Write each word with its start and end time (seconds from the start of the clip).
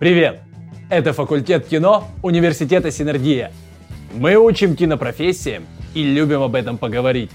Привет! 0.00 0.40
Это 0.88 1.12
факультет 1.12 1.66
кино 1.66 2.08
Университета 2.22 2.90
Синергия. 2.90 3.52
Мы 4.14 4.34
учим 4.36 4.74
кинопрофессиям 4.74 5.66
и 5.92 6.02
любим 6.02 6.40
об 6.40 6.54
этом 6.54 6.78
поговорить. 6.78 7.30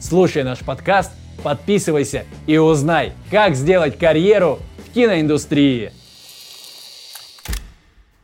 Слушай 0.00 0.42
наш 0.42 0.58
подкаст, 0.58 1.12
подписывайся 1.44 2.24
и 2.48 2.58
узнай, 2.58 3.12
как 3.30 3.54
сделать 3.54 3.96
карьеру 3.96 4.58
в 4.78 4.94
киноиндустрии. 4.94 5.92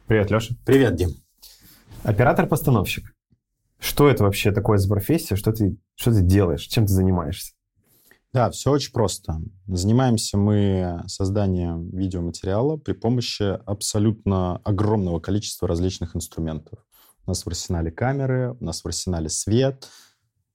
Привет, 0.08 0.28
Леша. 0.28 0.56
Привет, 0.66 0.96
Дим. 0.96 1.10
Оператор-постановщик. 2.02 3.14
Что 3.78 4.08
это 4.08 4.24
вообще 4.24 4.50
такое 4.50 4.78
за 4.78 4.88
профессия? 4.88 5.36
Что 5.36 5.52
ты, 5.52 5.76
что 5.94 6.10
ты 6.10 6.22
делаешь? 6.22 6.62
Чем 6.62 6.86
ты 6.86 6.92
занимаешься? 6.92 7.52
Да, 8.34 8.50
все 8.50 8.72
очень 8.72 8.90
просто. 8.90 9.40
Занимаемся 9.68 10.36
мы 10.36 11.04
созданием 11.06 11.88
видеоматериала 11.90 12.76
при 12.76 12.92
помощи 12.92 13.44
абсолютно 13.64 14.56
огромного 14.64 15.20
количества 15.20 15.68
различных 15.68 16.16
инструментов. 16.16 16.80
У 17.26 17.30
нас 17.30 17.44
в 17.44 17.46
арсенале 17.46 17.92
камеры, 17.92 18.56
у 18.58 18.64
нас 18.64 18.82
в 18.82 18.86
арсенале 18.86 19.28
свет, 19.28 19.88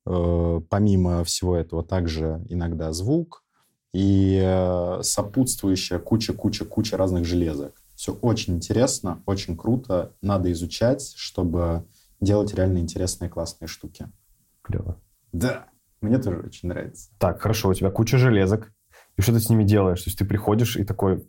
э, 0.05 0.61
помимо 0.69 1.23
всего 1.23 1.55
этого 1.55 1.81
также 1.81 2.45
иногда 2.49 2.91
звук 2.91 3.45
и 3.93 4.37
э, 4.43 4.99
сопутствующая 5.01 5.99
куча-куча-куча 5.99 6.97
разных 6.97 7.23
железок. 7.23 7.81
Все 7.95 8.11
очень 8.11 8.57
интересно, 8.57 9.23
очень 9.25 9.55
круто, 9.55 10.11
надо 10.21 10.51
изучать, 10.51 11.13
чтобы 11.15 11.87
делать 12.19 12.53
реально 12.53 12.79
интересные 12.79 13.29
классные 13.29 13.69
штуки. 13.69 14.11
Клево. 14.63 14.99
Да. 15.31 15.69
Мне 16.01 16.17
тоже 16.17 16.39
очень 16.39 16.69
нравится. 16.69 17.09
Так, 17.17 17.41
хорошо, 17.41 17.69
у 17.69 17.73
тебя 17.73 17.91
куча 17.91 18.17
железок. 18.17 18.71
И 19.17 19.21
что 19.21 19.33
ты 19.33 19.39
с 19.39 19.49
ними 19.49 19.63
делаешь? 19.63 20.01
То 20.01 20.09
есть 20.09 20.19
ты 20.19 20.25
приходишь 20.25 20.77
и 20.77 20.83
такой... 20.83 21.27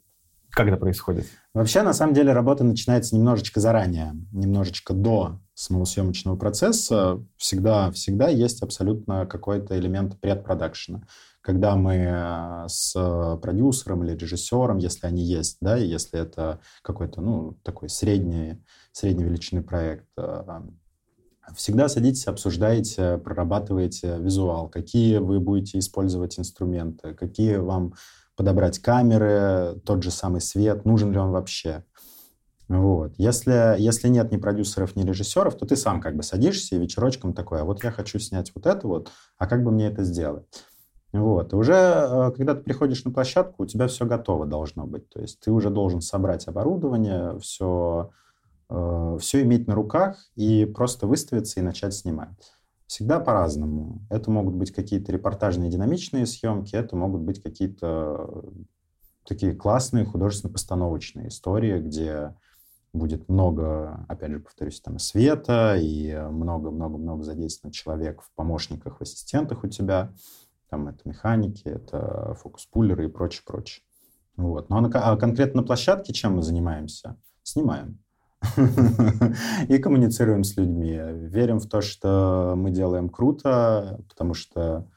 Как 0.50 0.66
это 0.66 0.76
происходит? 0.76 1.26
Вообще, 1.54 1.82
на 1.82 1.92
самом 1.92 2.12
деле, 2.12 2.32
работа 2.32 2.64
начинается 2.64 3.14
немножечко 3.14 3.60
заранее, 3.60 4.14
немножечко 4.32 4.94
до 4.94 5.40
самого 5.54 5.84
съемочного 5.84 6.36
процесса. 6.36 7.24
Всегда, 7.36 7.92
всегда 7.92 8.28
есть 8.28 8.62
абсолютно 8.62 9.26
какой-то 9.26 9.78
элемент 9.78 10.20
предпродакшена. 10.20 11.02
Когда 11.40 11.76
мы 11.76 11.94
э, 11.94 12.64
с 12.66 13.38
продюсером 13.40 14.04
или 14.04 14.16
режиссером, 14.16 14.78
если 14.78 15.06
они 15.06 15.22
есть, 15.22 15.58
да, 15.60 15.76
если 15.76 16.20
это 16.20 16.60
какой-то, 16.82 17.20
ну, 17.20 17.58
такой 17.62 17.88
средний, 17.88 18.62
средней 18.92 19.24
величины 19.24 19.62
проект, 19.62 20.06
э, 20.18 20.42
Всегда 21.56 21.88
садитесь, 21.88 22.26
обсуждаете, 22.26 23.18
прорабатываете 23.18 24.18
визуал, 24.18 24.68
какие 24.68 25.18
вы 25.18 25.40
будете 25.40 25.78
использовать 25.78 26.38
инструменты, 26.38 27.14
какие 27.14 27.56
вам 27.56 27.94
подобрать 28.36 28.78
камеры, 28.78 29.80
тот 29.84 30.02
же 30.02 30.10
самый 30.10 30.40
свет, 30.40 30.84
нужен 30.84 31.12
ли 31.12 31.18
он 31.18 31.30
вообще. 31.30 31.84
Вот. 32.68 33.14
Если, 33.18 33.76
если 33.78 34.08
нет 34.08 34.30
ни 34.30 34.36
продюсеров, 34.36 34.94
ни 34.94 35.02
режиссеров, 35.02 35.56
то 35.56 35.66
ты 35.66 35.74
сам 35.74 36.00
как 36.00 36.16
бы 36.16 36.22
садишься 36.22 36.76
и 36.76 36.78
вечерочком 36.78 37.34
такой, 37.34 37.60
а 37.60 37.64
вот 37.64 37.82
я 37.82 37.90
хочу 37.90 38.18
снять 38.18 38.52
вот 38.54 38.66
это 38.66 38.86
вот, 38.86 39.10
а 39.38 39.46
как 39.46 39.64
бы 39.64 39.72
мне 39.72 39.88
это 39.88 40.04
сделать? 40.04 40.46
Вот. 41.12 41.52
И 41.52 41.56
уже, 41.56 41.74
э, 41.74 42.30
когда 42.36 42.54
ты 42.54 42.62
приходишь 42.62 43.04
на 43.04 43.10
площадку, 43.10 43.64
у 43.64 43.66
тебя 43.66 43.88
все 43.88 44.06
готово 44.06 44.46
должно 44.46 44.86
быть. 44.86 45.08
То 45.08 45.20
есть 45.20 45.40
ты 45.40 45.50
уже 45.50 45.70
должен 45.70 46.00
собрать 46.00 46.46
оборудование, 46.46 47.38
все 47.40 48.10
э, 48.70 49.18
все 49.20 49.42
иметь 49.42 49.66
на 49.66 49.74
руках 49.74 50.16
и 50.36 50.64
просто 50.64 51.06
выставиться 51.06 51.60
и 51.60 51.62
начать 51.62 51.94
снимать. 51.94 52.54
Всегда 52.86 53.20
по-разному. 53.20 54.00
Это 54.10 54.30
могут 54.30 54.54
быть 54.54 54.72
какие-то 54.72 55.12
репортажные 55.12 55.70
динамичные 55.70 56.26
съемки, 56.26 56.74
это 56.74 56.96
могут 56.96 57.20
быть 57.20 57.42
какие-то 57.42 58.44
такие 59.24 59.54
классные 59.54 60.04
художественно-постановочные 60.04 61.28
истории, 61.28 61.80
где 61.80 62.34
будет 62.92 63.28
много, 63.28 64.04
опять 64.08 64.32
же, 64.32 64.40
повторюсь, 64.40 64.80
там 64.80 64.98
света 64.98 65.76
и 65.80 66.12
много-много-много 66.30 67.22
задействовано 67.22 67.72
человек 67.72 68.22
в 68.22 68.30
помощниках, 68.34 68.98
в 68.98 69.02
ассистентах 69.02 69.62
у 69.62 69.68
тебя. 69.68 70.12
Там 70.68 70.88
это 70.88 71.08
механики, 71.08 71.68
это 71.68 72.34
фокус-пуллеры 72.40 73.04
и 73.04 73.08
прочее, 73.08 73.42
прочее. 73.46 73.84
Вот. 74.36 74.68
Ну 74.68 74.76
а, 74.76 74.80
на, 74.80 74.88
а 74.88 75.16
конкретно 75.16 75.60
на 75.60 75.66
площадке 75.66 76.12
чем 76.12 76.36
мы 76.36 76.42
занимаемся? 76.42 77.16
Снимаем 77.42 78.00
и 79.68 79.78
коммуницируем 79.78 80.44
с 80.44 80.56
людьми. 80.56 80.98
Верим 81.28 81.60
в 81.60 81.68
то, 81.68 81.80
что 81.80 82.54
мы 82.56 82.70
делаем 82.70 83.08
круто, 83.08 84.00
потому 84.08 84.34
что 84.34 84.88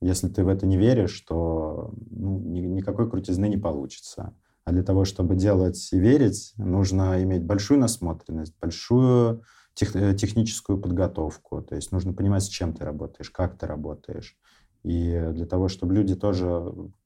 если 0.00 0.28
ты 0.28 0.44
в 0.44 0.48
это 0.48 0.66
не 0.66 0.76
веришь, 0.76 1.20
то 1.20 1.94
ну, 2.10 2.38
никакой 2.38 3.08
крутизны 3.08 3.48
не 3.48 3.56
получится. 3.56 4.34
А 4.64 4.72
для 4.72 4.82
того, 4.82 5.04
чтобы 5.04 5.36
делать 5.36 5.88
и 5.92 5.98
верить, 5.98 6.52
нужно 6.56 7.22
иметь 7.22 7.44
большую 7.44 7.80
насмотренность, 7.80 8.54
большую 8.60 9.42
тех, 9.74 9.96
э, 9.96 10.14
техническую 10.14 10.78
подготовку. 10.78 11.62
То 11.62 11.74
есть 11.74 11.92
нужно 11.92 12.12
понимать, 12.12 12.44
с 12.44 12.48
чем 12.48 12.74
ты 12.74 12.84
работаешь, 12.84 13.30
как 13.30 13.58
ты 13.58 13.66
работаешь. 13.66 14.36
И 14.84 15.30
для 15.32 15.46
того, 15.46 15.68
чтобы 15.68 15.94
люди 15.94 16.14
тоже 16.14 16.46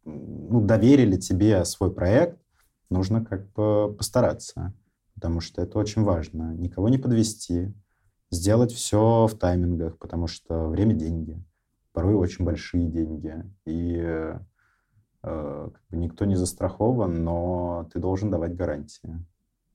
ну, 0.05 0.61
доверили 0.61 1.17
тебе 1.17 1.65
свой 1.65 1.93
проект, 1.93 2.39
нужно 2.91 3.25
как 3.25 3.53
бы 3.53 3.95
постараться 3.95 4.75
потому 5.17 5.41
что 5.41 5.63
это 5.63 5.79
очень 5.79 6.03
важно. 6.03 6.55
Никого 6.55 6.89
не 6.89 6.99
подвести, 6.99 7.75
сделать 8.31 8.71
все 8.71 9.27
в 9.27 9.35
таймингах, 9.35 9.99
потому 9.99 10.29
что 10.29 10.69
время— 10.69 10.95
деньги. 10.95 11.43
Порой 11.93 12.15
очень 12.15 12.45
большие 12.45 12.87
деньги. 12.87 13.35
И 13.65 13.97
э, 13.99 14.39
как 15.23 15.83
бы 15.91 15.97
никто 15.97 16.27
не 16.27 16.37
застрахован, 16.37 17.25
но 17.25 17.89
ты 17.93 17.99
должен 17.99 18.31
давать 18.31 18.55
гарантии. 18.55 19.25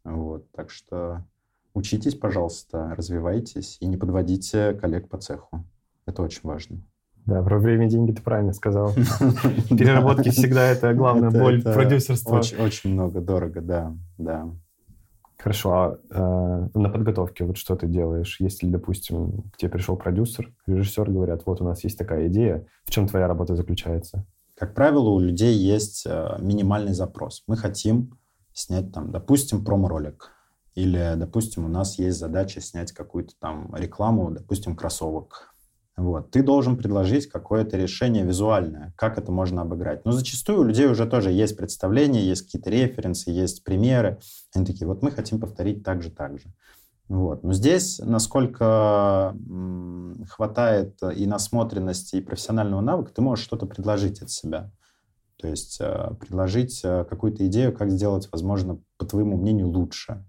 Вот, 0.03 0.49
так 0.51 0.69
что 0.69 1.25
учитесь, 1.73 2.15
пожалуйста, 2.15 2.93
развивайтесь 2.95 3.77
и 3.81 3.87
не 3.87 3.97
подводите 3.97 4.73
коллег 4.73 5.09
по 5.09 5.17
цеху. 5.17 5.65
Это 6.05 6.21
очень 6.21 6.41
важно. 6.43 6.81
Да, 7.25 7.43
про 7.43 7.59
время 7.59 7.87
деньги 7.87 8.11
ты 8.11 8.21
правильно 8.21 8.53
сказал. 8.53 8.93
Переработки 9.69 10.29
всегда 10.29 10.67
это 10.67 10.93
главная 10.93 11.31
боль 11.31 11.63
продюсерства. 11.63 12.41
Очень 12.59 12.93
много, 12.93 13.21
дорого, 13.21 13.61
да, 13.61 13.95
да. 14.17 14.49
Хорошо, 15.41 15.73
а 15.73 15.99
э, 16.11 16.79
на 16.79 16.89
подготовке 16.89 17.45
вот 17.45 17.57
что 17.57 17.75
ты 17.75 17.87
делаешь? 17.87 18.37
Если, 18.39 18.69
допустим, 18.69 19.49
к 19.51 19.57
тебе 19.57 19.71
пришел 19.71 19.97
продюсер, 19.97 20.53
режиссер, 20.67 21.09
говорят, 21.09 21.47
вот 21.47 21.61
у 21.61 21.63
нас 21.63 21.83
есть 21.83 21.97
такая 21.97 22.27
идея, 22.27 22.67
в 22.83 22.91
чем 22.91 23.07
твоя 23.07 23.27
работа 23.27 23.55
заключается? 23.55 24.23
Как 24.55 24.75
правило, 24.75 25.09
у 25.09 25.19
людей 25.19 25.55
есть 25.55 26.03
э, 26.05 26.37
минимальный 26.39 26.93
запрос. 26.93 27.43
Мы 27.47 27.57
хотим 27.57 28.19
снять 28.53 28.91
там, 28.91 29.11
допустим, 29.11 29.65
промо-ролик. 29.65 30.29
Или, 30.75 31.13
допустим, 31.15 31.65
у 31.65 31.69
нас 31.69 31.97
есть 31.97 32.19
задача 32.19 32.61
снять 32.61 32.91
какую-то 32.91 33.33
там 33.39 33.73
рекламу, 33.75 34.29
допустим, 34.29 34.75
кроссовок 34.75 35.50
вот. 35.97 36.31
Ты 36.31 36.41
должен 36.41 36.77
предложить 36.77 37.27
какое-то 37.27 37.77
решение 37.77 38.23
визуальное, 38.23 38.93
как 38.95 39.17
это 39.17 39.31
можно 39.31 39.61
обыграть. 39.61 40.05
Но 40.05 40.11
зачастую 40.11 40.61
у 40.61 40.63
людей 40.63 40.87
уже 40.87 41.05
тоже 41.05 41.31
есть 41.31 41.57
представления, 41.57 42.23
есть 42.23 42.43
какие-то 42.43 42.69
референсы, 42.69 43.29
есть 43.29 43.63
примеры. 43.63 44.19
Они 44.55 44.65
такие, 44.65 44.87
вот 44.87 45.03
мы 45.03 45.11
хотим 45.11 45.39
повторить 45.39 45.83
так 45.83 46.01
же, 46.01 46.09
так 46.09 46.39
же. 46.39 46.45
Вот. 47.09 47.43
Но 47.43 47.51
здесь, 47.51 47.99
насколько 47.99 49.35
хватает 50.29 50.97
и 51.15 51.25
насмотренности, 51.25 52.15
и 52.15 52.21
профессионального 52.21 52.79
навыка, 52.79 53.11
ты 53.13 53.21
можешь 53.21 53.43
что-то 53.43 53.65
предложить 53.65 54.21
от 54.21 54.29
себя. 54.29 54.71
То 55.37 55.47
есть 55.47 55.77
э, 55.81 56.11
предложить 56.19 56.81
э, 56.83 57.03
какую-то 57.03 57.45
идею, 57.47 57.75
как 57.75 57.89
сделать, 57.89 58.29
возможно, 58.31 58.79
по 58.97 59.05
твоему 59.05 59.37
мнению, 59.37 59.69
лучше. 59.69 60.23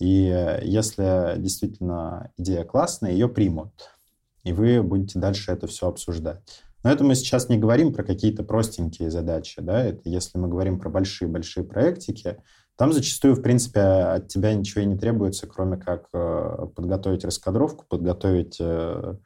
И 0.00 0.28
э, 0.28 0.60
если 0.64 1.36
действительно 1.38 2.32
идея 2.36 2.64
классная, 2.64 3.12
ее 3.12 3.28
примут 3.28 3.97
и 4.44 4.52
вы 4.52 4.82
будете 4.82 5.18
дальше 5.18 5.52
это 5.52 5.66
все 5.66 5.88
обсуждать. 5.88 6.40
Но 6.84 6.90
это 6.90 7.04
мы 7.04 7.14
сейчас 7.14 7.48
не 7.48 7.58
говорим 7.58 7.92
про 7.92 8.04
какие-то 8.04 8.44
простенькие 8.44 9.10
задачи, 9.10 9.60
да, 9.60 9.82
это 9.82 10.08
если 10.08 10.38
мы 10.38 10.48
говорим 10.48 10.78
про 10.78 10.90
большие-большие 10.90 11.64
проектики, 11.64 12.38
там 12.78 12.92
зачастую, 12.92 13.34
в 13.34 13.42
принципе, 13.42 13.80
от 13.80 14.28
тебя 14.28 14.54
ничего 14.54 14.82
и 14.82 14.86
не 14.86 14.96
требуется, 14.96 15.48
кроме 15.48 15.78
как 15.78 16.06
э, 16.12 16.68
подготовить 16.76 17.24
раскадровку, 17.24 17.84
подготовить 17.88 18.58
э, 18.60 19.16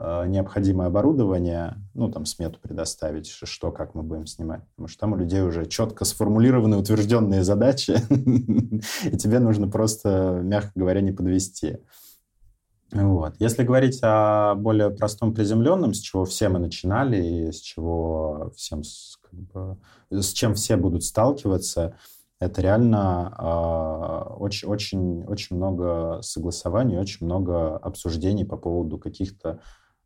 э, 0.00 0.26
необходимое 0.26 0.88
оборудование, 0.88 1.76
ну, 1.94 2.10
там, 2.10 2.26
смету 2.26 2.58
предоставить, 2.60 3.28
что, 3.28 3.70
как 3.70 3.94
мы 3.94 4.02
будем 4.02 4.26
снимать. 4.26 4.62
Потому 4.70 4.88
что 4.88 4.98
там 4.98 5.12
у 5.12 5.16
людей 5.16 5.42
уже 5.42 5.66
четко 5.66 6.04
сформулированы 6.04 6.76
утвержденные 6.76 7.44
задачи, 7.44 7.98
и 9.06 9.16
тебе 9.16 9.38
нужно 9.38 9.68
просто, 9.68 10.40
мягко 10.42 10.72
говоря, 10.74 11.00
не 11.00 11.12
подвести. 11.12 11.78
Вот. 12.92 13.34
Если 13.38 13.64
говорить 13.64 14.00
о 14.02 14.54
более 14.54 14.90
простом 14.90 15.34
приземленном, 15.34 15.92
с 15.92 16.00
чего 16.00 16.24
все 16.24 16.48
мы 16.48 16.58
начинали 16.58 17.22
и 17.22 17.52
с 17.52 17.60
чего 17.60 18.50
всем, 18.56 18.82
как 19.20 19.40
бы, 19.40 19.76
с 20.10 20.32
чем 20.32 20.54
все 20.54 20.76
будут 20.76 21.04
сталкиваться, 21.04 21.96
это 22.40 22.62
реально 22.62 23.34
э, 23.36 24.34
очень, 24.36 24.68
очень, 24.68 25.24
очень 25.24 25.56
много 25.56 26.20
согласований, 26.22 26.96
очень 26.96 27.26
много 27.26 27.76
обсуждений 27.76 28.44
по 28.44 28.56
поводу 28.56 28.96
каких-то 28.96 29.60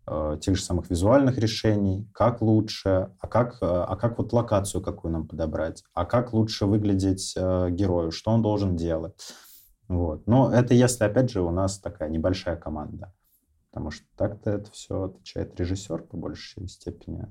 э, 0.06 0.38
тех 0.40 0.56
же 0.56 0.62
самых 0.62 0.90
визуальных 0.90 1.38
решений, 1.38 2.08
как 2.12 2.40
лучше, 2.40 3.10
а 3.20 3.28
как, 3.28 3.58
а 3.60 3.94
как 3.96 4.18
вот 4.18 4.32
локацию 4.32 4.82
какую 4.82 5.12
нам 5.12 5.28
подобрать, 5.28 5.84
а 5.94 6.04
как 6.04 6.32
лучше 6.32 6.66
выглядеть 6.66 7.34
э, 7.36 7.68
герою, 7.70 8.10
что 8.10 8.32
он 8.32 8.42
должен 8.42 8.76
делать. 8.76 9.14
Вот. 9.88 10.26
Но 10.26 10.52
это 10.52 10.74
если, 10.74 11.04
опять 11.04 11.30
же, 11.30 11.42
у 11.42 11.50
нас 11.50 11.78
такая 11.78 12.08
небольшая 12.08 12.56
команда. 12.56 13.12
Потому 13.70 13.90
что 13.90 14.04
так-то 14.16 14.50
это 14.50 14.70
все 14.70 15.04
отвечает 15.04 15.58
режиссер 15.58 16.02
по 16.02 16.16
большей 16.16 16.68
степени. 16.68 17.26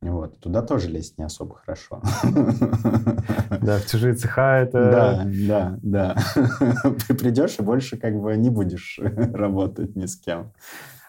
Вот. 0.00 0.38
Туда 0.38 0.62
тоже 0.62 0.88
лезть 0.88 1.18
не 1.18 1.24
особо 1.24 1.56
хорошо. 1.56 2.02
Да, 3.60 3.78
в 3.78 3.86
чужие 3.86 4.14
цеха 4.14 4.60
это... 4.60 4.90
Да, 4.90 5.26
да, 5.48 5.78
да. 5.82 6.16
Ты 7.06 7.14
придешь 7.14 7.58
и 7.58 7.62
больше 7.62 7.96
как 7.96 8.18
бы 8.18 8.36
не 8.36 8.50
будешь 8.50 9.00
работать 9.02 9.96
ни 9.96 10.06
с 10.06 10.16
кем. 10.16 10.52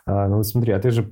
А, 0.06 0.27
ну, 0.27 0.41
смотри, 0.44 0.73
а 0.73 0.79
ты 0.79 0.89
же 0.89 1.11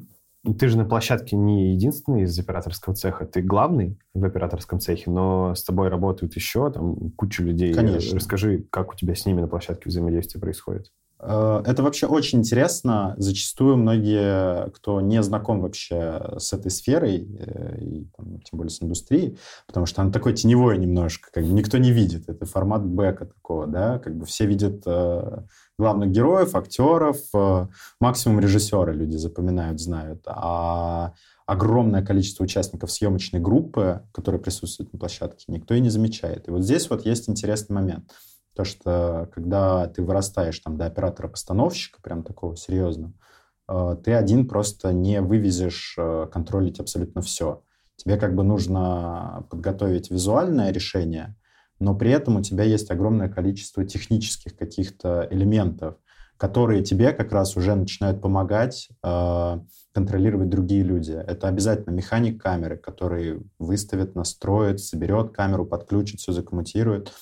ты 0.54 0.68
же 0.68 0.78
на 0.78 0.86
площадке 0.86 1.36
не 1.36 1.74
единственный 1.74 2.24
из 2.24 2.38
операторского 2.38 2.96
цеха, 2.96 3.26
ты 3.26 3.42
главный 3.42 3.98
в 4.14 4.24
операторском 4.24 4.80
цехе, 4.80 5.10
но 5.10 5.56
с 5.56 5.64
тобой 5.64 5.90
работают 5.90 6.36
еще 6.36 6.72
там 6.72 7.12
куча 7.12 7.44
людей. 7.44 7.74
Конечно. 7.74 8.16
Расскажи, 8.16 8.66
как 8.70 8.94
у 8.94 8.96
тебя 8.96 9.16
с 9.16 9.26
ними 9.26 9.42
на 9.42 9.48
площадке 9.48 9.90
взаимодействие 9.90 10.42
происходит? 10.42 10.92
Э, 11.20 11.64
это 11.66 11.84
вообще 11.84 12.08
очень 12.08 12.40
интересно. 12.40 13.16
Зачастую 13.18 13.78
многие, 13.78 14.70
кто 14.72 15.02
не 15.02 15.22
знаком 15.24 15.62
вообще 15.62 16.36
с 16.38 16.54
этой 16.54 16.72
сферой, 16.72 17.28
э, 17.40 17.78
и, 17.82 18.08
там, 18.16 18.42
тем 18.42 18.58
более 18.58 18.70
с 18.70 18.82
индустрией, 18.82 19.38
потому 19.66 19.86
что 19.86 20.02
она 20.02 20.12
такой 20.12 20.34
теневой 20.34 20.78
немножко, 20.78 21.30
как 21.32 21.44
бы 21.44 21.50
никто 21.52 21.78
не 21.78 21.92
видит. 21.92 22.30
Это 22.30 22.46
формат 22.46 22.86
бэка 22.86 23.26
такого, 23.26 23.68
да, 23.68 24.00
как 24.00 24.16
бы 24.16 24.26
все 24.26 24.46
видят 24.46 24.84
э, 24.86 25.42
главных 25.78 26.12
героев, 26.12 26.56
актеров, 26.56 27.18
э, 27.34 27.68
максимум 28.00 28.40
режиссера 28.40 28.92
люди 28.92 29.18
запоминают, 29.18 29.80
знают. 29.80 30.22
А 30.28 31.14
огромное 31.46 32.06
количество 32.06 32.44
участников 32.44 32.92
съемочной 32.92 33.40
группы, 33.40 34.02
которые 34.12 34.42
присутствуют 34.42 34.94
на 34.94 35.00
площадке, 35.00 35.46
никто 35.48 35.74
и 35.74 35.80
не 35.80 35.90
замечает. 35.90 36.48
И 36.48 36.52
вот 36.52 36.64
здесь 36.64 36.90
вот 36.90 37.06
есть 37.06 37.30
интересный 37.30 37.74
момент– 37.74 38.12
то, 38.58 38.66
что 38.66 39.30
когда 39.34 39.88
ты 39.88 40.02
вырастаешь 40.02 40.58
там 40.60 40.78
до 40.78 40.88
оператора-постановщика, 40.88 42.02
прям 42.02 42.24
такого 42.24 42.58
серьезного, 42.58 43.14
э, 43.70 43.98
ты 44.04 44.14
один 44.14 44.48
просто 44.48 44.92
не 44.92 45.22
вывезешь 45.22 45.94
э, 45.96 46.28
контролить 46.34 46.80
абсолютно 46.80 47.22
все. 47.22 47.62
Тебе 47.98 48.18
как 48.18 48.34
бы 48.34 48.44
нужно 48.44 49.46
подготовить 49.52 50.10
визуальное 50.10 50.72
решение, 50.72 51.36
но 51.80 51.94
при 51.94 52.10
этом 52.10 52.38
у 52.38 52.42
тебя 52.42 52.64
есть 52.64 52.90
огромное 52.90 53.30
количество 53.30 53.86
технических 53.86 54.58
каких-то 54.58 55.28
элементов, 55.30 55.98
которые 56.38 56.84
тебе 56.84 57.14
как 57.14 57.32
раз 57.32 57.56
уже 57.58 57.76
начинают 57.76 58.22
помогать 58.22 58.90
э, 59.04 59.60
контролировать 59.94 60.50
другие 60.50 60.82
люди. 60.82 61.12
Это 61.12 61.48
обязательно 61.48 61.94
механик 61.94 62.42
камеры, 62.42 62.78
который 62.78 63.44
выставит, 63.60 64.16
настроит, 64.16 64.80
соберет 64.80 65.32
камеру, 65.32 65.68
подключит, 65.68 66.20
все 66.22 66.32
закоммутирует 66.32 67.14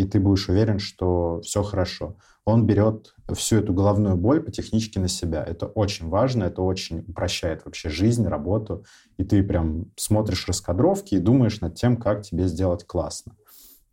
и 0.00 0.04
ты 0.04 0.20
будешь 0.20 0.48
уверен, 0.48 0.78
что 0.78 1.40
все 1.42 1.62
хорошо. 1.62 2.16
Он 2.44 2.66
берет 2.66 3.14
всю 3.34 3.56
эту 3.56 3.74
головную 3.74 4.16
боль 4.16 4.40
по 4.40 4.50
техничке 4.50 5.00
на 5.00 5.08
себя. 5.08 5.44
Это 5.44 5.66
очень 5.66 6.08
важно, 6.08 6.44
это 6.44 6.62
очень 6.62 7.00
упрощает 7.00 7.64
вообще 7.64 7.90
жизнь, 7.90 8.26
работу. 8.26 8.84
И 9.18 9.24
ты 9.24 9.42
прям 9.42 9.86
смотришь 9.96 10.48
раскадровки 10.48 11.14
и 11.14 11.18
думаешь 11.18 11.60
над 11.60 11.74
тем, 11.74 11.96
как 11.96 12.22
тебе 12.22 12.48
сделать 12.48 12.86
классно. 12.86 13.34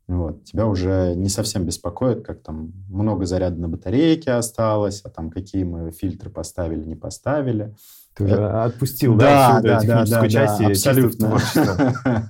Вот. 0.08 0.44
Тебя 0.44 0.68
уже 0.68 1.16
не 1.16 1.30
совсем 1.30 1.66
беспокоит, 1.66 2.24
как 2.24 2.44
там 2.44 2.72
много 2.88 3.26
заряда 3.26 3.60
на 3.60 3.68
батарейке 3.68 4.32
осталось, 4.32 5.02
а 5.04 5.10
там 5.10 5.32
какие 5.32 5.64
мы 5.64 5.92
фильтры 5.92 6.30
поставили, 6.30 6.86
не 6.86 6.96
поставили. 6.96 7.76
Ты 8.16 8.24
уже 8.24 8.34
это... 8.36 8.64
отпустил, 8.64 9.16
да, 9.16 9.60
да, 9.62 9.82
да, 9.82 10.06
да, 10.06 10.30
часть 10.30 10.60
да, 10.60 10.68
абсолютно. 10.68 11.40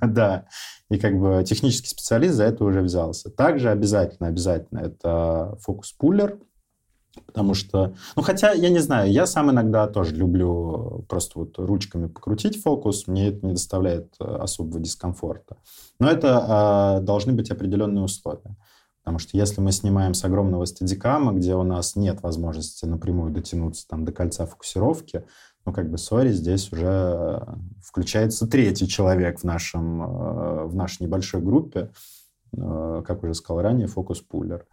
Да, 0.02 0.46
и 0.90 0.98
как 0.98 1.18
бы 1.18 1.44
технический 1.44 1.88
специалист 1.88 2.34
за 2.34 2.44
это 2.44 2.64
уже 2.64 2.80
взялся. 2.80 3.30
Также 3.30 3.70
обязательно, 3.70 4.28
обязательно 4.28 4.80
это 4.80 5.56
фокус-пуллер, 5.60 6.38
потому 7.26 7.54
что, 7.54 7.94
ну 8.16 8.22
хотя, 8.22 8.52
я 8.52 8.68
не 8.68 8.80
знаю, 8.80 9.10
я 9.10 9.26
сам 9.26 9.50
иногда 9.50 9.86
тоже 9.86 10.14
люблю 10.14 11.04
просто 11.08 11.38
вот 11.38 11.58
ручками 11.58 12.08
покрутить 12.08 12.60
фокус, 12.62 13.06
мне 13.06 13.28
это 13.28 13.46
не 13.46 13.52
доставляет 13.52 14.14
э, 14.20 14.24
особого 14.24 14.80
дискомфорта. 14.80 15.56
Но 15.98 16.08
это 16.08 16.98
э, 16.98 17.04
должны 17.04 17.32
быть 17.32 17.50
определенные 17.50 18.04
условия. 18.04 18.56
Потому 19.02 19.20
что 19.20 19.36
если 19.36 19.60
мы 19.60 19.70
снимаем 19.70 20.14
с 20.14 20.24
огромного 20.24 20.64
стадикама, 20.64 21.32
где 21.32 21.54
у 21.54 21.62
нас 21.62 21.94
нет 21.94 22.22
возможности 22.22 22.86
напрямую 22.86 23.30
дотянуться 23.30 23.86
там, 23.86 24.04
до 24.04 24.10
кольца 24.10 24.46
фокусировки, 24.46 25.24
ну, 25.66 25.72
как 25.72 25.90
бы, 25.90 25.98
сори, 25.98 26.30
здесь 26.30 26.72
уже 26.72 26.86
э, 26.86 27.40
включается 27.82 28.46
третий 28.46 28.86
человек 28.86 29.40
в, 29.40 29.44
нашем, 29.44 30.00
э, 30.00 30.64
в 30.66 30.76
нашей 30.76 31.02
небольшой 31.02 31.42
группе, 31.42 31.90
э, 32.56 33.02
как 33.04 33.24
уже 33.24 33.34
сказал 33.34 33.62
ранее, 33.62 33.88
фокус-пуллер. 33.88 34.64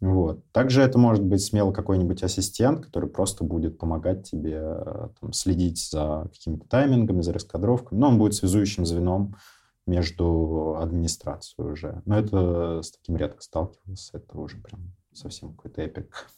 Вот. 0.00 0.44
Также 0.52 0.82
это 0.82 0.98
может 0.98 1.24
быть 1.24 1.42
смело 1.42 1.72
какой-нибудь 1.72 2.22
ассистент, 2.22 2.84
который 2.84 3.08
просто 3.08 3.42
будет 3.42 3.78
помогать 3.78 4.30
тебе 4.30 5.10
там, 5.18 5.32
следить 5.32 5.80
за 5.90 6.28
какими-то 6.30 6.68
таймингами, 6.68 7.22
за 7.22 7.32
раскадровками. 7.32 7.98
Но 7.98 8.08
он 8.08 8.18
будет 8.18 8.34
связующим 8.34 8.86
звеном 8.86 9.34
между 9.86 10.76
администрацией 10.78 11.68
уже. 11.72 12.02
Но 12.04 12.16
это 12.16 12.82
с 12.82 12.92
таким 12.92 13.16
редко 13.16 13.42
сталкивался. 13.42 14.18
Это 14.18 14.38
уже 14.38 14.58
прям 14.58 14.92
совсем 15.12 15.54
какой-то 15.54 15.82
эпик. 15.82 16.28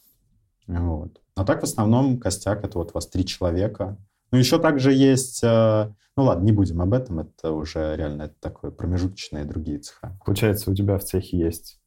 Вот. 0.79 1.21
А 1.35 1.43
так 1.43 1.61
в 1.61 1.63
основном 1.63 2.19
костяк 2.19 2.63
это 2.63 2.77
вот 2.77 2.93
вас 2.93 3.07
три 3.07 3.25
человека. 3.25 3.97
Ну, 4.31 4.37
еще 4.37 4.59
также 4.59 4.93
есть, 4.93 5.43
э, 5.43 5.93
ну 6.15 6.23
ладно, 6.23 6.45
не 6.45 6.53
будем 6.53 6.81
об 6.81 6.93
этом, 6.93 7.19
это 7.19 7.51
уже 7.51 7.95
реально 7.97 8.23
это 8.23 8.35
такое 8.39 8.71
промежуточные 8.71 9.43
другие 9.43 9.79
цеха. 9.79 10.17
Получается, 10.25 10.71
у 10.71 10.75
тебя 10.75 10.97
в 10.97 11.03
цехе 11.03 11.37
есть 11.37 11.79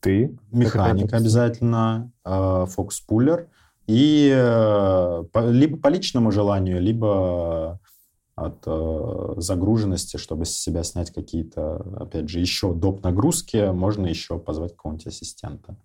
ты. 0.00 0.38
Механик 0.52 1.12
обязательно, 1.14 2.12
э, 2.24 2.66
фокус-пуллер, 2.68 3.48
и 3.86 4.30
э, 4.34 5.24
либо 5.50 5.78
по 5.78 5.88
личному 5.88 6.30
желанию, 6.30 6.80
либо 6.80 7.80
от 8.34 8.66
загруженности, 9.42 10.18
чтобы 10.18 10.44
с 10.44 10.50
себя 10.50 10.82
снять 10.82 11.10
какие-то, 11.10 11.76
опять 11.98 12.28
же, 12.28 12.38
еще 12.38 12.74
доп. 12.74 13.02
нагрузки, 13.02 13.70
можно 13.72 14.06
еще 14.06 14.38
позвать 14.38 14.72
какого-нибудь 14.72 15.06
ассистента. 15.06 15.78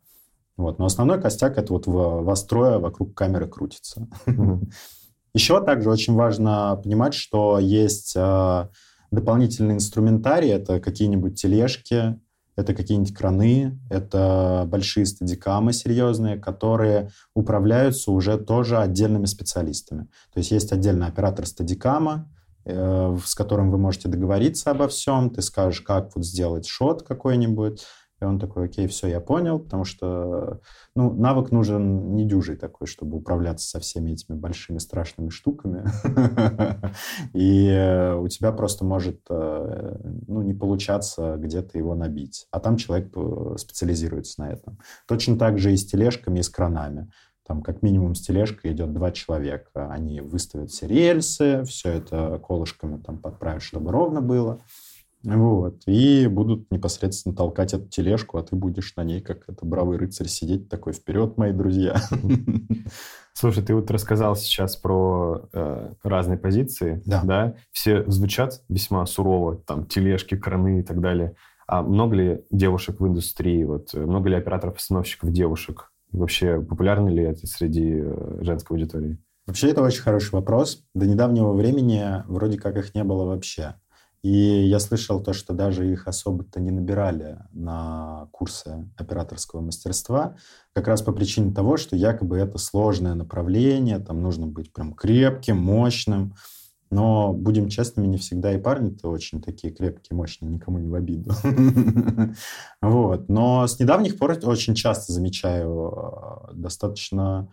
Вот. 0.62 0.80
Но 0.80 0.86
основной 0.86 1.20
костяк 1.20 1.58
это 1.58 1.74
вот 1.74 1.88
вас 1.88 2.44
трое 2.46 2.78
вокруг 2.78 3.14
камеры 3.16 3.48
крутится. 3.48 4.08
Еще 5.34 5.64
также 5.64 5.90
очень 5.90 6.14
важно 6.14 6.80
понимать, 6.84 7.14
что 7.14 7.58
есть 7.58 8.14
э, 8.18 8.68
дополнительный 9.12 9.76
инструментарий, 9.76 10.50
это 10.50 10.82
какие-нибудь 10.82 11.42
тележки, 11.42 12.20
это 12.58 12.74
какие-нибудь 12.74 13.14
краны, 13.14 13.80
это 13.90 14.66
большие 14.68 15.06
стадикамы 15.06 15.72
серьезные, 15.72 16.38
которые 16.38 17.12
управляются 17.34 18.12
уже 18.12 18.38
тоже 18.38 18.78
отдельными 18.78 19.26
специалистами. 19.26 20.10
То 20.34 20.40
есть 20.40 20.52
есть 20.52 20.74
отдельный 20.74 21.08
оператор 21.08 21.46
стадикама, 21.46 22.30
э, 22.66 23.18
с 23.26 23.34
которым 23.34 23.72
вы 23.72 23.78
можете 23.78 24.10
договориться 24.10 24.72
обо 24.72 24.90
всем, 24.90 25.30
ты 25.30 25.42
скажешь, 25.42 25.80
как 25.80 26.14
вот 26.14 26.26
сделать 26.26 26.68
шот 26.68 27.04
какой-нибудь, 27.04 27.86
и 28.22 28.26
он 28.26 28.40
такой, 28.40 28.66
окей, 28.66 28.88
все, 28.88 29.08
я 29.08 29.20
понял, 29.20 29.60
потому 29.60 29.84
что 29.84 30.62
ну, 30.96 31.12
навык 31.12 31.52
нужен 31.52 32.16
недюжий 32.16 32.56
такой, 32.56 32.86
чтобы 32.86 33.18
управляться 33.18 33.68
со 33.68 33.80
всеми 33.80 34.12
этими 34.12 34.36
большими 34.38 34.78
страшными 34.78 35.30
штуками. 35.30 35.84
И 37.34 38.14
у 38.18 38.28
тебя 38.28 38.52
просто 38.52 38.86
может 38.86 39.22
э, 39.30 39.96
ну, 40.28 40.44
не 40.44 40.54
получаться 40.54 41.36
где-то 41.38 41.78
его 41.78 41.96
набить. 41.96 42.48
А 42.52 42.60
там 42.60 42.78
человек 42.78 43.12
э, 43.16 43.56
специализируется 43.58 44.42
на 44.42 44.52
этом. 44.52 44.78
Точно 45.08 45.38
так 45.38 45.58
же 45.58 45.74
и 45.74 45.78
с 45.78 45.86
тележками, 45.86 46.40
и 46.40 46.44
с 46.44 46.50
кранами. 46.50 47.12
Там 47.48 47.64
как 47.64 47.82
минимум 47.82 48.14
с 48.14 48.22
тележкой 48.22 48.72
идет 48.72 48.94
два 48.94 49.12
человека. 49.12 49.90
Они 49.92 50.22
выставят 50.22 50.70
все 50.70 50.88
рельсы, 50.88 51.64
все 51.64 51.90
это 51.90 52.40
колышками 52.46 53.02
там 53.02 53.18
подправят, 53.18 53.64
чтобы 53.64 53.92
ровно 53.92 54.22
было. 54.22 54.62
Вот. 55.24 55.82
И 55.86 56.28
будут 56.28 56.72
непосредственно 56.72 57.36
толкать 57.36 57.74
эту 57.74 57.88
тележку, 57.88 58.38
а 58.38 58.44
ты 58.44 58.56
будешь 58.56 58.96
на 58.96 59.04
ней, 59.04 59.22
как 59.22 59.48
это 59.48 59.66
бравый 59.66 59.98
рыцарь, 59.98 60.28
сидеть 60.28 60.70
такой 60.70 60.94
вперед, 60.94 61.38
мои 61.38 61.52
друзья. 61.52 62.02
Слушай, 63.34 63.64
ты 63.64 63.76
вот 63.76 63.90
рассказал 63.92 64.36
сейчас 64.36 64.76
про 64.76 65.48
э, 65.54 65.94
разные 66.04 66.38
позиции, 66.38 67.02
да. 67.06 67.22
да? 67.24 67.56
Все 67.72 68.04
звучат 68.10 68.62
весьма 68.68 69.06
сурово, 69.06 69.58
там 69.58 69.86
тележки, 69.86 70.36
краны 70.36 70.80
и 70.80 70.84
так 70.84 71.00
далее. 71.00 71.36
А 71.68 71.82
много 71.82 72.16
ли 72.16 72.46
девушек 72.52 73.00
в 73.00 73.08
индустрии? 73.08 73.64
Вот 73.64 73.94
много 73.94 74.30
ли 74.30 74.36
операторов-постановщиков 74.36 75.32
девушек? 75.32 75.92
вообще 76.12 76.62
популярно 76.62 77.10
ли 77.10 77.24
это 77.24 77.48
среди 77.48 78.02
э, 78.04 78.38
женской 78.42 78.78
аудитории? 78.78 79.18
Вообще 79.48 79.70
это 79.70 79.82
очень 79.82 80.02
хороший 80.02 80.32
вопрос. 80.32 80.84
До 80.94 81.06
недавнего 81.06 81.54
времени 81.54 82.24
вроде 82.28 82.58
как 82.58 82.78
их 82.78 82.94
не 82.94 83.04
было 83.04 83.26
вообще. 83.26 83.76
И 84.24 84.30
я 84.30 84.80
слышал 84.80 85.22
то, 85.22 85.34
что 85.34 85.54
даже 85.54 85.92
их 85.92 86.08
особо-то 86.08 86.60
не 86.60 86.70
набирали 86.70 87.40
на 87.54 88.28
курсы 88.32 88.88
операторского 88.96 89.62
мастерства, 89.62 90.36
как 90.74 90.88
раз 90.88 91.02
по 91.02 91.12
причине 91.12 91.54
того, 91.54 91.78
что 91.78 91.96
якобы 91.96 92.38
это 92.38 92.60
сложное 92.60 93.16
направление, 93.16 93.98
там 93.98 94.22
нужно 94.22 94.46
быть 94.46 94.72
прям 94.72 94.94
крепким, 94.94 95.58
мощным. 95.58 96.36
Но, 96.92 97.32
будем 97.32 97.70
честными, 97.70 98.06
не 98.06 98.18
всегда 98.18 98.54
и 98.54 98.60
парни-то 98.60 99.10
очень 99.10 99.42
такие 99.42 99.74
крепкие, 99.74 100.18
мощные, 100.18 100.52
никому 100.52 100.78
не 100.78 100.90
в 100.90 100.96
обиду. 100.96 101.32
Вот. 102.82 103.30
Но 103.30 103.66
с 103.66 103.80
недавних 103.80 104.18
пор 104.18 104.38
очень 104.44 104.76
часто 104.76 105.14
замечаю 105.14 106.50
э, 106.50 106.54
достаточно 106.54 107.48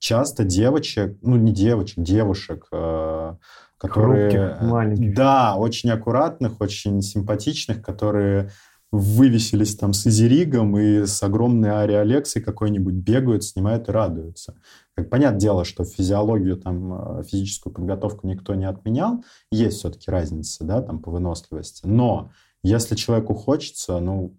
часто 0.00 0.42
девочек, 0.42 1.16
ну 1.22 1.36
не 1.36 1.52
девочек, 1.52 2.02
девушек, 2.02 2.66
э, 2.72 3.34
которые... 3.78 4.30
Хрупких, 4.30 4.62
маленьких. 4.68 5.14
Да, 5.14 5.54
очень 5.56 5.90
аккуратных, 5.90 6.60
очень 6.60 7.00
симпатичных, 7.02 7.82
которые 7.82 8.50
вывесились 8.90 9.76
там 9.76 9.92
с 9.92 10.06
изеригом 10.08 10.76
и 10.76 11.06
с 11.06 11.22
огромной 11.22 11.70
Ари 11.70 11.92
Алексой 11.92 12.42
какой-нибудь 12.42 12.94
бегают, 12.94 13.44
снимают 13.44 13.88
и 13.88 13.92
радуются. 13.92 14.56
Как 14.94 15.08
понятное 15.08 15.38
дело, 15.38 15.64
что 15.64 15.84
физиологию, 15.84 16.56
там, 16.56 17.20
э, 17.20 17.22
физическую 17.22 17.72
подготовку 17.72 18.26
никто 18.26 18.54
не 18.54 18.64
отменял. 18.64 19.22
Есть 19.52 19.78
все-таки 19.78 20.10
разница, 20.10 20.64
да, 20.64 20.82
там, 20.82 20.98
по 21.00 21.12
выносливости. 21.12 21.86
Но 21.86 22.32
если 22.64 22.96
человеку 22.96 23.34
хочется, 23.34 24.00
ну, 24.00 24.36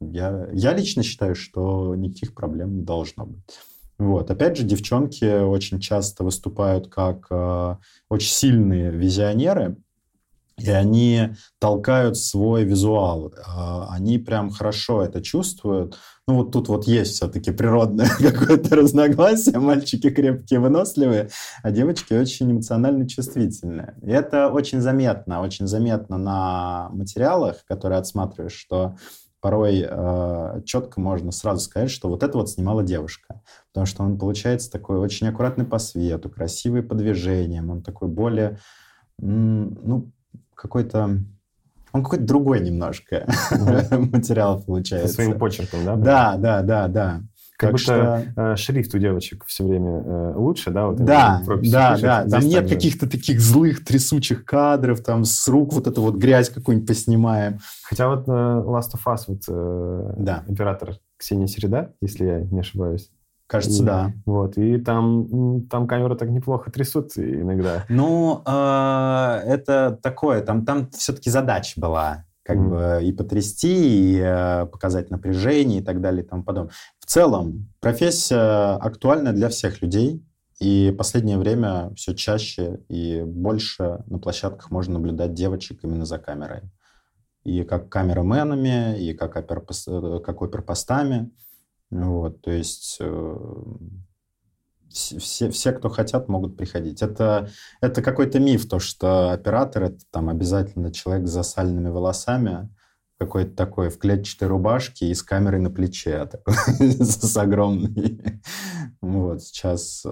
я, 0.00 0.48
я 0.52 0.74
лично 0.74 1.04
считаю, 1.04 1.36
что 1.36 1.94
никаких 1.94 2.34
проблем 2.34 2.74
не 2.74 2.82
должно 2.82 3.26
быть. 3.26 3.44
Вот. 3.98 4.30
Опять 4.30 4.56
же, 4.56 4.64
девчонки 4.64 5.42
очень 5.42 5.80
часто 5.80 6.24
выступают 6.24 6.88
как 6.88 7.26
э, 7.30 7.76
очень 8.08 8.30
сильные 8.30 8.90
визионеры, 8.90 9.76
и 10.58 10.70
они 10.70 11.30
толкают 11.58 12.16
свой 12.16 12.64
визуал. 12.64 13.28
Э, 13.28 13.86
они 13.90 14.18
прям 14.18 14.50
хорошо 14.50 15.02
это 15.02 15.22
чувствуют. 15.22 15.98
Ну, 16.26 16.36
вот 16.36 16.52
тут 16.52 16.68
вот 16.68 16.86
есть 16.86 17.14
все-таки 17.14 17.50
природное 17.50 18.08
какое-то 18.18 18.76
разногласие. 18.76 19.58
Мальчики 19.58 20.10
крепкие, 20.10 20.60
выносливые, 20.60 21.30
а 21.62 21.70
девочки 21.70 22.14
очень 22.14 22.52
эмоционально 22.52 23.08
чувствительные. 23.08 23.94
И 24.02 24.10
это 24.10 24.48
очень 24.48 24.80
заметно, 24.80 25.42
очень 25.42 25.66
заметно 25.66 26.18
на 26.18 26.90
материалах, 26.92 27.64
которые 27.66 27.98
отсматриваешь, 27.98 28.54
что 28.54 28.96
порой 29.42 29.84
э, 29.86 30.60
четко 30.64 31.00
можно 31.00 31.32
сразу 31.32 31.60
сказать, 31.60 31.90
что 31.90 32.08
вот 32.08 32.22
это 32.22 32.38
вот 32.38 32.48
снимала 32.48 32.84
девушка. 32.84 33.42
Потому 33.72 33.86
что 33.86 34.04
он 34.04 34.16
получается 34.16 34.70
такой 34.70 34.98
очень 34.98 35.28
аккуратный 35.28 35.66
по 35.66 35.78
свету, 35.78 36.30
красивый 36.30 36.82
по 36.82 36.94
движениям, 36.94 37.68
он 37.68 37.82
такой 37.82 38.08
более, 38.08 38.58
ну, 39.18 40.10
какой-то... 40.54 41.18
Он 41.94 42.02
какой-то 42.02 42.24
другой 42.24 42.60
немножко 42.60 43.26
материал 43.90 44.62
получается. 44.62 45.08
Со 45.08 45.14
своим 45.14 45.38
почерком, 45.38 45.84
да? 45.84 45.96
Да, 45.96 46.36
да, 46.38 46.62
да, 46.62 46.88
да. 46.88 47.20
Как 47.62 47.70
так 47.70 47.72
будто 47.72 47.82
что... 48.34 48.52
Э, 48.52 48.56
шрифт 48.56 48.94
у 48.94 48.98
девочек 48.98 49.44
все 49.46 49.64
время 49.64 50.02
э, 50.04 50.34
лучше, 50.34 50.70
да? 50.70 50.88
Вот 50.88 50.96
да, 50.96 51.42
да, 51.46 51.96
да. 51.96 52.26
Там 52.28 52.42
нет 52.42 52.68
каких-то 52.68 53.08
таких 53.08 53.40
злых 53.40 53.84
трясучих 53.84 54.44
кадров, 54.44 55.00
там 55.00 55.24
с 55.24 55.46
рук 55.46 55.72
вот 55.72 55.86
эту 55.86 56.02
вот 56.02 56.16
грязь 56.16 56.48
какую-нибудь 56.50 56.88
поснимаем. 56.88 57.60
Хотя 57.84 58.08
вот 58.08 58.26
э, 58.26 58.30
Last 58.30 58.94
of 58.94 59.06
Us, 59.06 59.24
вот 59.28 60.16
да. 60.18 60.44
оператор 60.48 60.96
Ксения 61.16 61.46
Середа, 61.46 61.92
если 62.00 62.24
я 62.24 62.40
не 62.40 62.60
ошибаюсь. 62.60 63.10
Кажется, 63.46 63.82
и, 63.82 63.86
да. 63.86 64.12
Вот, 64.24 64.56
и 64.56 64.78
там, 64.78 65.66
там 65.68 65.86
камера 65.86 66.14
так 66.14 66.30
неплохо 66.30 66.70
трясут 66.70 67.16
иногда. 67.16 67.84
Ну, 67.88 68.42
э, 68.46 69.42
это 69.46 69.98
такое, 70.02 70.40
там, 70.40 70.64
там 70.64 70.90
все-таки 70.90 71.30
задача 71.30 71.78
была 71.78 72.24
как 72.42 72.56
mm 72.56 72.68
бы 72.68 73.04
и 73.04 73.12
потрясти, 73.12 74.14
и 74.14 74.18
э, 74.18 74.66
показать 74.66 75.10
напряжение 75.10 75.80
и 75.80 75.84
так 75.84 76.00
далее 76.00 76.24
и 76.24 76.26
тому 76.26 76.42
подобное. 76.42 76.72
В 76.98 77.06
целом, 77.06 77.72
профессия 77.80 78.76
актуальна 78.76 79.32
для 79.32 79.48
всех 79.48 79.82
людей, 79.82 80.24
и 80.60 80.94
последнее 80.96 81.38
время 81.38 81.92
все 81.96 82.14
чаще 82.14 82.80
и 82.88 83.22
больше 83.22 84.04
на 84.06 84.18
площадках 84.18 84.70
можно 84.70 84.94
наблюдать 84.94 85.34
девочек 85.34 85.80
именно 85.82 86.04
за 86.04 86.18
камерой. 86.18 86.62
И 87.42 87.64
как 87.64 87.88
камераменами, 87.88 88.96
и 89.00 89.14
как, 89.14 89.36
оперпост, 89.36 89.88
э, 89.88 90.20
как 90.24 90.40
оперпостами. 90.40 91.30
Вот, 91.90 92.40
то 92.42 92.50
есть 92.50 92.98
э, 93.00 93.36
все, 94.92 95.50
все, 95.50 95.72
кто 95.72 95.88
хотят, 95.88 96.28
могут 96.28 96.56
приходить. 96.56 97.02
Это, 97.02 97.48
это 97.80 98.02
какой-то 98.02 98.38
миф, 98.40 98.68
то, 98.68 98.78
что 98.78 99.30
оператор— 99.30 99.82
это 99.84 99.98
там 100.10 100.28
обязательно 100.28 100.92
человек 100.92 101.26
с 101.26 101.32
засальными 101.32 101.88
волосами, 101.88 102.68
какой-то 103.18 103.54
такой 103.54 103.88
в 103.88 103.98
клетчатой 103.98 104.48
рубашке 104.48 105.06
и 105.06 105.14
с 105.14 105.22
камерой 105.22 105.60
на 105.60 105.70
плече, 105.70 106.26
такой, 106.26 106.54
с 106.78 107.36
огромной. 107.36 108.20
Вот, 109.00 109.42
сейчас 109.42 110.04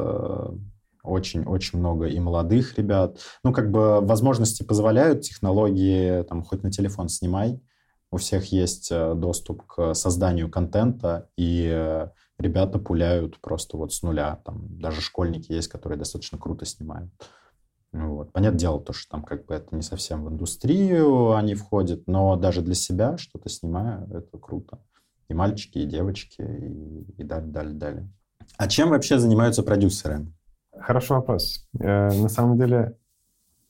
очень-очень 1.02 1.78
э, 1.78 1.80
много 1.80 2.06
и 2.06 2.18
молодых 2.20 2.78
ребят. 2.78 3.18
Ну, 3.42 3.52
как 3.52 3.70
бы 3.70 4.00
возможности 4.00 4.62
позволяют, 4.62 5.22
технологии, 5.22 6.22
там, 6.24 6.42
хоть 6.42 6.62
на 6.62 6.70
телефон 6.70 7.08
снимай, 7.08 7.60
у 8.12 8.16
всех 8.16 8.46
есть 8.46 8.88
э, 8.90 9.14
доступ 9.14 9.64
к 9.66 9.94
созданию 9.94 10.50
контента, 10.50 11.28
и 11.36 11.68
э, 11.72 12.08
ребята 12.40 12.78
пуляют 12.78 13.38
просто 13.40 13.76
вот 13.76 13.92
с 13.92 14.02
нуля. 14.02 14.40
Там 14.44 14.66
даже 14.78 15.00
школьники 15.00 15.52
есть, 15.52 15.68
которые 15.68 15.98
достаточно 15.98 16.38
круто 16.38 16.64
снимают. 16.64 17.10
Вот. 17.92 18.32
Понятное 18.32 18.58
дело, 18.60 18.80
то, 18.80 18.92
что 18.92 19.10
там 19.10 19.22
как 19.22 19.46
бы 19.46 19.54
это 19.54 19.74
не 19.74 19.82
совсем 19.82 20.24
в 20.24 20.28
индустрию 20.28 21.34
они 21.34 21.54
входят, 21.54 22.06
но 22.06 22.36
даже 22.36 22.62
для 22.62 22.74
себя 22.74 23.18
что-то 23.18 23.48
снимаю, 23.48 24.08
это 24.12 24.38
круто. 24.38 24.78
И 25.28 25.34
мальчики, 25.34 25.78
и 25.78 25.86
девочки, 25.86 26.40
и, 26.40 27.20
и 27.20 27.24
далее, 27.24 27.50
далее, 27.50 27.74
далее. 27.74 28.08
А 28.56 28.68
чем 28.68 28.90
вообще 28.90 29.18
занимаются 29.18 29.62
продюсеры? 29.62 30.26
Хороший 30.76 31.12
вопрос. 31.12 31.68
Э, 31.78 32.12
на 32.12 32.28
самом 32.28 32.58
деле, 32.58 32.96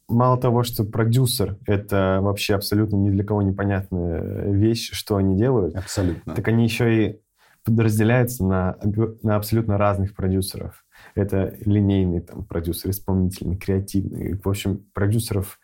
мало 0.08 0.38
того, 0.38 0.62
что 0.64 0.84
продюсер— 0.84 1.58
это 1.66 2.18
вообще 2.20 2.54
абсолютно 2.54 2.96
ни 2.96 3.10
для 3.10 3.24
кого 3.24 3.42
непонятная 3.42 4.50
вещь, 4.52 4.90
что 4.92 5.16
они 5.16 5.36
делают. 5.36 5.74
Абсолютно. 5.76 6.34
Так 6.34 6.46
они 6.48 6.64
еще 6.64 7.06
и 7.06 7.20
подразделяются 7.64 8.44
на, 8.44 8.78
на 9.22 9.36
абсолютно 9.36 9.78
разных 9.78 10.14
продюсеров. 10.14 10.84
Это 11.14 11.56
линейный 11.64 12.20
там, 12.20 12.44
продюсер, 12.44 12.90
исполнительный, 12.90 13.56
креативный. 13.56 14.34
В 14.34 14.48
общем, 14.48 14.86
продюсеров 14.92 15.58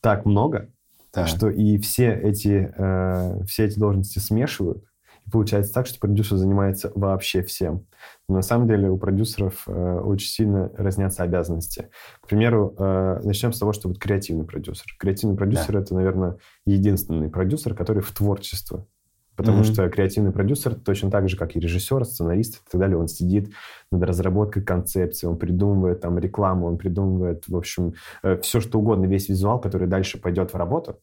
так 0.00 0.24
много, 0.24 0.70
да. 1.12 1.26
что 1.26 1.48
и 1.48 1.78
все 1.78 2.12
эти, 2.12 2.72
э, 2.76 3.44
все 3.44 3.66
эти 3.66 3.78
должности 3.78 4.18
смешивают. 4.18 4.84
И 5.24 5.30
получается 5.30 5.72
так, 5.72 5.86
что 5.86 6.00
продюсер 6.00 6.36
занимается 6.36 6.90
вообще 6.96 7.42
всем. 7.42 7.86
Но 8.28 8.36
на 8.36 8.42
самом 8.42 8.66
деле 8.66 8.90
у 8.90 8.98
продюсеров 8.98 9.62
э, 9.68 10.00
очень 10.00 10.28
сильно 10.28 10.70
разнятся 10.76 11.22
обязанности. 11.22 11.90
К 12.20 12.28
примеру, 12.28 12.74
э, 12.76 13.20
начнем 13.22 13.52
с 13.52 13.58
того, 13.58 13.72
что 13.72 13.88
вот 13.88 13.98
креативный 13.98 14.44
продюсер. 14.44 14.86
Креативный 14.98 15.36
продюсер 15.36 15.74
да. 15.74 15.80
это, 15.80 15.94
наверное, 15.94 16.38
единственный 16.66 17.30
продюсер, 17.30 17.74
который 17.74 18.02
в 18.02 18.10
творчество 18.10 18.86
Потому 19.36 19.60
mm-hmm. 19.60 19.72
что 19.72 19.88
креативный 19.88 20.30
продюсер 20.30 20.74
точно 20.74 21.10
так 21.10 21.28
же, 21.28 21.36
как 21.36 21.56
и 21.56 21.60
режиссер, 21.60 22.04
сценарист 22.04 22.56
и 22.56 22.70
так 22.70 22.80
далее, 22.80 22.98
он 22.98 23.08
сидит 23.08 23.50
над 23.90 24.02
разработкой 24.02 24.62
концепции, 24.62 25.26
он 25.26 25.38
придумывает 25.38 26.00
там 26.00 26.18
рекламу, 26.18 26.66
он 26.66 26.76
придумывает, 26.76 27.48
в 27.48 27.56
общем, 27.56 27.94
э, 28.22 28.36
все 28.38 28.60
что 28.60 28.78
угодно, 28.78 29.06
весь 29.06 29.28
визуал, 29.28 29.58
который 29.58 29.88
дальше 29.88 30.20
пойдет 30.20 30.52
в 30.52 30.56
работу, 30.56 30.98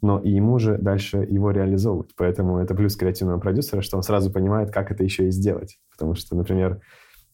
но 0.00 0.18
и 0.18 0.30
ему 0.30 0.58
же 0.58 0.78
дальше 0.78 1.18
его 1.18 1.52
реализовывать. 1.52 2.10
Поэтому 2.16 2.58
это 2.58 2.74
плюс 2.74 2.96
креативного 2.96 3.38
продюсера, 3.38 3.82
что 3.82 3.96
он 3.96 4.02
сразу 4.02 4.32
понимает, 4.32 4.72
как 4.72 4.90
это 4.90 5.04
еще 5.04 5.28
и 5.28 5.30
сделать. 5.30 5.78
Потому 5.92 6.16
что, 6.16 6.34
например, 6.34 6.80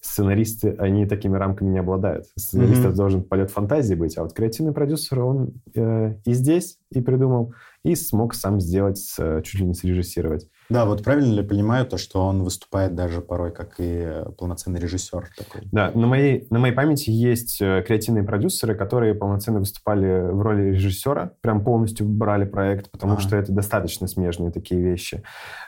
сценаристы, 0.00 0.76
они 0.78 1.06
такими 1.06 1.36
рамками 1.36 1.70
не 1.70 1.78
обладают. 1.78 2.26
Сценаристов 2.36 2.92
mm-hmm. 2.92 2.96
должен 2.96 3.22
полет 3.24 3.50
фантазии 3.50 3.94
быть, 3.94 4.16
а 4.16 4.22
вот 4.22 4.32
креативный 4.32 4.72
продюсер, 4.72 5.20
он 5.20 5.54
э, 5.74 6.14
и 6.24 6.32
здесь, 6.34 6.78
и 6.92 7.00
придумал, 7.00 7.54
и 7.84 7.94
смог 7.94 8.34
сам 8.34 8.60
сделать, 8.60 9.00
чуть 9.44 9.60
ли 9.60 9.66
не 9.66 9.74
срежиссировать. 9.74 10.48
Да, 10.70 10.84
вот 10.84 11.02
правильно 11.02 11.32
ли 11.32 11.42
понимаю 11.42 11.86
то, 11.86 11.96
что 11.96 12.26
он 12.26 12.42
выступает 12.42 12.94
даже 12.94 13.22
порой 13.22 13.52
как 13.52 13.76
и 13.78 14.22
полноценный 14.36 14.78
режиссер 14.78 15.30
такой? 15.36 15.62
Да, 15.72 15.90
на 15.94 16.06
моей, 16.06 16.46
на 16.50 16.58
моей 16.58 16.74
памяти 16.74 17.08
есть 17.08 17.62
э, 17.62 17.82
креативные 17.86 18.22
продюсеры, 18.22 18.74
которые 18.74 19.14
полноценно 19.14 19.60
выступали 19.60 20.30
в 20.30 20.42
роли 20.42 20.72
режиссера, 20.72 21.32
прям 21.40 21.64
полностью 21.64 22.06
брали 22.06 22.44
проект, 22.44 22.90
потому 22.90 23.14
а. 23.14 23.18
что 23.18 23.36
это 23.36 23.50
достаточно 23.50 24.06
смежные 24.08 24.50
такие 24.50 24.82
вещи. 24.82 25.22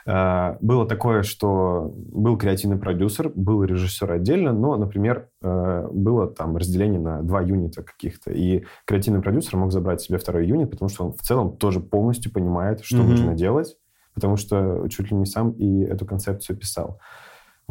А, 0.05 0.57
было 0.61 0.87
такое, 0.87 1.23
что 1.23 1.91
был 1.95 2.37
креативный 2.37 2.77
продюсер, 2.77 3.31
был 3.33 3.63
режиссер 3.63 4.11
отдельно, 4.11 4.53
но, 4.53 4.77
например, 4.77 5.17
э, 5.17 5.30
было 5.41 6.27
там 6.27 6.57
разделение 6.57 6.99
на 6.99 7.21
два 7.21 7.41
юнита 7.41 7.83
каких-то, 7.83 8.31
и 8.31 8.63
креативный 8.85 9.21
продюсер 9.21 9.57
мог 9.57 9.71
забрать 9.71 10.01
себе 10.01 10.17
второй 10.17 10.47
юнит, 10.47 10.69
потому 10.69 10.89
что 10.89 11.05
он 11.05 11.13
в 11.13 11.21
целом 11.21 11.57
тоже 11.57 11.79
полностью 11.79 12.31
понимает, 12.31 12.83
что 12.83 12.97
mm-hmm. 12.97 13.07
нужно 13.07 13.33
делать, 13.33 13.77
потому 14.13 14.37
что 14.37 14.87
чуть 14.89 15.11
ли 15.11 15.17
не 15.17 15.25
сам 15.25 15.51
и 15.51 15.81
эту 15.81 16.05
концепцию 16.05 16.57
писал. 16.57 16.99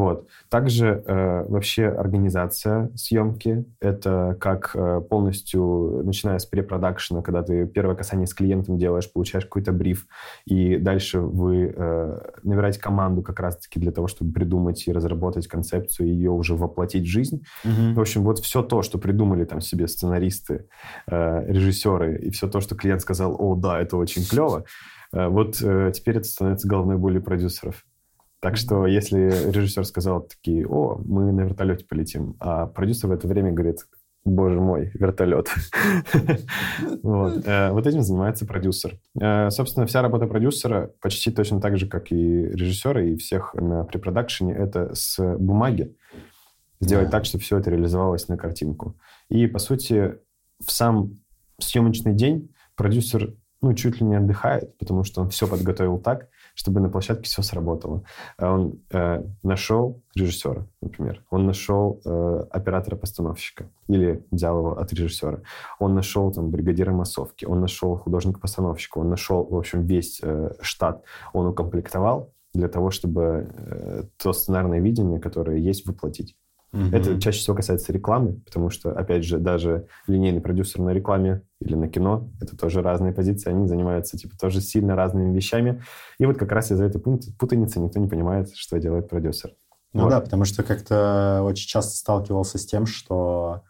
Вот. 0.00 0.28
Также 0.48 1.04
э, 1.06 1.44
вообще 1.46 1.86
организация 1.88 2.90
съемки— 2.96 3.66
это 3.80 4.34
как 4.40 4.70
э, 4.74 5.02
полностью, 5.02 6.00
начиная 6.04 6.38
с 6.38 6.46
препродакшена, 6.46 7.20
когда 7.20 7.42
ты 7.42 7.66
первое 7.66 7.96
касание 7.96 8.26
с 8.26 8.32
клиентом 8.32 8.78
делаешь, 8.78 9.12
получаешь 9.12 9.44
какой-то 9.44 9.72
бриф, 9.72 10.06
и 10.46 10.78
дальше 10.78 11.20
вы 11.20 11.74
э, 11.76 12.18
набираете 12.42 12.80
команду 12.80 13.20
как 13.22 13.40
раз-таки 13.40 13.78
для 13.78 13.92
того, 13.92 14.06
чтобы 14.06 14.32
придумать 14.32 14.88
и 14.88 14.92
разработать 14.92 15.46
концепцию, 15.48 16.08
и 16.08 16.12
ее 16.12 16.30
уже 16.30 16.54
воплотить 16.54 17.04
в 17.04 17.10
жизнь. 17.10 17.44
Угу. 17.62 17.96
В 17.96 18.00
общем, 18.00 18.22
вот 18.22 18.38
все 18.38 18.62
то, 18.62 18.80
что 18.80 18.96
придумали 18.96 19.44
там 19.44 19.60
себе 19.60 19.86
сценаристы, 19.86 20.66
э, 21.10 21.44
режиссеры, 21.46 22.20
и 22.22 22.30
все 22.30 22.48
то, 22.48 22.60
что 22.60 22.74
клиент 22.74 23.02
сказал, 23.02 23.36
о, 23.38 23.54
да, 23.54 23.78
это 23.78 23.98
очень 23.98 24.24
клево, 24.24 24.64
э, 25.12 25.28
вот 25.28 25.60
э, 25.62 25.92
теперь 25.94 26.16
это 26.16 26.24
становится 26.24 26.66
головной 26.66 26.96
болью 26.96 27.22
продюсеров. 27.22 27.84
Так 28.40 28.56
что 28.56 28.86
если 28.86 29.50
режиссер 29.50 29.84
сказал 29.84 30.22
такие, 30.22 30.66
о, 30.66 31.00
мы 31.04 31.30
на 31.30 31.42
вертолете 31.42 31.84
полетим, 31.84 32.36
а 32.40 32.66
продюсер 32.66 33.08
в 33.08 33.12
это 33.12 33.28
время 33.28 33.52
говорит, 33.52 33.86
боже 34.24 34.60
мой, 34.60 34.90
вертолет. 34.94 35.48
вот. 37.02 37.46
Э, 37.46 37.70
вот 37.70 37.86
этим 37.86 38.02
занимается 38.02 38.46
продюсер. 38.46 38.98
Э, 39.20 39.50
собственно, 39.50 39.86
вся 39.86 40.00
работа 40.00 40.26
продюсера 40.26 40.90
почти 41.00 41.30
точно 41.30 41.60
так 41.60 41.76
же, 41.78 41.86
как 41.86 42.12
и 42.12 42.16
режиссера, 42.16 43.02
и 43.02 43.16
всех 43.16 43.54
на 43.54 43.84
препродакшене, 43.84 44.54
это 44.54 44.94
с 44.94 45.18
бумаги 45.36 45.94
сделать 46.80 47.10
так, 47.10 47.26
чтобы 47.26 47.44
все 47.44 47.58
это 47.58 47.70
реализовалось 47.70 48.28
на 48.28 48.38
картинку. 48.38 48.96
И, 49.28 49.46
по 49.46 49.58
сути, 49.58 50.16
в 50.64 50.70
сам 50.70 51.12
съемочный 51.58 52.14
день 52.14 52.54
продюсер 52.74 53.34
ну, 53.62 53.74
чуть 53.74 54.00
ли 54.00 54.06
не 54.06 54.16
отдыхает, 54.16 54.76
потому 54.78 55.04
что 55.04 55.20
он 55.20 55.28
все 55.28 55.46
подготовил 55.46 55.98
так, 55.98 56.28
чтобы 56.60 56.80
на 56.80 56.90
площадке 56.90 57.24
все 57.24 57.40
сработало. 57.40 58.02
А 58.36 58.52
он 58.52 58.80
э, 58.90 59.24
нашел 59.42 60.02
режиссера, 60.14 60.66
например. 60.82 61.24
Он 61.30 61.46
нашел 61.46 62.02
э, 62.04 62.44
оператора-постановщика 62.50 63.70
или 63.88 64.22
взял 64.30 64.58
его 64.58 64.78
от 64.78 64.92
режиссера. 64.92 65.40
Он 65.78 65.94
нашел 65.94 66.30
там 66.30 66.50
бригадира 66.50 66.92
массовки, 66.92 67.46
он 67.46 67.60
нашел 67.60 67.96
художника-постановщика, 67.96 68.98
он 68.98 69.08
нашел, 69.08 69.42
в 69.44 69.56
общем, 69.56 69.86
весь 69.86 70.20
э, 70.22 70.52
штат. 70.60 71.02
Он 71.32 71.46
укомплектовал 71.46 72.30
для 72.52 72.68
того, 72.68 72.90
чтобы 72.90 73.48
э, 73.56 74.02
то 74.18 74.34
сценарное 74.34 74.80
видение, 74.80 75.18
которое 75.18 75.56
есть, 75.56 75.86
воплотить. 75.86 76.36
Угу. 76.72 76.84
Это 76.92 77.20
чаще 77.20 77.40
всего 77.40 77.56
касается 77.56 77.92
рекламы, 77.92 78.40
потому 78.44 78.70
что, 78.70 78.92
опять 78.92 79.24
же, 79.24 79.38
даже 79.38 79.86
линейный 80.06 80.40
продюсер 80.40 80.80
на 80.80 80.90
рекламе 80.90 81.42
или 81.60 81.74
на 81.74 81.88
кино, 81.88 82.30
это 82.40 82.56
тоже 82.56 82.80
разные 82.80 83.12
позиции, 83.12 83.50
они 83.50 83.66
занимаются, 83.66 84.16
типа, 84.16 84.36
тоже 84.38 84.60
сильно 84.60 84.94
разными 84.94 85.34
вещами. 85.34 85.82
И 86.18 86.26
вот 86.26 86.38
как 86.38 86.52
раз 86.52 86.70
из-за 86.70 86.84
этой 86.84 87.00
путаницы 87.00 87.80
никто 87.80 87.98
не 87.98 88.08
понимает, 88.08 88.54
что 88.54 88.78
делает 88.78 89.08
продюсер. 89.08 89.52
Ну 89.92 90.04
вот. 90.04 90.10
да, 90.10 90.20
потому 90.20 90.44
что 90.44 90.62
как-то 90.62 91.42
очень 91.42 91.66
часто 91.66 91.96
сталкивался 91.96 92.58
с 92.58 92.66
тем, 92.66 92.86
что 92.86 93.62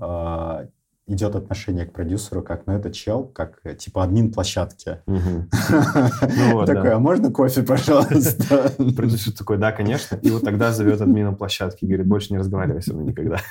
э, 0.00 0.66
идет 1.08 1.34
отношение 1.34 1.86
к 1.86 1.92
продюсеру 1.92 2.42
как, 2.42 2.66
ну, 2.66 2.74
это 2.74 2.92
чел, 2.92 3.24
как, 3.24 3.60
э, 3.64 3.74
типа, 3.74 4.04
админ 4.04 4.32
площадки. 4.32 4.98
Ну 5.06 5.46
такой, 6.66 6.92
а 6.92 6.98
можно 6.98 7.30
кофе, 7.30 7.62
пожалуйста? 7.62 8.72
Продюсер 8.96 9.32
такой, 9.32 9.58
да, 9.58 9.72
конечно. 9.72 10.16
И 10.16 10.30
вот 10.30 10.44
тогда 10.44 10.72
зовет 10.72 11.00
админом 11.00 11.36
площадки 11.36 11.84
говорит, 11.84 12.06
больше 12.06 12.32
не 12.32 12.38
разговаривай 12.38 12.82
со 12.82 12.94
мной 12.94 13.06
никогда. 13.06 13.38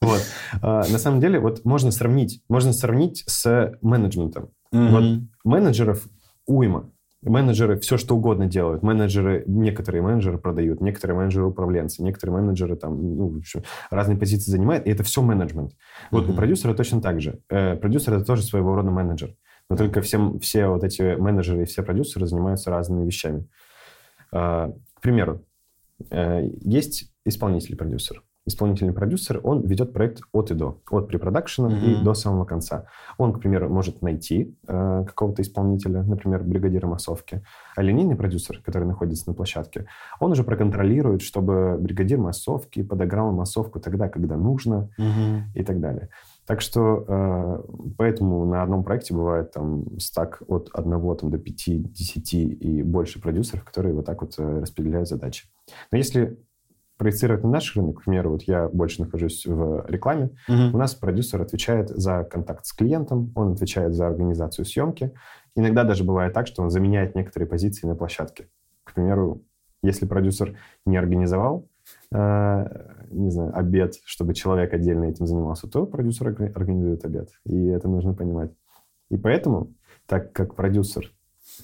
Вот. 0.00 0.20
А, 0.60 0.80
на 0.90 0.98
самом 0.98 1.20
деле, 1.20 1.38
вот 1.38 1.64
можно 1.64 1.90
сравнить, 1.90 2.42
можно 2.48 2.72
сравнить 2.72 3.24
с 3.26 3.72
менеджментом. 3.80 4.50
Вот 4.70 5.22
менеджеров 5.44 6.06
уйма 6.46 6.90
менеджеры 7.24 7.78
все 7.78 7.96
что 7.96 8.16
угодно 8.16 8.46
делают. 8.46 8.82
Менеджеры, 8.82 9.44
некоторые 9.46 10.02
менеджеры 10.02 10.38
продают, 10.38 10.80
некоторые 10.80 11.16
менеджеры 11.16 11.46
управленцы, 11.46 12.02
некоторые 12.02 12.40
менеджеры 12.40 12.76
там, 12.76 13.16
ну, 13.16 13.28
в 13.28 13.38
общем, 13.38 13.62
разные 13.90 14.18
позиции 14.18 14.50
занимают, 14.50 14.86
и 14.86 14.90
это 14.90 15.02
все 15.02 15.22
менеджмент. 15.22 15.72
Вот 16.10 16.26
mm-hmm. 16.26 16.32
у 16.32 16.34
продюсера 16.34 16.74
точно 16.74 17.00
так 17.00 17.20
же. 17.20 17.40
Э, 17.48 17.76
продюсер 17.76 18.14
это 18.14 18.24
тоже 18.24 18.42
своего 18.42 18.74
рода 18.74 18.90
менеджер. 18.90 19.34
Но 19.70 19.76
только 19.76 20.02
всем, 20.02 20.38
все 20.40 20.66
вот 20.66 20.84
эти 20.84 21.16
менеджеры 21.16 21.62
и 21.62 21.64
все 21.64 21.82
продюсеры 21.82 22.26
занимаются 22.26 22.70
разными 22.70 23.06
вещами. 23.06 23.48
Э, 24.32 24.72
к 24.94 25.00
примеру, 25.00 25.44
э, 26.10 26.48
есть 26.60 27.12
исполнитель-продюсер 27.24 28.22
исполнительный 28.46 28.92
продюсер, 28.92 29.40
он 29.42 29.62
ведет 29.62 29.92
проект 29.92 30.20
от 30.32 30.50
и 30.50 30.54
до, 30.54 30.78
от 30.90 31.08
препродакшена 31.08 31.68
mm-hmm. 31.68 32.00
и 32.00 32.04
до 32.04 32.14
самого 32.14 32.44
конца. 32.44 32.86
Он, 33.16 33.32
к 33.32 33.40
примеру, 33.40 33.70
может 33.70 34.02
найти 34.02 34.54
э, 34.66 35.04
какого-то 35.06 35.42
исполнителя, 35.42 36.02
например, 36.02 36.42
бригадира 36.42 36.86
массовки, 36.86 37.42
а 37.74 37.82
линейный 37.82 38.16
продюсер, 38.16 38.60
который 38.62 38.84
находится 38.84 39.28
на 39.28 39.34
площадке, 39.34 39.86
он 40.20 40.32
уже 40.32 40.44
проконтролирует, 40.44 41.22
чтобы 41.22 41.78
бригадир 41.80 42.18
массовки 42.18 42.82
подограл 42.82 43.32
массовку 43.32 43.80
тогда, 43.80 44.08
когда 44.08 44.36
нужно 44.36 44.90
mm-hmm. 44.98 45.40
и 45.54 45.64
так 45.64 45.80
далее. 45.80 46.10
Так 46.46 46.60
что 46.60 47.04
э, 47.08 47.62
поэтому 47.96 48.44
на 48.44 48.62
одном 48.62 48.84
проекте 48.84 49.14
бывает 49.14 49.52
там 49.52 49.98
стак 49.98 50.42
от 50.46 50.68
одного 50.74 51.14
там, 51.14 51.30
до 51.30 51.38
пяти, 51.38 51.78
десяти 51.78 52.46
и 52.46 52.82
больше 52.82 53.20
продюсеров, 53.20 53.64
которые 53.64 53.94
вот 53.94 54.04
так 54.04 54.20
вот 54.20 54.34
э, 54.36 54.60
распределяют 54.60 55.08
задачи. 55.08 55.46
Но 55.90 55.96
если 55.96 56.38
проецировать 56.96 57.42
на 57.42 57.50
наш 57.50 57.74
рынок, 57.76 58.00
к 58.00 58.04
примеру, 58.04 58.30
вот 58.30 58.42
я 58.44 58.68
больше 58.68 59.02
нахожусь 59.02 59.46
в 59.46 59.84
рекламе, 59.88 60.30
uh-huh. 60.48 60.70
у 60.72 60.78
нас 60.78 60.94
продюсер 60.94 61.42
отвечает 61.42 61.88
за 61.88 62.24
контакт 62.24 62.64
с 62.66 62.72
клиентом, 62.72 63.32
он 63.34 63.52
отвечает 63.52 63.94
за 63.94 64.06
организацию 64.06 64.64
съемки. 64.64 65.12
Иногда 65.56 65.84
даже 65.84 66.04
бывает 66.04 66.32
так, 66.32 66.46
что 66.46 66.62
он 66.62 66.70
заменяет 66.70 67.14
некоторые 67.14 67.48
позиции 67.48 67.86
на 67.86 67.96
площадке. 67.96 68.48
К 68.84 68.94
примеру, 68.94 69.42
если 69.82 70.06
продюсер 70.06 70.56
не 70.86 70.96
организовал, 70.96 71.68
э, 72.12 72.66
не 73.10 73.30
знаю, 73.30 73.56
обед, 73.56 73.94
чтобы 74.04 74.34
человек 74.34 74.72
отдельно 74.72 75.04
этим 75.04 75.26
занимался, 75.26 75.68
то 75.68 75.86
продюсер 75.86 76.28
организует 76.28 77.04
обед. 77.04 77.30
И 77.44 77.66
это 77.66 77.88
нужно 77.88 78.14
понимать. 78.14 78.52
И 79.10 79.16
поэтому, 79.16 79.74
так 80.06 80.32
как 80.32 80.54
продюсер 80.54 81.12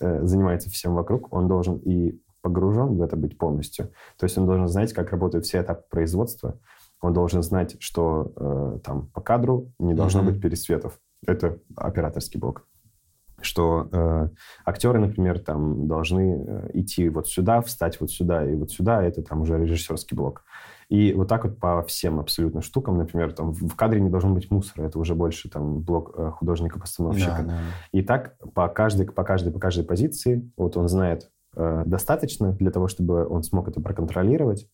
э, 0.01 0.25
занимается 0.25 0.71
всем 0.71 0.95
вокруг, 0.95 1.33
он 1.33 1.49
должен 1.49 1.77
и 1.79 2.21
погружен 2.43 2.97
в 2.97 3.03
это 3.03 3.17
быть 3.17 3.39
полностью. 3.39 3.93
То 4.19 4.25
есть 4.25 4.37
он 4.39 4.47
должен 4.47 4.69
знать, 4.69 4.93
как 4.93 5.11
работают 5.11 5.45
все 5.45 5.61
этапы 5.61 5.85
производства. 5.91 6.59
Он 7.01 7.13
должен 7.13 7.43
знать, 7.43 7.77
что 7.81 8.33
э, 8.37 8.79
там 8.85 9.09
по 9.09 9.21
кадру 9.21 9.73
не 9.79 9.95
должно 9.95 10.21
mm-hmm. 10.23 10.33
быть 10.33 10.43
пересветов. 10.43 10.99
Это 11.27 11.59
операторский 11.77 12.39
блок. 12.39 12.67
Что 13.43 13.89
э, 13.91 14.29
актеры, 14.67 15.01
например, 15.01 15.39
там 15.39 15.87
должны 15.87 16.45
э, 16.47 16.71
идти 16.75 17.09
вот 17.09 17.27
сюда, 17.29 17.63
встать 17.63 17.99
вот 18.01 18.11
сюда 18.11 18.45
и 18.49 18.55
вот 18.55 18.71
сюда. 18.71 19.03
Это 19.03 19.23
там 19.23 19.41
уже 19.41 19.59
режиссерский 19.59 20.15
блок. 20.15 20.45
И 20.91 21.13
вот 21.13 21.29
так 21.29 21.45
вот 21.45 21.59
по 21.59 21.83
всем 21.85 22.19
абсолютно 22.19 22.63
штукам, 22.63 22.99
например, 22.99 23.33
там 23.33 23.53
в 23.53 23.77
кадре 23.77 24.01
не 24.01 24.11
должно 24.11 24.35
быть 24.35 24.51
мусора, 24.51 24.83
это 24.87 24.99
уже 24.99 25.15
больше 25.15 25.49
там 25.49 25.81
блок 25.81 26.15
э, 26.17 26.33
художника-постановщика. 26.33 27.45
Да, 27.45 27.45
да. 27.45 27.59
И 27.93 28.03
так 28.03 28.37
по 28.55 28.69
каждой, 28.69 29.07
по 29.07 29.23
каждой, 29.23 29.53
по 29.53 29.61
каждой 29.61 29.85
позиции, 29.85 30.51
вот 30.57 30.77
он 30.77 30.89
знает, 30.89 31.31
э, 31.57 31.83
достаточно 31.87 32.53
для 32.53 32.71
того, 32.71 32.89
чтобы 32.89 33.27
он 33.27 33.43
смог 33.43 33.69
это 33.69 33.81
проконтролировать, 33.81 34.69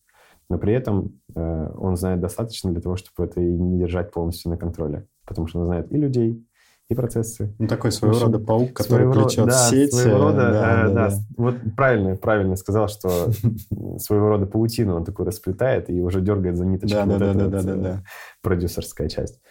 но 0.49 0.57
при 0.57 0.73
этом 0.73 1.19
э, 1.35 1.71
он 1.77 1.97
знает 1.97 2.19
достаточно 2.19 2.71
для 2.71 2.81
того, 2.81 2.95
чтобы 2.95 3.29
это 3.29 3.41
и 3.41 3.45
не 3.45 3.79
держать 3.79 4.11
полностью 4.11 4.51
на 4.51 4.57
контроле, 4.57 5.07
потому 5.25 5.47
что 5.47 5.59
он 5.59 5.65
знает 5.65 5.91
и 5.91 5.97
людей, 5.97 6.47
и 6.89 6.95
процессы. 6.95 7.53
Ну, 7.59 7.67
такой 7.67 7.91
своего 7.91 8.15
общем, 8.15 8.27
рода 8.27 8.39
паук, 8.39 8.73
который 8.73 9.11
плетет 9.11 9.45
да, 9.45 9.69
сеть. 9.69 9.93
Своего 9.93 10.19
рода, 10.19 10.51
да, 10.51 10.85
э, 10.85 10.93
да, 10.93 11.09
да. 11.09 11.15
Вот 11.35 11.55
правильно, 11.75 12.15
правильно 12.15 12.55
сказал, 12.55 12.87
что 12.87 13.09
своего 13.97 14.29
рода 14.29 14.45
паутину 14.45 14.95
он 14.95 15.03
такой 15.03 15.25
расплетает 15.25 15.89
и 15.89 16.01
уже 16.01 16.21
дергает 16.21 16.55
за 16.55 16.65
ниточку 16.65 16.97
да, 16.97 17.05
вот 17.05 17.19
да, 17.19 17.33
да, 17.33 17.47
да, 17.47 17.61
да, 17.61 17.75
да. 17.75 18.03
продюсерская 18.41 19.09
часть. 19.09 19.41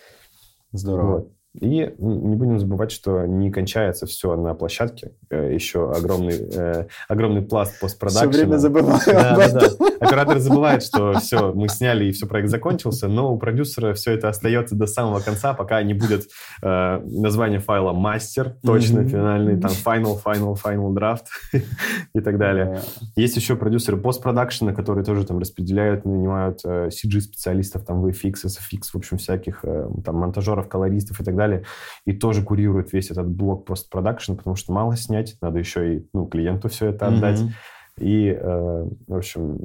Здорово. 0.72 1.12
Вот. 1.12 1.32
И 1.60 1.94
не 1.98 2.36
будем 2.36 2.58
забывать, 2.58 2.92
что 2.92 3.24
не 3.24 3.50
кончается 3.50 4.06
все 4.06 4.36
на 4.36 4.54
площадке. 4.54 5.12
Э, 5.30 5.52
Еще 5.52 5.90
огромный, 5.90 6.34
э, 6.34 6.86
огромный 7.08 7.42
пласт 7.42 7.80
постпродакшена. 7.80 8.32
Все 8.32 8.40
время 8.40 8.56
забываю 8.58 9.00
да, 9.06 9.32
об 9.32 9.38
этом. 9.38 9.60
Да, 9.60 9.68
да. 9.78 10.06
Оператор 10.06 10.38
забывает, 10.38 10.82
что 10.82 11.14
все, 11.20 11.52
мы 11.54 11.68
сняли 11.68 12.04
и 12.04 12.12
все, 12.12 12.26
проект 12.26 12.50
закончился, 12.50 13.08
но 13.08 13.32
у 13.32 13.38
продюсера 13.38 13.94
все 13.94 14.12
это 14.12 14.28
остается 14.28 14.74
до 14.74 14.86
самого 14.86 15.20
конца, 15.20 15.54
пока 15.54 15.82
не 15.82 15.94
будет 15.94 16.28
э, 16.62 17.00
название 17.04 17.60
файла 17.60 17.92
мастер, 17.92 18.56
точно 18.62 19.00
mm-hmm. 19.00 19.08
финальный, 19.08 19.60
там 19.60 19.70
final, 19.70 20.20
final, 20.22 20.56
final 20.62 20.92
draft 20.92 21.26
и 22.14 22.20
так 22.20 22.38
далее. 22.38 22.66
Yeah. 22.66 23.06
Есть 23.16 23.36
еще 23.36 23.56
продюсеры 23.56 23.96
постпродакшена, 23.96 24.72
которые 24.74 25.04
тоже 25.04 25.24
там 25.24 25.38
распределяют, 25.38 26.04
нанимают 26.04 26.60
э, 26.64 26.88
CG-специалистов, 26.88 27.84
там 27.84 28.04
VFX, 28.04 28.44
SFX, 28.44 28.90
в 28.92 28.96
общем, 28.96 29.16
всяких 29.16 29.60
э, 29.64 29.88
там 30.04 30.16
монтажеров, 30.16 30.68
колористов 30.68 31.20
и 31.20 31.24
так 31.24 31.34
далее 31.34 31.45
далее, 31.46 31.64
и 32.04 32.12
тоже 32.12 32.42
курирует 32.42 32.92
весь 32.92 33.10
этот 33.10 33.28
блок 33.28 33.64
постпродакшн, 33.64 34.34
потому 34.34 34.56
что 34.56 34.72
мало 34.72 34.96
снять, 34.96 35.36
надо 35.40 35.58
еще 35.58 35.96
и 35.96 36.08
ну, 36.12 36.26
клиенту 36.26 36.68
все 36.68 36.88
это 36.88 37.08
отдать. 37.08 37.40
Mm-hmm. 37.40 38.04
И, 38.04 38.28
э, 38.28 38.86
в 39.06 39.14
общем, 39.14 39.58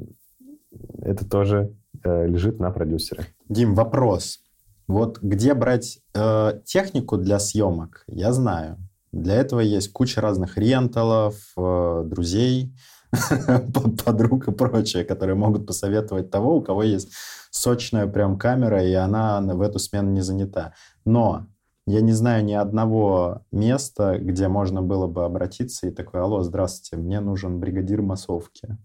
это 1.02 1.28
тоже 1.28 1.74
э, 2.04 2.26
лежит 2.26 2.60
на 2.60 2.70
продюсере. 2.70 3.26
Дим, 3.48 3.74
вопрос. 3.74 4.40
Вот 4.88 5.18
где 5.20 5.54
брать 5.54 6.00
э, 6.14 6.60
технику 6.64 7.16
для 7.16 7.38
съемок, 7.38 8.04
я 8.06 8.32
знаю. 8.32 8.78
Для 9.12 9.34
этого 9.34 9.60
есть 9.60 9.92
куча 9.92 10.20
разных 10.20 10.56
ренталов, 10.56 11.36
э, 11.56 12.02
друзей. 12.06 12.74
подруг 14.04 14.48
и 14.48 14.52
прочее, 14.52 15.04
которые 15.04 15.36
могут 15.36 15.66
посоветовать 15.66 16.30
того, 16.30 16.56
у 16.56 16.62
кого 16.62 16.82
есть 16.82 17.12
сочная 17.50 18.06
прям 18.06 18.38
камера, 18.38 18.82
и 18.82 18.92
она 18.94 19.40
в 19.40 19.60
эту 19.60 19.78
смену 19.78 20.10
не 20.10 20.22
занята. 20.22 20.72
Но 21.04 21.46
я 21.86 22.00
не 22.00 22.12
знаю 22.12 22.44
ни 22.44 22.52
одного 22.52 23.44
места, 23.50 24.18
где 24.18 24.48
можно 24.48 24.82
было 24.82 25.06
бы 25.06 25.24
обратиться 25.24 25.88
и 25.88 25.90
такой, 25.90 26.20
алло, 26.20 26.42
здравствуйте, 26.42 27.02
мне 27.02 27.20
нужен 27.20 27.58
бригадир 27.58 28.02
массовки. 28.02 28.78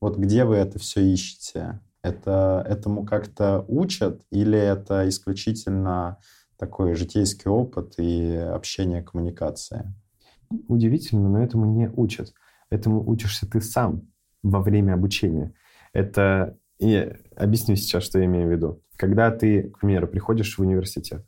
Вот 0.00 0.18
где 0.18 0.44
вы 0.44 0.56
это 0.56 0.78
все 0.78 1.00
ищете? 1.00 1.80
Это 2.02 2.64
этому 2.68 3.06
как-то 3.06 3.64
учат 3.68 4.22
или 4.30 4.58
это 4.58 5.08
исключительно 5.08 6.18
такой 6.58 6.94
житейский 6.94 7.50
опыт 7.50 7.94
и 7.98 8.34
общение, 8.34 9.02
коммуникация? 9.02 9.94
Удивительно, 10.68 11.28
но 11.28 11.42
этому 11.42 11.66
не 11.66 11.88
учат. 11.88 12.34
Этому 12.68 13.08
учишься 13.08 13.48
ты 13.48 13.60
сам 13.60 14.08
во 14.42 14.60
время 14.60 14.94
обучения. 14.94 15.54
Это... 15.92 16.58
И 16.78 17.12
объясню 17.36 17.76
сейчас, 17.76 18.02
что 18.02 18.18
я 18.18 18.24
имею 18.24 18.48
в 18.48 18.50
виду. 18.50 18.82
Когда 18.96 19.30
ты, 19.30 19.70
к 19.70 19.78
примеру, 19.78 20.08
приходишь 20.08 20.58
в 20.58 20.60
университет, 20.60 21.24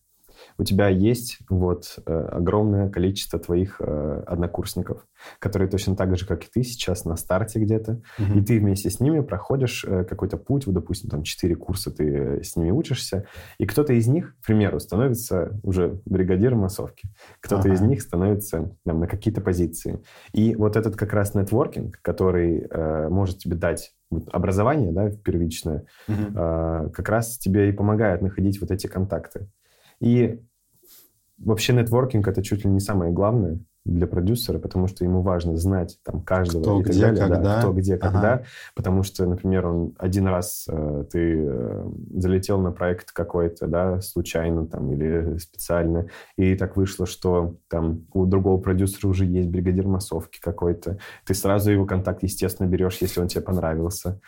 у 0.57 0.65
тебя 0.65 0.89
есть 0.89 1.39
вот 1.49 1.99
э, 2.07 2.13
огромное 2.13 2.89
количество 2.89 3.39
твоих 3.39 3.81
э, 3.81 4.23
однокурсников, 4.27 5.07
которые 5.39 5.69
точно 5.69 5.97
так 5.97 6.17
же, 6.17 6.27
как 6.27 6.45
и 6.45 6.49
ты 6.53 6.63
сейчас 6.63 7.05
на 7.05 7.17
старте 7.17 7.59
где-то, 7.59 8.03
угу. 8.19 8.39
и 8.39 8.45
ты 8.45 8.59
вместе 8.59 8.91
с 8.91 9.01
ними 9.01 9.21
проходишь 9.21 9.85
э, 9.85 10.05
какой-то 10.05 10.37
путь, 10.37 10.67
вот, 10.67 10.75
допустим, 10.75 11.11
там 11.11 11.23
4 11.23 11.57
курса 11.57 11.91
ты 11.91 12.43
с 12.43 12.57
ними 12.57 12.71
учишься, 12.71 13.27
и 13.59 13.67
кто-то 13.67 13.93
из 13.93 14.07
них, 14.07 14.37
к 14.41 14.47
примеру, 14.47 14.79
становится 14.79 15.59
уже 15.63 16.01
бригадиром 16.05 16.61
массовки, 16.61 17.09
кто-то 17.41 17.69
ага. 17.69 17.75
из 17.75 17.81
них 17.81 18.01
становится 18.03 18.77
там, 18.85 19.01
на 19.01 19.07
какие-то 19.07 19.41
позиции. 19.41 20.01
И 20.33 20.55
вот 20.55 20.77
этот 20.77 20.97
как 20.97 21.13
раз 21.13 21.35
нетворкинг, 21.35 22.01
который 22.01 22.67
э, 22.71 23.09
может 23.09 23.39
тебе 23.39 23.57
дать 23.57 23.93
образование, 24.31 24.93
да, 24.93 25.11
первичное, 25.11 25.87
угу. 26.09 26.23
э, 26.37 26.91
как 26.93 27.09
раз 27.09 27.39
тебе 27.39 27.69
и 27.69 27.73
помогает 27.73 28.23
находить 28.23 28.61
вот 28.61 28.71
эти 28.71 28.87
контакты. 28.87 29.49
И 30.01 30.41
вообще 31.39 31.73
нетворкинг— 31.73 32.27
это 32.29 32.43
чуть 32.43 32.65
ли 32.65 32.71
не 32.71 32.81
самое 32.81 33.13
главное 33.13 33.59
для 33.85 34.07
продюсера, 34.07 34.59
потому 34.59 34.87
что 34.87 35.05
ему 35.05 35.21
важно 35.21 35.57
знать 35.57 35.99
там 36.05 36.23
каждого 36.23 36.63
кто, 36.63 36.81
и 36.81 36.85
так 36.85 36.93
где, 36.93 37.01
далее, 37.03 37.21
когда. 37.21 37.39
Да, 37.43 37.59
кто 37.59 37.73
где, 37.73 37.95
ага. 37.97 38.11
когда, 38.11 38.43
потому 38.75 39.03
что, 39.03 39.27
например, 39.27 39.67
он 39.67 39.95
один 39.99 40.27
раз 40.27 40.67
э, 40.69 41.05
ты 41.13 41.45
э, 41.47 41.91
залетел 42.15 42.61
на 42.61 42.73
проект 42.73 43.13
какой-то, 43.13 43.67
да, 43.67 44.01
случайно 44.01 44.67
там 44.67 44.91
или 44.93 45.37
специально, 45.37 46.07
и 46.37 46.55
так 46.55 46.77
вышло, 46.77 47.05
что 47.05 47.57
там 47.69 48.07
у 48.15 48.25
другого 48.25 48.59
продюсера 48.59 49.07
уже 49.07 49.27
есть 49.27 49.51
бригадир 49.51 49.87
массовки 49.87 50.41
какой-то, 50.41 50.97
ты 51.27 51.35
сразу 51.35 51.71
его 51.71 51.85
контакт, 51.85 52.23
естественно, 52.23 52.67
берешь, 52.67 52.99
если 53.03 53.21
он 53.21 53.29
тебе 53.29 53.43
понравился 53.43 54.19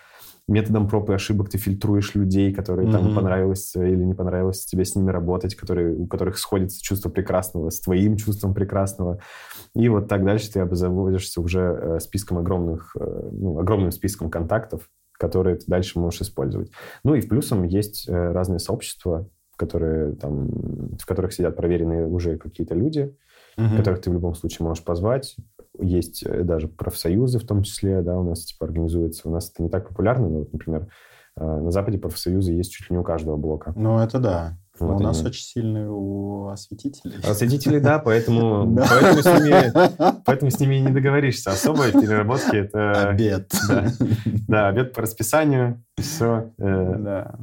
методом 0.48 0.88
проб 0.88 1.10
и 1.10 1.14
ошибок 1.14 1.48
ты 1.48 1.58
фильтруешь 1.58 2.14
людей, 2.14 2.52
которые 2.52 2.88
mm-hmm. 2.88 2.92
там 2.92 3.14
понравилось 3.14 3.74
или 3.74 4.04
не 4.04 4.14
понравилось 4.14 4.64
тебе 4.64 4.84
с 4.84 4.94
ними 4.94 5.10
работать, 5.10 5.56
которые, 5.56 5.94
у 5.94 6.06
которых 6.06 6.38
сходится 6.38 6.80
чувство 6.80 7.08
прекрасного 7.08 7.70
с 7.70 7.80
твоим 7.80 8.16
чувством 8.16 8.54
прекрасного. 8.54 9.18
И 9.74 9.88
вот 9.88 10.08
так 10.08 10.24
дальше 10.24 10.52
ты 10.52 10.60
обзаводишься 10.60 11.40
уже 11.40 11.60
э, 11.60 12.00
списком 12.00 12.38
огромных, 12.38 12.96
э, 12.98 13.28
ну, 13.32 13.58
огромным 13.58 13.90
списком 13.90 14.30
контактов, 14.30 14.88
которые 15.12 15.56
ты 15.56 15.64
дальше 15.66 15.98
можешь 15.98 16.20
использовать. 16.20 16.70
Ну 17.02 17.14
и 17.14 17.20
в 17.20 17.28
плюсом 17.28 17.64
есть 17.64 18.08
э, 18.08 18.32
разные 18.32 18.60
сообщества, 18.60 19.28
которые, 19.56 20.14
там, 20.14 20.48
в 20.96 21.06
которых 21.06 21.32
сидят 21.32 21.56
проверенные 21.56 22.06
уже 22.06 22.36
какие-то 22.36 22.74
люди, 22.74 23.16
угу. 23.56 23.76
которых 23.76 24.00
ты 24.00 24.10
в 24.10 24.12
любом 24.12 24.34
случае 24.34 24.66
можешь 24.66 24.84
позвать 24.84 25.34
есть 25.80 26.22
э, 26.24 26.42
даже 26.42 26.68
профсоюзы 26.68 27.38
в 27.38 27.46
том 27.46 27.62
числе, 27.62 28.02
да, 28.02 28.18
у 28.18 28.22
нас 28.22 28.44
типа 28.44 28.66
организуется. 28.66 29.28
У 29.28 29.32
нас 29.32 29.50
это 29.50 29.62
не 29.62 29.68
так 29.68 29.88
популярно, 29.88 30.28
но, 30.28 30.38
вот, 30.40 30.52
например, 30.52 30.88
э, 31.36 31.44
на 31.44 31.70
Западе 31.70 31.98
профсоюзы 31.98 32.52
есть 32.52 32.72
чуть 32.72 32.90
ли 32.90 32.94
не 32.94 33.00
у 33.00 33.04
каждого 33.04 33.36
блока. 33.36 33.72
Ну, 33.76 33.98
это 33.98 34.18
да. 34.18 34.58
Вот 34.78 35.00
у 35.00 35.04
нас 35.04 35.22
очень 35.24 35.42
сильные 35.42 35.88
у 35.90 36.48
осветителей. 36.48 37.16
Осветителей, 37.24 37.80
да, 37.80 37.98
поэтому, 37.98 38.66
да. 38.74 38.86
Поэтому, 38.88 39.22
с 39.22 39.40
ними, 39.40 40.22
поэтому 40.24 40.50
с 40.50 40.60
ними 40.60 40.74
и 40.76 40.80
не 40.82 40.92
договоришься. 40.92 41.50
Особо 41.50 41.90
переработки 41.90 42.56
это... 42.56 43.08
Обед. 43.08 43.52
Да, 43.68 43.92
да 44.48 44.68
обед 44.68 44.92
по 44.92 45.02
расписанию, 45.02 45.82
все. 45.98 46.52
Э, 46.58 46.94
да. 46.98 47.38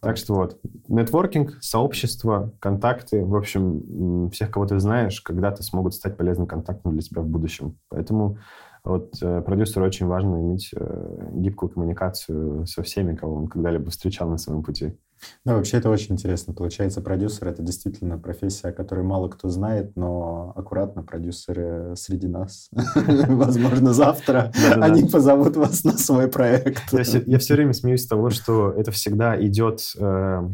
Так 0.00 0.16
что 0.16 0.34
вот, 0.34 0.60
нетворкинг, 0.88 1.58
сообщество, 1.60 2.52
контакты, 2.60 3.24
в 3.24 3.34
общем, 3.34 4.30
всех, 4.30 4.50
кого 4.50 4.66
ты 4.66 4.78
знаешь, 4.78 5.20
когда-то 5.20 5.62
смогут 5.62 5.94
стать 5.94 6.16
полезным 6.16 6.46
контактом 6.46 6.92
для 6.92 7.02
тебя 7.02 7.22
в 7.22 7.26
будущем. 7.26 7.78
Поэтому 7.88 8.38
вот 8.84 9.14
э, 9.20 9.42
продюсеру 9.42 9.84
очень 9.84 10.06
важно 10.06 10.36
иметь 10.36 10.70
э, 10.74 11.30
гибкую 11.32 11.70
коммуникацию 11.70 12.66
со 12.66 12.82
всеми, 12.82 13.14
кого 13.14 13.34
он 13.34 13.48
когда-либо 13.48 13.90
встречал 13.90 14.28
на 14.28 14.38
своем 14.38 14.62
пути. 14.62 14.96
Да, 15.44 15.54
вообще 15.54 15.78
это 15.78 15.90
очень 15.90 16.14
интересно. 16.14 16.54
Получается, 16.54 17.00
продюсер— 17.00 17.48
это 17.48 17.62
действительно 17.62 18.18
профессия, 18.18 18.68
о 18.68 18.72
которой 18.72 19.04
мало 19.04 19.28
кто 19.28 19.48
знает, 19.48 19.96
но 19.96 20.52
аккуратно 20.56 21.02
продюсеры 21.02 21.94
среди 21.96 22.28
нас. 22.28 22.68
Возможно, 22.94 23.92
завтра 23.92 24.52
они 24.76 25.04
позовут 25.04 25.56
вас 25.56 25.84
на 25.84 25.98
свой 25.98 26.28
проект. 26.28 26.92
Я 26.92 27.38
все 27.38 27.54
время 27.54 27.72
смеюсь 27.72 28.04
с 28.04 28.08
того, 28.08 28.30
что 28.30 28.70
это 28.70 28.90
всегда 28.90 29.40
идет 29.40 29.80
э, 29.98 30.48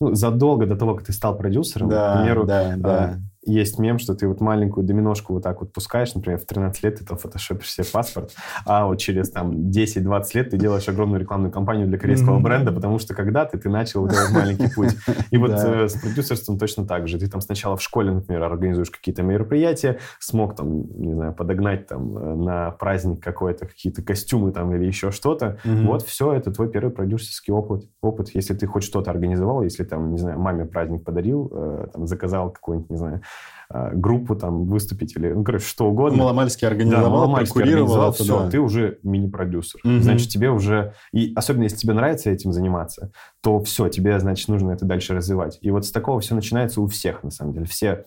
ну, 0.00 0.14
задолго 0.14 0.66
до 0.66 0.76
того, 0.76 0.94
как 0.94 1.06
ты 1.06 1.12
стал 1.12 1.36
продюсером. 1.36 1.88
Да, 1.88 2.44
да, 2.44 2.74
да 2.76 3.20
есть 3.46 3.78
мем, 3.78 3.98
что 3.98 4.14
ты 4.14 4.28
вот 4.28 4.40
маленькую 4.40 4.84
доминошку 4.84 5.34
вот 5.34 5.42
так 5.42 5.60
вот 5.60 5.72
пускаешь, 5.72 6.14
например, 6.14 6.38
в 6.38 6.46
13 6.46 6.82
лет 6.82 6.98
ты 6.98 7.04
там 7.04 7.16
фотошопишь 7.18 7.70
себе 7.70 7.86
паспорт, 7.92 8.34
а 8.66 8.86
вот 8.86 8.96
через 8.96 9.30
там 9.30 9.70
10-20 9.70 10.24
лет 10.34 10.50
ты 10.50 10.58
делаешь 10.58 10.88
огромную 10.88 11.20
рекламную 11.20 11.52
кампанию 11.52 11.86
для 11.86 11.98
корейского 11.98 12.38
mm-hmm. 12.38 12.42
бренда, 12.42 12.72
потому 12.72 12.98
что 12.98 13.14
когда-то 13.14 13.58
ты 13.58 13.68
начал 13.68 14.02
вот 14.02 14.12
этот 14.12 14.30
маленький 14.32 14.68
путь. 14.74 14.96
И 15.30 15.36
вот 15.36 15.50
э, 15.64 15.88
с 15.88 15.94
продюсерством 15.94 16.58
точно 16.58 16.86
так 16.86 17.08
же. 17.08 17.18
Ты 17.18 17.28
там 17.28 17.40
сначала 17.40 17.76
в 17.76 17.82
школе, 17.82 18.12
например, 18.12 18.42
организуешь 18.42 18.90
какие-то 18.90 19.22
мероприятия, 19.22 19.98
смог 20.18 20.56
там, 20.56 20.86
не 21.00 21.12
знаю, 21.12 21.34
подогнать 21.34 21.86
там 21.86 22.16
э, 22.16 22.34
на 22.34 22.70
праздник 22.72 23.22
какой-то 23.22 23.66
какие-то 23.66 24.02
костюмы 24.02 24.52
там 24.52 24.74
или 24.74 24.84
еще 24.84 25.10
что-то. 25.10 25.58
Вот 25.64 26.02
все, 26.02 26.32
это 26.32 26.50
твой 26.50 26.70
первый 26.70 26.90
продюсерский 26.90 27.52
опыт. 27.52 27.88
Опыт, 28.00 28.30
если 28.34 28.54
ты 28.54 28.66
хоть 28.66 28.84
что-то 28.84 29.10
организовал, 29.10 29.62
если 29.62 29.84
там, 29.84 30.12
не 30.12 30.18
знаю, 30.18 30.38
маме 30.38 30.64
праздник 30.64 31.04
подарил, 31.04 31.50
э, 31.52 31.88
там 31.92 32.06
заказал 32.06 32.50
какой-нибудь, 32.50 32.90
не 32.90 32.96
знаю, 32.96 33.22
группу 33.70 34.36
там 34.36 34.66
выступить 34.66 35.16
или, 35.16 35.32
ну, 35.32 35.42
короче, 35.42 35.64
что 35.64 35.88
угодно. 35.88 36.18
Маломальски 36.18 36.64
организовал, 36.64 37.34
да, 37.34 37.40
организовал, 37.40 38.10
это, 38.10 38.22
все, 38.22 38.38
да. 38.40 38.50
ты 38.50 38.60
уже 38.60 38.98
мини-продюсер. 39.02 39.80
Угу. 39.82 40.00
Значит, 40.00 40.28
тебе 40.28 40.50
уже, 40.50 40.94
и 41.12 41.32
особенно 41.34 41.64
если 41.64 41.78
тебе 41.78 41.94
нравится 41.94 42.30
этим 42.30 42.52
заниматься, 42.52 43.10
то 43.42 43.62
все, 43.62 43.88
тебе, 43.88 44.20
значит, 44.20 44.48
нужно 44.48 44.72
это 44.72 44.84
дальше 44.84 45.14
развивать. 45.14 45.58
И 45.62 45.70
вот 45.70 45.86
с 45.86 45.90
такого 45.90 46.20
все 46.20 46.34
начинается 46.34 46.80
у 46.80 46.86
всех, 46.86 47.22
на 47.22 47.30
самом 47.30 47.54
деле. 47.54 47.66
Все 47.66 48.04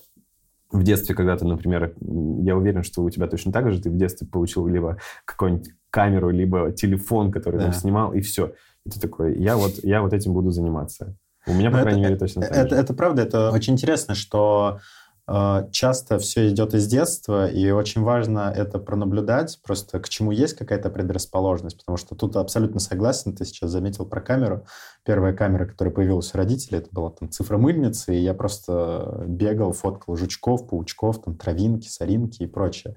в 0.71 0.83
детстве, 0.83 1.15
когда 1.15 1.35
ты, 1.37 1.45
например, 1.45 1.93
я 2.01 2.55
уверен, 2.55 2.83
что 2.83 3.01
у 3.01 3.09
тебя 3.09 3.27
точно 3.27 3.51
так 3.51 3.71
же, 3.71 3.81
ты 3.81 3.89
в 3.89 3.97
детстве 3.97 4.27
получил 4.27 4.67
либо 4.67 4.97
какую-нибудь 5.25 5.71
камеру, 5.89 6.29
либо 6.29 6.71
телефон, 6.71 7.31
который 7.31 7.57
да. 7.57 7.65
там 7.65 7.73
снимал, 7.73 8.13
и 8.13 8.21
все. 8.21 8.53
И 8.85 8.89
ты 8.89 8.99
такой, 8.99 9.37
я 9.37 9.57
вот, 9.57 9.83
я 9.83 10.01
вот 10.01 10.13
этим 10.13 10.33
буду 10.33 10.51
заниматься. 10.51 11.15
У 11.45 11.53
меня, 11.53 11.71
по 11.71 11.77
Но 11.77 11.83
крайней 11.83 12.01
это, 12.01 12.09
мере, 12.09 12.19
точно 12.19 12.41
это, 12.41 12.53
так 12.53 12.65
это, 12.65 12.75
же. 12.75 12.81
Это 12.81 12.93
правда, 12.93 13.21
это 13.21 13.51
очень 13.51 13.73
интересно, 13.73 14.15
что 14.15 14.79
часто 15.71 16.19
все 16.19 16.47
идет 16.49 16.73
из 16.73 16.87
детства, 16.87 17.49
и 17.49 17.69
очень 17.71 18.01
важно 18.01 18.53
это 18.55 18.79
пронаблюдать, 18.79 19.59
просто 19.61 19.99
к 19.99 20.07
чему 20.07 20.31
есть 20.31 20.55
какая-то 20.55 20.89
предрасположенность, 20.89 21.79
потому 21.79 21.97
что 21.97 22.15
тут 22.15 22.37
абсолютно 22.37 22.79
согласен, 22.79 23.35
ты 23.35 23.43
сейчас 23.43 23.71
заметил 23.71 24.05
про 24.05 24.21
камеру. 24.21 24.65
Первая 25.03 25.33
камера, 25.33 25.65
которая 25.65 25.93
появилась 25.93 26.33
у 26.33 26.37
родителей, 26.37 26.79
это 26.79 26.89
была 26.91 27.09
там 27.09 27.29
цифра 27.29 27.57
мыльницы, 27.57 28.15
и 28.15 28.19
я 28.19 28.33
просто 28.33 29.25
бегал, 29.27 29.73
фоткал 29.73 30.15
жучков, 30.15 30.67
паучков, 30.67 31.21
там 31.21 31.35
травинки, 31.35 31.87
соринки 31.87 32.43
и 32.43 32.47
прочее. 32.47 32.95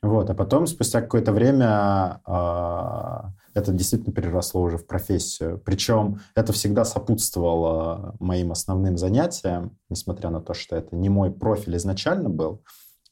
Вот, 0.00 0.30
а 0.30 0.34
потом, 0.34 0.66
спустя 0.66 1.02
какое-то 1.02 1.32
время, 1.32 2.20
а, 2.24 3.32
это 3.58 3.72
действительно 3.72 4.12
переросло 4.12 4.62
уже 4.62 4.78
в 4.78 4.86
профессию. 4.86 5.60
Причем 5.64 6.20
это 6.34 6.52
всегда 6.52 6.84
сопутствовало 6.84 8.16
моим 8.20 8.52
основным 8.52 8.96
занятиям, 8.96 9.76
несмотря 9.88 10.30
на 10.30 10.40
то, 10.40 10.54
что 10.54 10.76
это 10.76 10.96
не 10.96 11.08
мой 11.08 11.30
профиль 11.30 11.76
изначально 11.76 12.30
был, 12.30 12.62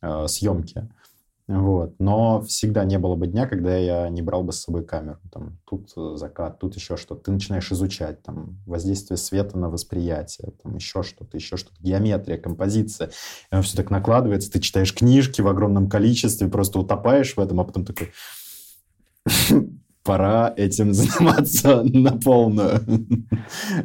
э, 0.02 0.26
съемки. 0.28 0.88
Вот. 1.48 1.94
Но 2.00 2.40
всегда 2.42 2.84
не 2.84 2.98
было 2.98 3.14
бы 3.14 3.28
дня, 3.28 3.46
когда 3.46 3.76
я 3.76 4.08
не 4.08 4.20
брал 4.20 4.42
бы 4.42 4.52
с 4.52 4.62
собой 4.62 4.84
камеру. 4.84 5.18
Там, 5.32 5.58
тут 5.64 5.92
закат, 6.18 6.58
тут 6.58 6.74
еще 6.74 6.96
что-то. 6.96 7.22
Ты 7.22 7.30
начинаешь 7.30 7.70
изучать 7.70 8.22
там, 8.22 8.58
воздействие 8.66 9.16
света 9.16 9.56
на 9.56 9.70
восприятие, 9.70 10.52
там, 10.62 10.74
еще 10.74 11.04
что-то, 11.04 11.36
еще 11.36 11.56
что-то. 11.56 11.76
Геометрия, 11.80 12.36
композиция. 12.36 13.10
И 13.52 13.60
все 13.60 13.76
так 13.76 13.90
накладывается. 13.90 14.50
Ты 14.50 14.58
читаешь 14.58 14.92
книжки 14.92 15.40
в 15.40 15.46
огромном 15.46 15.88
количестве, 15.88 16.48
просто 16.48 16.80
утопаешь 16.80 17.36
в 17.36 17.40
этом, 17.40 17.60
а 17.60 17.64
потом 17.64 17.84
такой 17.84 18.10
пора 20.06 20.54
этим 20.56 20.92
заниматься 20.94 21.82
на 21.82 22.12
полную. 22.12 22.80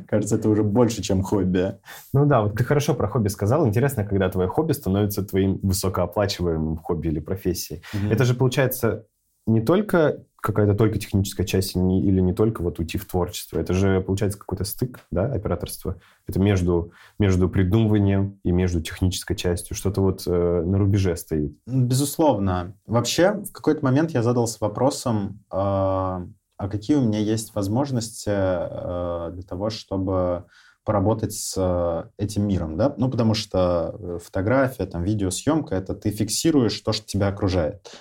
Кажется, 0.07 0.35
это 0.35 0.49
уже 0.49 0.63
больше, 0.63 1.01
чем 1.01 1.23
хобби. 1.23 1.75
Ну 2.13 2.25
да, 2.25 2.41
вот 2.41 2.55
ты 2.55 2.63
хорошо 2.63 2.93
про 2.93 3.07
хобби 3.07 3.29
сказал. 3.29 3.67
Интересно, 3.67 4.05
когда 4.05 4.29
твое 4.29 4.47
хобби 4.47 4.73
становится 4.73 5.23
твоим 5.23 5.59
высокооплачиваемым 5.63 6.77
хобби 6.77 7.07
или 7.07 7.19
профессией. 7.19 7.81
Mm-hmm. 7.93 8.13
Это 8.13 8.25
же 8.25 8.33
получается 8.33 9.05
не 9.47 9.61
только 9.61 10.23
какая-то 10.41 10.73
только 10.73 10.99
техническая 10.99 11.45
часть 11.45 11.75
не, 11.75 12.03
или 12.03 12.19
не 12.19 12.33
только 12.33 12.61
вот 12.61 12.79
уйти 12.79 12.97
в 12.97 13.05
творчество. 13.05 13.59
Это 13.59 13.73
же, 13.73 14.01
получается, 14.01 14.39
какой-то 14.39 14.63
стык, 14.63 14.99
да, 15.11 15.25
операторство. 15.25 15.97
Это 16.27 16.39
между, 16.39 16.91
между 17.19 17.47
придумыванием 17.47 18.39
и 18.43 18.51
между 18.51 18.81
технической 18.81 19.35
частью. 19.35 19.75
Что-то 19.75 20.01
вот 20.01 20.23
э, 20.25 20.63
на 20.65 20.77
рубеже 20.79 21.15
стоит. 21.15 21.55
Безусловно. 21.67 22.75
Вообще, 22.87 23.33
в 23.33 23.51
какой-то 23.51 23.85
момент 23.85 24.11
я 24.11 24.23
задался 24.23 24.57
вопросом, 24.59 25.43
э, 25.51 25.55
а 25.55 26.67
какие 26.69 26.97
у 26.97 27.01
меня 27.01 27.19
есть 27.19 27.53
возможности 27.53 28.29
э, 28.29 29.31
для 29.33 29.43
того, 29.43 29.69
чтобы 29.69 30.45
поработать 30.83 31.33
с 31.33 31.53
э, 31.57 32.23
этим 32.23 32.47
миром, 32.47 32.75
да, 32.75 32.93
ну, 32.97 33.09
потому 33.09 33.35
что 33.35 33.95
э, 33.99 34.19
фотография, 34.23 34.87
там, 34.87 35.03
видеосъемка, 35.03 35.75
это 35.75 35.93
ты 35.93 36.09
фиксируешь 36.09 36.79
то, 36.81 36.91
что 36.93 37.05
тебя 37.05 37.27
окружает. 37.27 37.91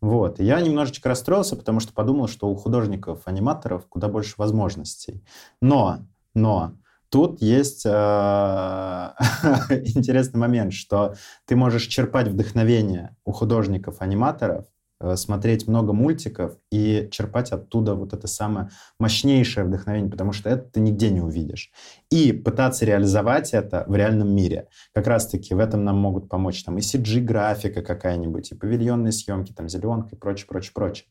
Вот. 0.00 0.40
И 0.40 0.44
я 0.44 0.60
немножечко 0.60 1.08
расстроился, 1.08 1.56
потому 1.56 1.80
что 1.80 1.92
подумал, 1.92 2.28
что 2.28 2.48
у 2.48 2.54
художников-аниматоров 2.54 3.86
куда 3.88 4.08
больше 4.08 4.34
возможностей. 4.36 5.24
Но, 5.60 6.06
но, 6.34 6.74
тут 7.08 7.40
есть 7.40 7.86
э, 7.86 7.88
интересный 7.90 10.38
момент, 10.38 10.72
что 10.72 11.14
ты 11.46 11.56
можешь 11.56 11.86
черпать 11.86 12.28
вдохновение 12.28 13.16
у 13.24 13.32
художников-аниматоров 13.32 14.66
смотреть 15.14 15.68
много 15.68 15.92
мультиков 15.92 16.56
и 16.70 17.08
черпать 17.10 17.52
оттуда 17.52 17.94
вот 17.94 18.12
это 18.12 18.26
самое 18.26 18.70
мощнейшее 18.98 19.64
вдохновение, 19.66 20.10
потому 20.10 20.32
что 20.32 20.48
это 20.48 20.64
ты 20.70 20.80
нигде 20.80 21.10
не 21.10 21.20
увидишь. 21.20 21.70
И 22.10 22.32
пытаться 22.32 22.84
реализовать 22.84 23.52
это 23.52 23.84
в 23.86 23.94
реальном 23.94 24.34
мире. 24.34 24.68
Как 24.94 25.06
раз-таки 25.06 25.54
в 25.54 25.58
этом 25.58 25.84
нам 25.84 25.98
могут 25.98 26.28
помочь 26.28 26.62
там 26.64 26.78
и 26.78 26.80
CG-графика 26.80 27.82
какая-нибудь, 27.82 28.52
и 28.52 28.54
павильонные 28.54 29.12
съемки, 29.12 29.52
там 29.52 29.68
зеленка 29.68 30.16
и 30.16 30.18
прочее, 30.18 30.46
прочее, 30.48 30.72
прочее. 30.74 31.06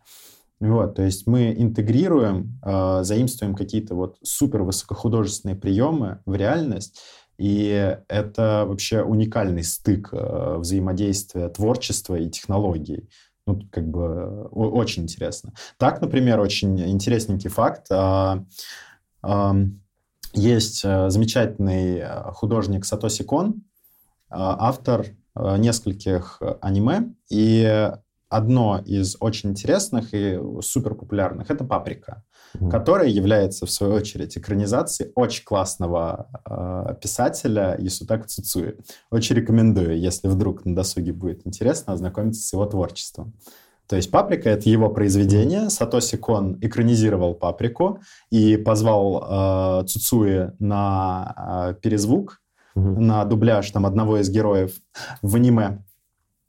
Вот, 0.59 0.95
то 0.95 1.03
есть 1.03 1.27
мы 1.27 1.53
интегрируем, 1.57 2.59
э, 2.65 3.03
заимствуем 3.03 3.55
какие-то 3.55 3.93
вот 3.93 4.17
супер 4.23 4.63
высокохудожественные 4.63 5.57
приемы 5.57 6.21
в 6.25 6.33
реальность, 6.33 7.01
и 7.37 7.97
это 8.07 8.63
вообще 8.65 9.01
уникальный 9.03 9.63
стык 9.63 10.09
э, 10.13 10.55
взаимодействия 10.57 11.49
творчества 11.49 12.15
и 12.15 12.29
технологий. 12.29 13.09
Ну, 13.47 13.62
как 13.71 13.88
бы 13.88 14.45
очень 14.47 15.03
интересно. 15.03 15.53
Так, 15.77 16.01
например, 16.01 16.39
очень 16.39 16.79
интересненький 16.89 17.49
факт. 17.49 17.88
А, 17.91 18.43
есть 20.34 20.84
э, 20.84 21.10
замечательный 21.10 21.99
э, 21.99 22.31
художник 22.34 22.86
Сатоси 22.86 23.23
Кон, 23.23 23.63
а, 24.29 24.67
автор 24.67 25.05
э, 25.36 25.58
нескольких 25.58 26.41
аниме, 26.62 27.13
и 27.29 27.91
одно 28.27 28.81
из 28.86 29.15
очень 29.19 29.51
интересных 29.51 30.13
и 30.13 30.38
супер 30.62 30.95
популярных 30.95 31.49
это 31.49 31.63
«Паприка», 31.63 32.23
mm-hmm. 32.53 32.69
которая 32.69 33.08
является, 33.08 33.65
в 33.65 33.71
свою 33.71 33.93
очередь, 33.93 34.38
экранизацией 34.38 35.12
очень 35.15 35.43
классного 35.43 36.29
э, 36.49 36.95
писателя 37.01 37.75
Ясутака 37.79 38.27
Цуцуи. 38.27 38.75
Очень 39.12 39.36
рекомендую, 39.36 39.99
если 39.99 40.27
вдруг 40.27 40.65
на 40.65 40.75
досуге 40.75 41.13
будет 41.13 41.45
интересно, 41.45 41.93
ознакомиться 41.93 42.41
с 42.41 42.53
его 42.53 42.65
творчеством. 42.65 43.34
То 43.88 43.95
есть 43.95 44.10
«Паприка»— 44.10 44.49
это 44.51 44.69
его 44.69 44.89
произведение. 44.89 45.69
Сатоси 45.69 46.17
Кон 46.17 46.58
экранизировал 46.62 47.36
«Паприку» 47.36 47.99
и 48.31 48.58
позвал 48.58 49.81
э, 49.81 49.86
Цуцуи 49.86 50.51
на 50.60 51.71
э, 51.71 51.75
перезвук, 51.81 52.41
mm-hmm. 52.75 52.99
на 52.99 53.25
дубляж 53.25 53.69
там, 53.71 53.86
одного 53.86 54.17
из 54.17 54.29
героев 54.29 54.75
в 55.21 55.36
аниме. 55.36 55.84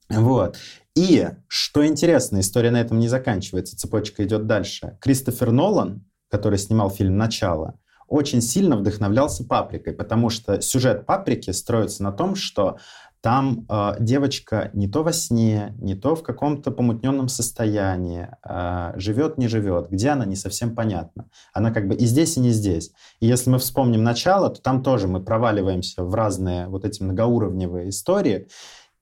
Вот. 0.08 0.56
И, 0.96 1.28
что 1.46 1.86
интересно, 1.86 2.40
история 2.40 2.70
на 2.70 2.80
этом 2.80 2.98
не 2.98 3.08
заканчивается, 3.08 3.76
цепочка 3.76 4.24
идет 4.24 4.46
дальше. 4.46 4.96
Кристофер 5.00 5.52
Нолан, 5.52 6.06
который 6.30 6.58
снимал 6.58 6.90
фильм 6.90 7.18
«Начало», 7.18 7.78
очень 8.08 8.40
сильно 8.40 8.76
вдохновлялся 8.76 9.44
«Паприкой», 9.44 9.92
потому 9.92 10.30
что 10.30 10.60
сюжет 10.62 11.04
«Паприки» 11.04 11.50
строится 11.50 12.02
на 12.02 12.12
том, 12.12 12.34
что 12.34 12.78
там 13.20 13.66
э, 13.68 13.96
девочка 13.98 14.70
не 14.72 14.88
то 14.88 15.02
во 15.02 15.12
сне, 15.12 15.74
не 15.78 15.96
то 15.96 16.14
в 16.14 16.22
каком-то 16.22 16.70
помутненном 16.70 17.28
состоянии, 17.28 18.28
э, 18.48 18.92
живет, 18.96 19.36
не 19.36 19.48
живет, 19.48 19.90
где 19.90 20.10
она, 20.10 20.24
не 20.24 20.36
совсем 20.36 20.74
понятно. 20.74 21.28
Она 21.52 21.72
как 21.72 21.88
бы 21.88 21.94
и 21.94 22.06
здесь, 22.06 22.36
и 22.36 22.40
не 22.40 22.50
здесь. 22.50 22.92
И 23.18 23.26
если 23.26 23.50
мы 23.50 23.58
вспомним 23.58 24.04
начало, 24.04 24.48
то 24.48 24.62
там 24.62 24.82
тоже 24.82 25.08
мы 25.08 25.22
проваливаемся 25.22 26.04
в 26.04 26.14
разные 26.14 26.68
вот 26.68 26.84
эти 26.84 27.02
многоуровневые 27.02 27.88
истории. 27.88 28.48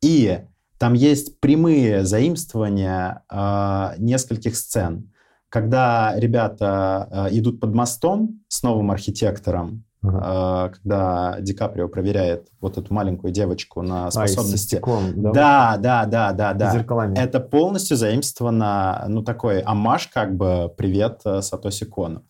И 0.00 0.40
там 0.78 0.94
есть 0.94 1.40
прямые 1.40 2.04
заимствования 2.04 3.22
э, 3.30 3.94
нескольких 3.98 4.56
сцен. 4.56 5.12
Когда 5.48 6.14
ребята 6.16 7.28
э, 7.30 7.38
идут 7.38 7.60
под 7.60 7.74
мостом 7.74 8.40
с 8.48 8.62
новым 8.62 8.90
архитектором, 8.90 9.84
Uh-huh. 10.04 10.70
когда 10.70 11.38
Ди 11.40 11.54
Каприо 11.54 11.88
проверяет 11.88 12.48
вот 12.60 12.76
эту 12.76 12.92
маленькую 12.92 13.32
девочку 13.32 13.80
на 13.80 14.10
способности. 14.10 14.74
А, 14.74 14.76
стеклом, 14.76 15.12
да? 15.16 15.32
Да, 15.32 15.76
да, 15.78 16.04
да, 16.04 16.32
да, 16.34 16.52
да. 16.52 16.72
Зеркалами. 16.72 17.16
Это 17.16 17.40
полностью 17.40 17.96
заимствовано, 17.96 19.06
ну, 19.08 19.22
такой 19.22 19.60
амаш, 19.60 20.08
как 20.08 20.36
бы, 20.36 20.70
привет 20.76 21.22
э, 21.24 21.40
Сатоси 21.40 21.86
Кону. 21.86 22.22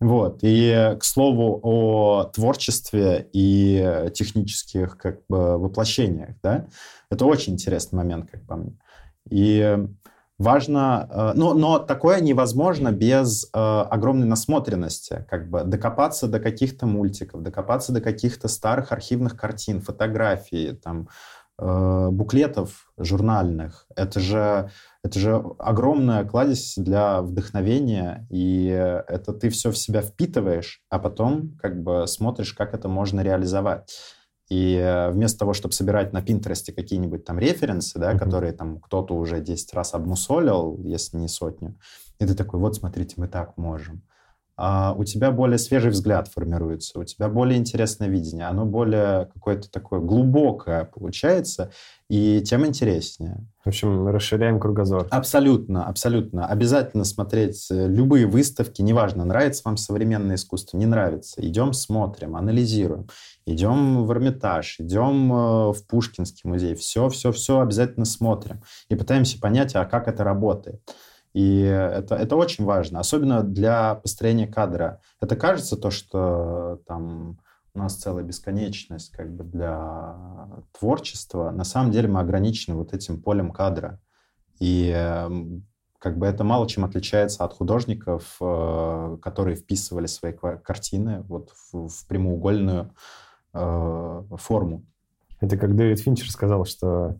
Вот. 0.00 0.40
И, 0.42 0.98
к 1.00 1.02
слову, 1.02 1.60
о 1.62 2.24
творчестве 2.24 3.26
и 3.32 4.10
технических 4.12 4.98
как 4.98 5.20
бы 5.26 5.56
воплощениях, 5.56 6.36
да, 6.42 6.66
это 7.14 7.26
очень 7.26 7.54
интересный 7.54 7.96
момент, 7.96 8.30
как 8.30 8.44
по 8.46 8.56
мне. 8.56 8.76
И 9.30 9.78
важно, 10.38 11.08
э, 11.10 11.32
но, 11.34 11.54
но 11.54 11.78
такое 11.78 12.20
невозможно 12.20 12.92
без 12.92 13.44
э, 13.44 13.58
огромной 13.58 14.26
насмотренности, 14.26 15.26
как 15.30 15.48
бы 15.48 15.64
докопаться 15.64 16.26
до 16.26 16.40
каких-то 16.40 16.86
мультиков, 16.86 17.42
докопаться 17.42 17.92
до 17.92 18.00
каких-то 18.00 18.48
старых 18.48 18.92
архивных 18.92 19.36
картин, 19.36 19.80
фотографий, 19.80 20.72
там, 20.72 21.08
э, 21.58 22.08
буклетов 22.10 22.92
журнальных. 22.98 23.86
Это 23.96 24.20
же, 24.20 24.70
это 25.02 25.18
же 25.18 25.42
огромная 25.58 26.24
кладезь 26.24 26.74
для 26.76 27.22
вдохновения, 27.22 28.26
и 28.28 28.66
это 28.66 29.32
ты 29.32 29.48
все 29.50 29.70
в 29.70 29.78
себя 29.78 30.02
впитываешь, 30.02 30.82
а 30.90 30.98
потом 30.98 31.56
как 31.62 31.82
бы 31.82 32.06
смотришь, 32.06 32.52
как 32.52 32.74
это 32.74 32.88
можно 32.88 33.20
реализовать. 33.20 33.96
И 34.54 34.76
э, 34.76 35.10
вместо 35.10 35.40
того, 35.40 35.52
чтобы 35.52 35.74
собирать 35.74 36.12
на 36.12 36.22
Пинтересте 36.22 36.72
какие-нибудь 36.72 37.24
там 37.24 37.40
референсы, 37.40 37.98
да, 37.98 38.12
mm-hmm. 38.12 38.18
которые 38.18 38.52
там 38.52 38.78
кто-то 38.78 39.14
уже 39.16 39.40
10 39.40 39.74
раз 39.74 39.94
обмусолил, 39.94 40.78
если 40.84 41.16
не 41.16 41.26
сотню, 41.26 41.76
и 42.20 42.26
ты 42.26 42.34
такой, 42.34 42.60
вот 42.60 42.76
смотрите, 42.76 43.14
мы 43.16 43.26
так 43.26 43.56
можем. 43.56 44.02
А 44.56 44.94
у 44.96 45.04
тебя 45.04 45.32
более 45.32 45.58
свежий 45.58 45.90
взгляд 45.90 46.28
формируется, 46.28 47.00
у 47.00 47.04
тебя 47.04 47.28
более 47.28 47.58
интересное 47.58 48.08
видение, 48.08 48.46
оно 48.46 48.64
более 48.64 49.26
какое-то 49.34 49.68
такое 49.68 49.98
глубокое 49.98 50.84
получается, 50.84 51.72
и 52.08 52.40
тем 52.42 52.64
интереснее. 52.64 53.38
В 53.64 53.68
общем, 53.68 54.06
расширяем 54.08 54.60
кругозор. 54.60 55.08
Абсолютно, 55.10 55.86
абсолютно. 55.86 56.46
Обязательно 56.46 57.04
смотреть 57.04 57.66
э, 57.70 57.88
любые 57.88 58.26
выставки, 58.26 58.82
неважно, 58.82 59.24
нравится 59.24 59.62
вам 59.64 59.78
современное 59.78 60.36
искусство, 60.36 60.76
не 60.76 60.86
нравится. 60.86 61.44
Идем, 61.44 61.72
смотрим, 61.72 62.36
анализируем. 62.36 63.08
Идем 63.46 64.04
в 64.04 64.12
Эрмитаж, 64.12 64.76
идем 64.78 65.32
э, 65.32 65.72
в 65.72 65.86
Пушкинский 65.88 66.48
музей. 66.48 66.74
Все, 66.74 67.08
все, 67.08 67.32
все 67.32 67.60
обязательно 67.60 68.04
смотрим. 68.04 68.62
И 68.90 68.94
пытаемся 68.94 69.40
понять, 69.40 69.74
а 69.74 69.86
как 69.86 70.08
это 70.08 70.22
работает. 70.24 70.82
И 71.34 71.60
это, 71.62 72.14
это 72.14 72.36
очень 72.36 72.64
важно, 72.64 73.00
особенно 73.00 73.42
для 73.42 73.96
построения 73.96 74.46
кадра. 74.46 75.00
Это 75.20 75.34
кажется 75.34 75.76
то, 75.76 75.90
что 75.90 76.80
там 76.86 77.38
у 77.74 77.78
нас 77.80 77.96
целая 77.96 78.22
бесконечность 78.22 79.10
как 79.10 79.34
бы 79.34 79.42
для 79.42 80.16
творчества. 80.78 81.50
На 81.50 81.64
самом 81.64 81.90
деле 81.90 82.08
мы 82.08 82.20
ограничены 82.20 82.76
вот 82.76 82.94
этим 82.94 83.20
полем 83.20 83.50
кадра. 83.50 84.00
И 84.60 84.92
эм, 84.94 85.66
как 85.98 86.18
бы 86.18 86.26
это 86.26 86.44
мало 86.44 86.68
чем 86.68 86.84
отличается 86.84 87.44
от 87.44 87.52
художников, 87.52 88.36
э, 88.40 89.18
которые 89.20 89.56
вписывали 89.56 90.06
свои 90.06 90.32
картины 90.32 91.22
вот 91.22 91.50
в, 91.50 91.88
в 91.88 92.06
прямоугольную 92.06 92.94
э, 93.52 94.22
форму. 94.36 94.84
Это 95.40 95.56
как 95.56 95.74
Дэвид 95.74 95.98
Финчер 95.98 96.30
сказал, 96.30 96.64
что 96.64 97.18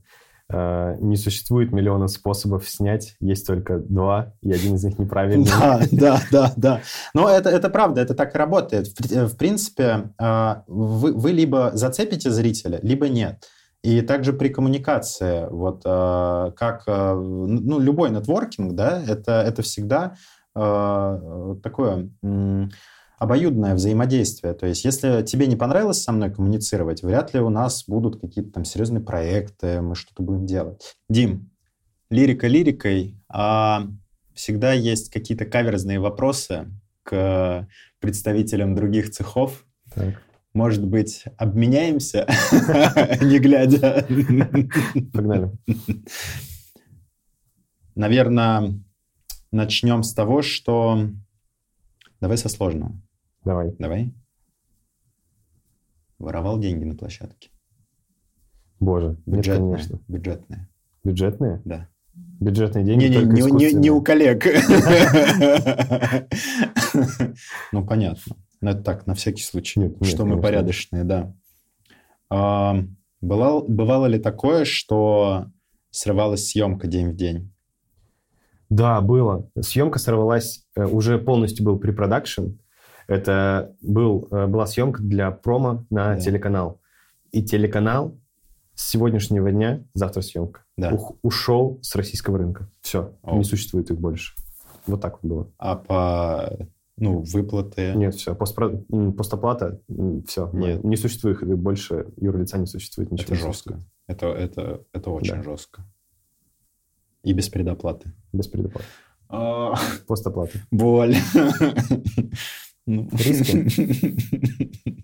не 1.00 1.16
существует 1.16 1.72
миллионов 1.72 2.10
способов 2.10 2.68
снять, 2.68 3.16
есть 3.20 3.46
только 3.46 3.78
два, 3.78 4.34
и 4.42 4.52
один 4.52 4.74
из 4.74 4.84
них 4.84 4.98
неправильный. 4.98 5.44
Да, 5.54 5.80
да, 5.90 6.20
да, 6.30 6.52
да. 6.56 6.80
Но 7.14 7.28
это, 7.28 7.48
это 7.48 7.68
правда, 7.70 8.00
это 8.00 8.14
так 8.14 8.34
и 8.34 8.38
работает. 8.38 8.88
В, 8.88 9.12
э, 9.12 9.26
в 9.26 9.36
принципе, 9.36 10.10
э, 10.18 10.54
вы, 10.66 11.12
вы 11.12 11.32
либо 11.32 11.70
зацепите 11.74 12.30
зрителя, 12.30 12.78
либо 12.82 13.08
нет. 13.08 13.48
И 13.82 14.00
также 14.00 14.32
при 14.32 14.48
коммуникации, 14.48 15.46
вот 15.50 15.82
как, 15.84 16.84
ну, 16.86 17.78
любой 17.78 18.10
нетворкинг, 18.10 18.74
да, 18.74 19.02
это, 19.06 19.42
это 19.42 19.60
всегда 19.60 20.14
такое 20.54 22.08
обоюдное 23.18 23.74
взаимодействие. 23.74 24.54
То 24.54 24.66
есть, 24.66 24.84
если 24.84 25.22
тебе 25.22 25.46
не 25.46 25.56
понравилось 25.56 26.02
со 26.02 26.12
мной 26.12 26.32
коммуницировать, 26.32 27.02
вряд 27.02 27.34
ли 27.34 27.40
у 27.40 27.48
нас 27.48 27.84
будут 27.86 28.20
какие-то 28.20 28.50
там 28.50 28.64
серьезные 28.64 29.02
проекты, 29.02 29.80
мы 29.80 29.94
что-то 29.94 30.22
будем 30.22 30.46
делать. 30.46 30.96
Дим, 31.08 31.50
лирика 32.10 32.46
лирикой, 32.46 33.16
а 33.28 33.86
всегда 34.34 34.72
есть 34.72 35.10
какие-то 35.10 35.44
каверзные 35.44 36.00
вопросы 36.00 36.66
к 37.02 37.68
представителям 38.00 38.74
других 38.74 39.10
цехов. 39.10 39.64
Так. 39.94 40.20
Может 40.52 40.86
быть, 40.86 41.24
обменяемся, 41.36 42.26
не 43.20 43.38
глядя? 43.40 44.06
Погнали. 45.12 45.50
Наверное, 47.94 48.80
начнем 49.50 50.02
с 50.02 50.14
того, 50.14 50.42
что... 50.42 51.08
Давай 52.24 52.38
со 52.38 52.48
сложного. 52.48 52.90
Давай. 53.44 53.76
Давай. 53.78 54.14
Воровал 56.18 56.58
деньги 56.58 56.84
на 56.84 56.96
площадке. 56.96 57.50
Боже, 58.80 59.18
бюджетные, 59.26 59.68
нет, 59.68 59.76
конечно. 59.76 60.00
Бюджетные. 60.08 60.68
Бюджетные? 61.04 61.62
Да. 61.66 61.90
Бюджетные 62.14 62.82
деньги 62.82 63.04
не, 63.04 63.18
не, 63.18 63.50
не, 63.50 63.74
не 63.74 63.90
у 63.90 64.00
коллег. 64.00 64.46
Ну, 67.72 67.86
понятно. 67.86 68.36
Но 68.62 68.70
это 68.70 68.82
так, 68.82 69.06
на 69.06 69.14
всякий 69.14 69.42
случай. 69.42 69.80
Нет, 69.80 70.02
что 70.06 70.24
мы 70.24 70.40
порядочные, 70.40 71.04
да. 71.04 71.36
А, 72.30 72.74
бывало 73.20 74.06
ли 74.06 74.18
такое, 74.18 74.64
что 74.64 75.50
срывалась 75.90 76.48
съемка 76.48 76.86
день 76.86 77.10
в 77.10 77.16
день? 77.16 77.53
Да, 78.74 79.00
было. 79.00 79.48
Съемка 79.60 80.00
сорвалась, 80.00 80.64
э, 80.74 80.84
уже 80.84 81.18
полностью 81.18 81.64
был 81.64 81.78
препродакшн. 81.78 82.56
Это 83.06 83.72
был, 83.80 84.26
э, 84.32 84.46
была 84.48 84.66
съемка 84.66 85.00
для 85.00 85.30
промо 85.30 85.86
на 85.90 86.14
да. 86.14 86.20
телеканал. 86.20 86.80
И 87.30 87.44
телеканал 87.44 88.18
с 88.74 88.90
сегодняшнего 88.90 89.52
дня, 89.52 89.84
завтра 89.94 90.22
съемка, 90.22 90.64
да. 90.76 90.90
ух, 90.90 91.12
ушел 91.22 91.78
с 91.82 91.94
российского 91.94 92.38
рынка. 92.38 92.68
Все, 92.80 93.12
О. 93.22 93.36
не 93.36 93.44
существует 93.44 93.92
их 93.92 94.00
больше. 94.00 94.34
Вот 94.88 95.00
так 95.00 95.22
вот 95.22 95.28
было. 95.28 95.50
А 95.56 95.76
по 95.76 96.68
ну, 96.96 97.22
выплаты? 97.32 97.94
Нет, 97.94 98.16
все. 98.16 98.34
Постпро... 98.34 98.70
Постоплата, 99.16 99.80
все. 100.26 100.50
Нет. 100.52 100.82
Не 100.82 100.96
существует 100.96 101.40
их 101.42 101.58
больше, 101.58 102.06
юрлица 102.16 102.58
не 102.58 102.66
существует. 102.66 103.12
Ничего 103.12 103.34
это 103.34 103.46
жестко. 103.46 103.80
Это, 104.08 104.26
это, 104.26 104.80
это 104.92 105.10
очень 105.10 105.36
да. 105.36 105.42
жестко. 105.44 105.84
И 107.24 107.32
без 107.32 107.48
предоплаты. 107.48 108.12
Без 108.32 108.46
предоплаты. 108.46 108.86
А... 109.28 109.74
Постоплаты. 110.06 110.60
Боль. 110.70 111.16
Ну, 112.86 113.08
Риски? 113.12 114.14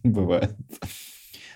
Бывает. 0.06 0.54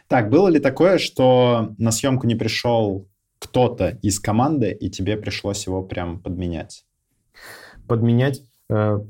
Так, 0.09 0.31
было 0.31 0.49
ли 0.49 0.59
такое, 0.59 0.97
что 0.97 1.75
на 1.77 1.91
съемку 1.91 2.27
не 2.27 2.35
пришел 2.35 3.07
кто-то 3.39 3.99
из 4.01 4.21
команды, 4.21 4.73
и 4.73 4.89
тебе 4.89 5.19
пришлось 5.19 5.67
его 5.67 5.83
прям 5.83 6.19
подменять? 6.21 6.87
Подменять? 7.87 8.41
Э, 8.71 9.01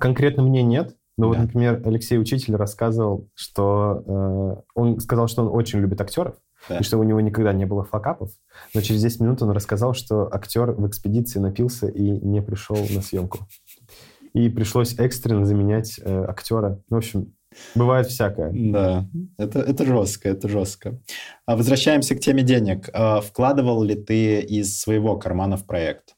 конкретно 0.00 0.42
мне 0.42 0.62
нет. 0.62 0.96
Да. 1.16 1.26
вот, 1.26 1.38
например, 1.38 1.80
Алексей 1.84 2.18
Учитель 2.18 2.56
рассказывал, 2.56 3.28
что 3.34 4.02
э, 4.04 4.62
он 4.74 4.98
сказал, 4.98 5.28
что 5.28 5.42
он 5.42 5.48
очень 5.54 5.78
любит 5.78 6.00
актеров, 6.00 6.36
да. 6.68 6.78
и 6.78 6.82
что 6.82 6.98
у 6.98 7.02
него 7.02 7.20
никогда 7.20 7.52
не 7.52 7.66
было 7.66 7.84
факапов. 7.84 8.30
Но 8.74 8.80
через 8.80 9.02
10 9.02 9.20
минут 9.20 9.42
он 9.42 9.50
рассказал, 9.50 9.94
что 9.94 10.32
актер 10.32 10.72
в 10.72 10.86
экспедиции 10.86 11.38
напился 11.38 11.88
и 11.88 12.02
не 12.02 12.42
пришел 12.42 12.76
на 12.90 13.02
съемку. 13.02 13.46
И 14.32 14.48
пришлось 14.48 14.98
экстренно 14.98 15.44
заменять 15.44 16.00
э, 16.02 16.24
актера. 16.24 16.80
Ну, 16.88 16.96
в 16.96 16.98
общем, 16.98 17.32
Бывает 17.74 18.06
всякое. 18.06 18.50
Да, 18.52 19.06
это, 19.36 19.60
это 19.60 19.84
жестко, 19.84 20.28
это 20.28 20.48
жестко. 20.48 20.98
А 21.46 21.56
возвращаемся 21.56 22.14
к 22.14 22.20
теме 22.20 22.42
денег. 22.42 22.88
А 22.92 23.20
вкладывал 23.20 23.82
ли 23.82 23.94
ты 23.94 24.40
из 24.40 24.80
своего 24.80 25.18
кармана 25.18 25.56
в 25.56 25.66
проект? 25.66 26.14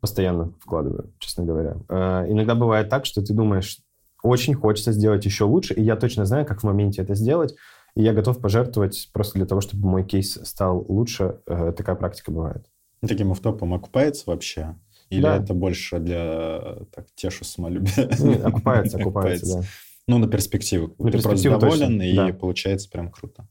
Постоянно 0.00 0.52
вкладываю, 0.60 1.12
честно 1.18 1.44
говоря. 1.44 1.76
А, 1.88 2.26
иногда 2.28 2.54
бывает 2.54 2.88
так, 2.88 3.06
что 3.06 3.22
ты 3.22 3.34
думаешь, 3.34 3.78
очень 4.22 4.54
хочется 4.54 4.92
сделать 4.92 5.24
еще 5.24 5.44
лучше, 5.44 5.74
и 5.74 5.82
я 5.82 5.96
точно 5.96 6.24
знаю, 6.24 6.46
как 6.46 6.60
в 6.60 6.64
моменте 6.64 7.02
это 7.02 7.14
сделать, 7.14 7.54
и 7.94 8.02
я 8.02 8.12
готов 8.12 8.40
пожертвовать 8.40 9.10
просто 9.12 9.38
для 9.38 9.46
того, 9.46 9.60
чтобы 9.60 9.86
мой 9.86 10.04
кейс 10.04 10.38
стал 10.44 10.84
лучше. 10.88 11.40
Э, 11.46 11.72
такая 11.76 11.96
практика 11.96 12.30
бывает. 12.30 12.66
Таким 13.00 13.32
автопом 13.32 13.74
окупается 13.74 14.24
вообще? 14.26 14.76
Или 15.10 15.22
да. 15.22 15.36
это 15.36 15.52
больше 15.52 15.98
для 15.98 16.78
так, 16.90 17.06
тешу 17.14 17.44
самолюбия? 17.44 18.08
Нет, 18.20 18.42
окупается, 18.44 18.98
окупается, 18.98 19.60
да. 19.60 19.66
Ну, 20.08 20.18
на 20.18 20.26
перспективу. 20.26 20.94
На 20.98 21.10
Ты 21.10 21.18
перспективу 21.18 21.58
просто 21.58 21.78
доволен, 21.80 21.98
точно. 21.98 22.10
и 22.10 22.16
да. 22.32 22.38
получается 22.38 22.88
прям 22.90 23.10
круто. 23.10 23.46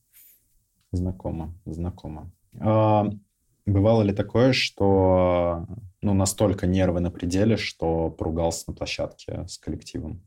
Знакомо, 0.92 1.54
знакомо. 1.66 2.32
А, 2.60 3.10
бывало 3.66 4.02
ли 4.02 4.14
такое, 4.14 4.54
что 4.54 5.68
ну, 6.02 6.14
настолько 6.14 6.66
нервы 6.66 7.00
на 7.00 7.12
пределе, 7.12 7.58
что 7.58 8.10
поругался 8.10 8.66
на 8.68 8.74
площадке 8.74 9.46
с 9.48 9.58
коллективом? 9.58 10.22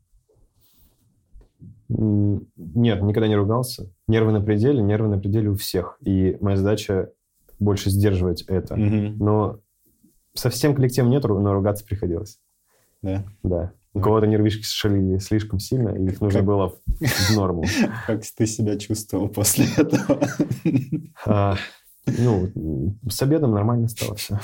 Нет, 1.87 3.01
никогда 3.01 3.27
не 3.27 3.35
ругался. 3.35 3.91
Нервы 4.07 4.31
на 4.31 4.41
пределе, 4.41 4.81
нервы 4.81 5.07
на 5.07 5.19
пределе 5.19 5.49
у 5.49 5.55
всех. 5.55 5.97
И 6.01 6.37
моя 6.41 6.57
задача 6.57 7.11
больше 7.59 7.89
сдерживать 7.89 8.43
это. 8.43 8.75
Угу. 8.75 9.23
Но 9.23 9.59
совсем 10.33 10.75
коллективом 10.75 11.09
нет, 11.09 11.23
но 11.23 11.53
ругаться 11.53 11.85
приходилось. 11.85 12.39
Да? 13.01 13.25
Да. 13.43 13.73
У 13.93 14.01
кого-то 14.01 14.27
нервишки 14.27 14.63
шалили 14.63 15.19
слишком 15.19 15.59
сильно, 15.59 15.89
и 15.89 16.11
их 16.11 16.19
нужно 16.19 16.39
как... 16.39 16.47
было 16.47 16.75
в 16.99 17.35
норму. 17.35 17.63
Как 18.07 18.23
ты 18.25 18.45
себя 18.45 18.77
чувствовал 18.77 19.29
после 19.29 19.65
этого? 19.77 20.27
А, 21.25 21.55
ну, 22.05 22.51
с 23.09 23.21
обедом 23.21 23.51
нормально 23.51 23.87
стало 23.87 24.15
все. 24.15 24.39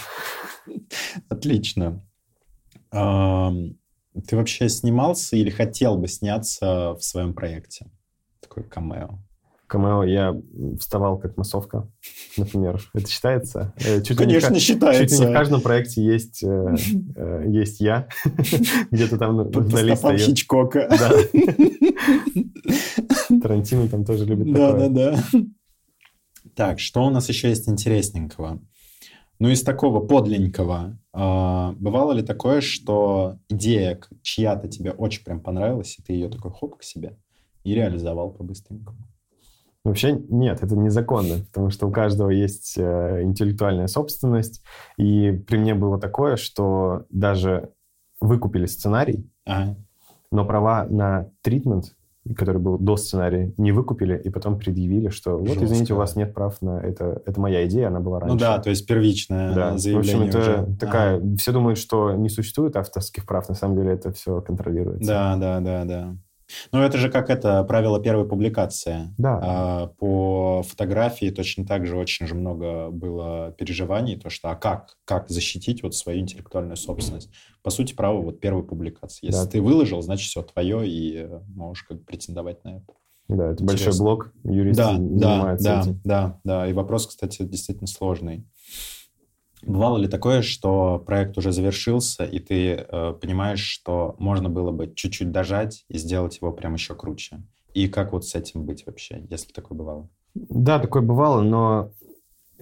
Отлично. 1.27 2.01
А, 2.91 3.51
ты 4.27 4.37
вообще 4.37 4.69
снимался 4.69 5.35
или 5.35 5.49
хотел 5.49 5.97
бы 5.97 6.07
сняться 6.07 6.93
в 6.93 7.01
своем 7.01 7.33
проекте? 7.33 7.91
Такой 8.39 8.63
камео. 8.63 9.19
Камео 9.71 10.03
я 10.03 10.35
вставал 10.77 11.17
как 11.17 11.37
массовка, 11.37 11.87
например. 12.35 12.81
Это 12.93 13.09
считается? 13.09 13.73
Э, 13.77 14.01
чуть 14.01 14.17
Конечно, 14.17 14.53
не, 14.53 14.59
считается. 14.59 15.03
Чуть 15.07 15.13
ли 15.13 15.25
не 15.25 15.31
в 15.31 15.33
каждом 15.33 15.61
проекте 15.61 16.03
есть, 16.03 16.43
э, 16.43 16.75
э, 17.15 17.45
есть 17.47 17.79
я. 17.79 18.09
Где-то 18.91 19.17
там 19.17 19.37
вдали 19.37 19.95
стою. 19.95 20.17
Хичкока. 20.17 20.89
Да. 20.89 21.09
Тарантино 23.41 23.87
там 23.87 24.03
тоже 24.03 24.25
любит 24.25 24.51
да, 24.51 24.71
такое. 24.71 24.89
Да, 24.89 25.11
да, 25.11 25.23
да. 25.31 25.39
Так, 26.53 26.81
что 26.81 27.05
у 27.05 27.09
нас 27.09 27.29
еще 27.29 27.47
есть 27.47 27.69
интересненького? 27.69 28.59
Ну, 29.39 29.47
из 29.47 29.63
такого 29.63 30.05
подленького. 30.05 30.99
Э, 31.13 31.71
бывало 31.79 32.11
ли 32.11 32.23
такое, 32.23 32.59
что 32.59 33.37
идея 33.47 34.01
чья-то 34.21 34.67
тебе 34.67 34.91
очень 34.91 35.23
прям 35.23 35.39
понравилась, 35.39 35.97
и 35.97 36.01
ты 36.01 36.11
ее 36.11 36.27
такой 36.27 36.51
хоп 36.51 36.75
к 36.75 36.83
себе 36.83 37.17
и 37.63 37.73
реализовал 37.73 38.31
по-быстренькому? 38.31 39.07
Вообще 39.83 40.21
нет, 40.29 40.61
это 40.61 40.75
незаконно, 40.75 41.39
потому 41.47 41.71
что 41.71 41.87
у 41.87 41.91
каждого 41.91 42.29
есть 42.29 42.75
э, 42.77 43.23
интеллектуальная 43.23 43.87
собственность. 43.87 44.61
И 44.97 45.31
при 45.31 45.57
мне 45.57 45.73
было 45.73 45.99
такое, 45.99 46.35
что 46.35 47.05
даже 47.09 47.71
выкупили 48.19 48.67
сценарий, 48.67 49.27
ага. 49.45 49.75
но 50.31 50.45
права 50.45 50.85
на 50.87 51.29
тритмент, 51.41 51.95
который 52.35 52.61
был 52.61 52.77
до 52.77 52.95
сценария, 52.95 53.51
не 53.57 53.71
выкупили, 53.71 54.15
и 54.23 54.29
потом 54.29 54.59
предъявили, 54.59 55.09
что 55.09 55.37
вот, 55.37 55.47
Жестко. 55.47 55.65
извините, 55.65 55.93
у 55.95 55.97
вас 55.97 56.15
нет 56.15 56.35
прав 56.35 56.61
на 56.61 56.79
это. 56.79 57.23
Это 57.25 57.41
моя 57.41 57.65
идея, 57.65 57.87
она 57.87 57.99
была 57.99 58.19
раньше. 58.19 58.35
Ну 58.35 58.39
да, 58.39 58.59
то 58.59 58.69
есть 58.69 58.85
первичное 58.85 59.55
да. 59.55 59.77
заявление 59.79 60.31
В 60.31 60.35
общем, 60.35 60.39
это 60.39 60.39
уже. 60.39 60.77
такая... 60.77 61.17
А. 61.17 61.35
Все 61.37 61.51
думают, 61.51 61.79
что 61.79 62.13
не 62.13 62.29
существует 62.29 62.75
авторских 62.75 63.25
прав, 63.25 63.49
на 63.49 63.55
самом 63.55 63.77
деле 63.77 63.93
это 63.93 64.13
все 64.13 64.41
контролируется. 64.41 65.07
Да, 65.07 65.35
да, 65.37 65.59
да, 65.59 65.85
да. 65.85 66.15
Ну, 66.71 66.81
это 66.81 66.97
же 66.97 67.09
как 67.09 67.29
это 67.29 67.63
правило 67.63 68.01
первой 68.01 68.27
публикации. 68.27 69.13
Да. 69.17 69.39
А, 69.41 69.87
по 69.99 70.63
фотографии 70.63 71.29
точно 71.29 71.65
так 71.65 71.85
же 71.85 71.97
очень 71.97 72.27
же 72.27 72.35
много 72.35 72.89
было 72.89 73.51
переживаний, 73.57 74.17
то 74.17 74.29
что, 74.29 74.51
а 74.51 74.55
как, 74.55 74.97
как 75.05 75.29
защитить 75.29 75.83
вот 75.83 75.95
свою 75.95 76.19
интеллектуальную 76.19 76.77
собственность? 76.77 77.29
По 77.63 77.69
сути, 77.69 77.93
право 77.93 78.21
вот 78.21 78.39
первой 78.39 78.63
публикации. 78.63 79.27
Если 79.27 79.45
да. 79.45 79.49
ты 79.49 79.61
выложил, 79.61 80.01
значит, 80.01 80.29
все 80.29 80.41
твое, 80.41 80.87
и 80.87 81.27
можешь 81.55 81.83
как 81.83 82.03
претендовать 82.05 82.63
на 82.63 82.77
это. 82.77 82.93
Да, 83.27 83.51
это 83.51 83.63
Интересно. 83.63 83.85
большой 83.85 83.99
блок, 83.99 84.33
юристы 84.43 84.83
да, 84.83 84.95
занимаются 84.95 85.63
да, 85.63 85.81
этим. 85.81 86.01
Да, 86.03 86.39
да, 86.43 86.67
и 86.67 86.73
вопрос, 86.73 87.07
кстати, 87.07 87.43
действительно 87.43 87.87
сложный. 87.87 88.45
Бывало 89.63 89.97
ли 89.97 90.07
такое, 90.07 90.41
что 90.41 90.99
проект 90.99 91.37
уже 91.37 91.51
завершился, 91.51 92.23
и 92.23 92.39
ты 92.39 92.73
э, 92.73 93.13
понимаешь, 93.21 93.61
что 93.61 94.15
можно 94.17 94.49
было 94.49 94.71
бы 94.71 94.91
чуть-чуть 94.93 95.31
дожать 95.31 95.85
и 95.87 95.97
сделать 95.97 96.37
его 96.41 96.51
прям 96.51 96.73
еще 96.73 96.95
круче? 96.95 97.43
И 97.73 97.87
как 97.87 98.11
вот 98.13 98.25
с 98.25 98.35
этим 98.35 98.65
быть 98.65 98.85
вообще, 98.85 99.25
если 99.29 99.51
такое 99.51 99.77
бывало? 99.77 100.09
Да, 100.33 100.79
такое 100.79 101.01
бывало, 101.01 101.41
но 101.41 101.91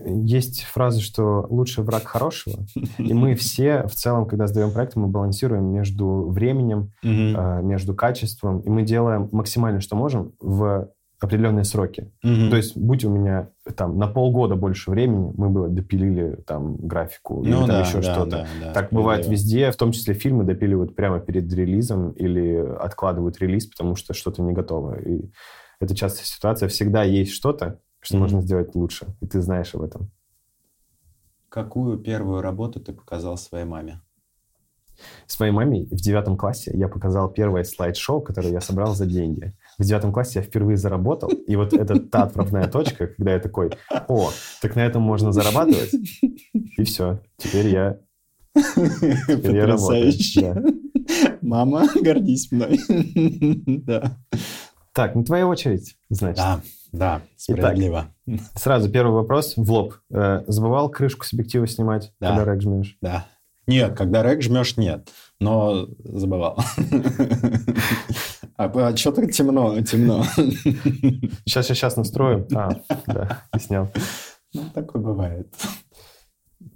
есть 0.05 0.63
фраза, 0.63 1.01
что 1.01 1.45
лучший 1.49 1.83
враг 1.83 2.03
хорошего. 2.03 2.65
И 2.97 3.13
мы 3.13 3.35
все 3.35 3.83
в 3.87 3.93
целом, 3.93 4.25
когда 4.25 4.47
сдаем 4.47 4.71
проект, 4.71 4.95
мы 4.95 5.07
балансируем 5.07 5.65
между 5.65 6.29
временем, 6.29 6.91
э, 7.03 7.61
между 7.61 7.95
качеством, 7.95 8.59
и 8.61 8.69
мы 8.69 8.83
делаем 8.83 9.29
максимально, 9.31 9.81
что 9.81 9.95
можем 9.95 10.33
в 10.39 10.89
определенные 11.19 11.65
сроки. 11.65 12.11
Mm-hmm. 12.23 12.49
То 12.49 12.55
есть, 12.55 12.77
будь 12.77 13.03
у 13.03 13.09
меня 13.09 13.49
там 13.75 13.97
на 13.97 14.07
полгода 14.07 14.55
больше 14.55 14.89
времени, 14.89 15.33
мы 15.35 15.49
бы 15.49 15.67
допилили 15.67 16.37
там 16.47 16.77
графику 16.77 17.43
ну, 17.43 17.43
или 17.43 17.53
там 17.53 17.67
да, 17.67 17.81
еще 17.81 18.01
да, 18.01 18.13
что-то. 18.13 18.29
Да, 18.29 18.47
да, 18.61 18.73
так 18.73 18.91
бывает 18.91 19.25
да. 19.25 19.31
везде, 19.31 19.71
в 19.71 19.75
том 19.75 19.91
числе 19.91 20.13
фильмы 20.13 20.45
допиливают 20.45 20.95
прямо 20.95 21.19
перед 21.19 21.51
релизом 21.53 22.11
или 22.11 22.55
откладывают 22.79 23.37
релиз, 23.39 23.65
потому 23.65 23.95
что 23.95 24.13
что-то 24.13 24.41
не 24.41 24.53
готово. 24.53 24.99
И 24.99 25.29
это 25.79 25.95
частая 25.95 26.25
ситуация. 26.25 26.69
Всегда 26.69 27.03
есть 27.03 27.31
что-то, 27.31 27.79
что 27.99 28.15
mm-hmm. 28.15 28.19
можно 28.19 28.41
сделать 28.41 28.75
лучше, 28.75 29.07
и 29.21 29.27
ты 29.27 29.41
знаешь 29.41 29.75
об 29.75 29.81
этом. 29.81 30.09
Какую 31.49 31.97
первую 31.97 32.41
работу 32.41 32.79
ты 32.79 32.93
показал 32.93 33.37
своей 33.37 33.65
маме? 33.65 34.01
Своей 35.27 35.51
маме 35.51 35.85
в 35.85 35.95
девятом 35.95 36.37
классе 36.37 36.71
я 36.73 36.87
показал 36.87 37.29
первое 37.29 37.63
слайд-шоу, 37.63 38.21
которое 38.21 38.51
я 38.51 38.61
собрал 38.61 38.93
за 38.95 39.05
деньги. 39.05 39.53
В 39.79 39.83
девятом 39.83 40.11
классе 40.11 40.39
я 40.39 40.45
впервые 40.45 40.77
заработал, 40.77 41.29
и 41.29 41.55
вот 41.55 41.73
это 41.73 41.99
та 41.99 42.23
отправная 42.23 42.67
точка, 42.67 43.07
когда 43.07 43.33
я 43.33 43.39
такой, 43.39 43.71
о, 44.09 44.29
так 44.61 44.75
на 44.75 44.85
этом 44.85 45.01
можно 45.01 45.31
зарабатывать, 45.31 45.93
и 46.53 46.83
все, 46.83 47.21
теперь 47.37 47.69
я, 47.69 47.97
теперь 48.53 49.55
я 49.55 49.65
работаю. 49.65 50.11
Да. 50.35 50.63
Мама, 51.41 51.87
гордись 52.01 52.51
мной. 52.51 52.79
да. 53.85 54.17
Так, 54.93 55.15
ну 55.15 55.23
твоя 55.23 55.47
очередь, 55.47 55.95
значит. 56.09 56.37
Да, 56.37 56.61
да, 56.91 57.21
справедливо. 57.37 58.13
Итак, 58.25 58.45
сразу 58.55 58.91
первый 58.91 59.13
вопрос 59.13 59.53
в 59.55 59.71
лоб. 59.71 59.95
Э, 60.11 60.43
забывал 60.47 60.89
крышку 60.89 61.25
с 61.25 61.33
объектива 61.33 61.67
снимать, 61.67 62.13
да. 62.19 62.29
когда 62.29 62.45
рэк 62.45 62.61
жмешь? 62.61 62.97
Да. 63.01 63.27
Нет, 63.69 63.95
когда 63.95 64.23
рэк 64.23 64.41
жмешь, 64.41 64.77
нет. 64.77 65.09
Но 65.39 65.87
забывал. 66.03 66.57
А, 68.57 68.65
а 68.65 68.97
что 68.97 69.13
так 69.13 69.31
темно? 69.31 69.79
Темно. 69.83 70.23
Сейчас 71.45 71.69
я 71.69 71.75
сейчас 71.75 71.95
настрою. 71.95 72.45
А, 72.53 72.71
да, 73.07 73.43
и 73.55 73.59
снял. 73.59 73.89
Ну, 74.53 74.63
такое 74.73 75.01
бывает. 75.01 75.53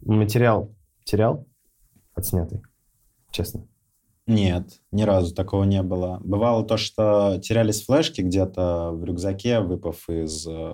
Материал 0.01 0.73
терял 1.03 1.45
отснятый? 2.13 2.61
Честно. 3.31 3.67
Нет, 4.27 4.79
ни 4.91 5.01
разу 5.01 5.35
такого 5.35 5.65
не 5.65 5.81
было. 5.81 6.21
Бывало 6.23 6.63
то, 6.63 6.77
что 6.77 7.39
терялись 7.43 7.83
флешки 7.83 8.21
где-то 8.21 8.91
в 8.93 9.03
рюкзаке, 9.03 9.59
выпав 9.59 10.07
из 10.07 10.47
э, 10.47 10.73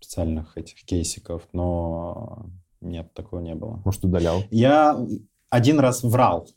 специальных 0.00 0.58
этих 0.58 0.84
кейсиков, 0.84 1.48
но 1.54 2.50
нет, 2.84 3.12
такого 3.14 3.40
не 3.40 3.54
было. 3.54 3.80
Может, 3.84 4.04
удалял? 4.04 4.44
Я 4.50 4.98
один 5.50 5.80
раз 5.80 6.02
врал. 6.02 6.48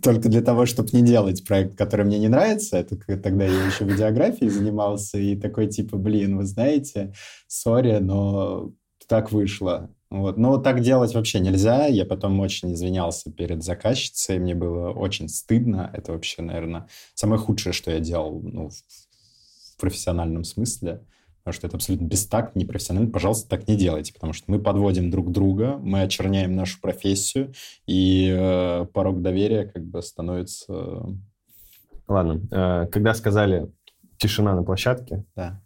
Только 0.00 0.28
для 0.28 0.40
того, 0.40 0.64
чтобы 0.64 0.88
не 0.92 1.02
делать 1.02 1.46
проект, 1.46 1.76
который 1.76 2.06
мне 2.06 2.18
не 2.18 2.28
нравится. 2.28 2.78
Это 2.78 2.96
тогда 2.96 3.44
я 3.44 3.66
еще 3.66 3.84
видеографией 3.84 4.50
занимался. 4.50 5.18
И 5.18 5.36
такой 5.36 5.66
типа, 5.66 5.98
блин, 5.98 6.38
вы 6.38 6.44
знаете, 6.44 7.12
сори, 7.46 7.98
но 7.98 8.72
так 9.06 9.32
вышло. 9.32 9.90
Вот. 10.08 10.38
Но 10.38 10.56
так 10.58 10.80
делать 10.80 11.14
вообще 11.14 11.40
нельзя. 11.40 11.86
Я 11.86 12.06
потом 12.06 12.40
очень 12.40 12.72
извинялся 12.72 13.30
перед 13.30 13.62
заказчицей. 13.62 14.38
Мне 14.38 14.54
было 14.54 14.90
очень 14.90 15.28
стыдно. 15.28 15.90
Это 15.92 16.12
вообще, 16.12 16.42
наверное, 16.42 16.88
самое 17.14 17.40
худшее, 17.40 17.72
что 17.72 17.90
я 17.90 18.00
делал 18.00 18.40
ну, 18.42 18.70
в 18.70 19.80
профессиональном 19.80 20.44
смысле 20.44 21.02
потому 21.42 21.54
что 21.54 21.66
это 21.66 21.76
абсолютно 21.76 22.04
бестактно, 22.06 22.60
непрофессионально. 22.60 23.10
Пожалуйста, 23.10 23.48
так 23.48 23.66
не 23.66 23.76
делайте, 23.76 24.14
потому 24.14 24.32
что 24.32 24.50
мы 24.50 24.60
подводим 24.60 25.10
друг 25.10 25.32
друга, 25.32 25.76
мы 25.78 26.02
очерняем 26.02 26.54
нашу 26.54 26.80
профессию, 26.80 27.52
и 27.86 28.32
э, 28.32 28.86
порог 28.92 29.22
доверия 29.22 29.66
как 29.66 29.84
бы 29.84 30.02
становится... 30.02 31.04
Ладно, 32.06 32.40
э, 32.50 32.86
когда 32.86 33.14
сказали 33.14 33.70
тишина 34.18 34.54
на 34.54 34.62
площадке, 34.62 35.24
да. 35.34 35.60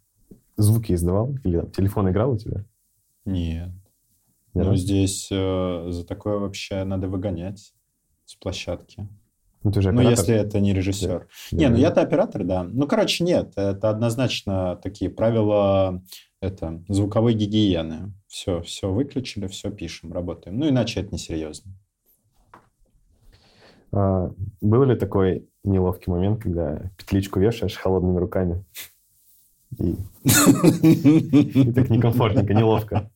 звуки 0.57 0.93
издавал? 0.93 1.35
Или 1.45 1.61
там, 1.61 1.71
телефон 1.71 2.11
играл 2.11 2.33
у 2.33 2.39
тебя? 2.39 2.65
Нет. 3.27 3.71
Нет? 4.55 4.67
Ну, 4.67 4.77
здесь 4.77 5.29
э, 5.31 5.87
за 5.91 6.07
такое 6.07 6.39
вообще 6.39 6.85
надо 6.85 7.09
выгонять 7.09 7.75
с 8.25 8.35
площадки. 8.37 9.07
Ну, 9.67 9.73
ты 9.73 9.83
же 9.83 9.91
ну, 9.91 10.01
если 10.01 10.33
это 10.33 10.61
не 10.61 10.73
режиссер. 10.73 11.27
Да. 11.51 11.57
Не, 11.57 11.69
ну 11.69 11.77
я-то 11.77 12.01
оператор, 12.01 12.45
да. 12.45 12.63
Ну, 12.63 12.87
короче, 12.87 13.25
нет, 13.25 13.55
это 13.57 13.91
однозначно 13.91 14.79
такие 14.81 15.11
правила 15.11 16.05
это, 16.41 16.85
звуковой 16.87 17.35
гигиены. 17.35 18.13
Все, 18.29 18.63
все 18.63 18.93
выключили, 18.93 19.49
все 19.49 19.73
пишем, 19.73 20.13
работаем. 20.13 20.57
Ну, 20.57 20.69
иначе 20.69 21.01
это 21.01 21.13
несерьезно. 21.13 21.73
А, 23.91 24.31
был 24.61 24.85
ли 24.85 24.95
такой 24.95 25.49
неловкий 25.65 26.13
момент, 26.13 26.43
когда 26.43 26.93
петличку 26.97 27.41
вешаешь 27.41 27.75
холодными 27.75 28.19
руками? 28.19 28.65
И, 29.81 29.97
и 30.23 31.73
так 31.73 31.91
некомфортненько, 31.91 32.55
неловко. 32.55 33.11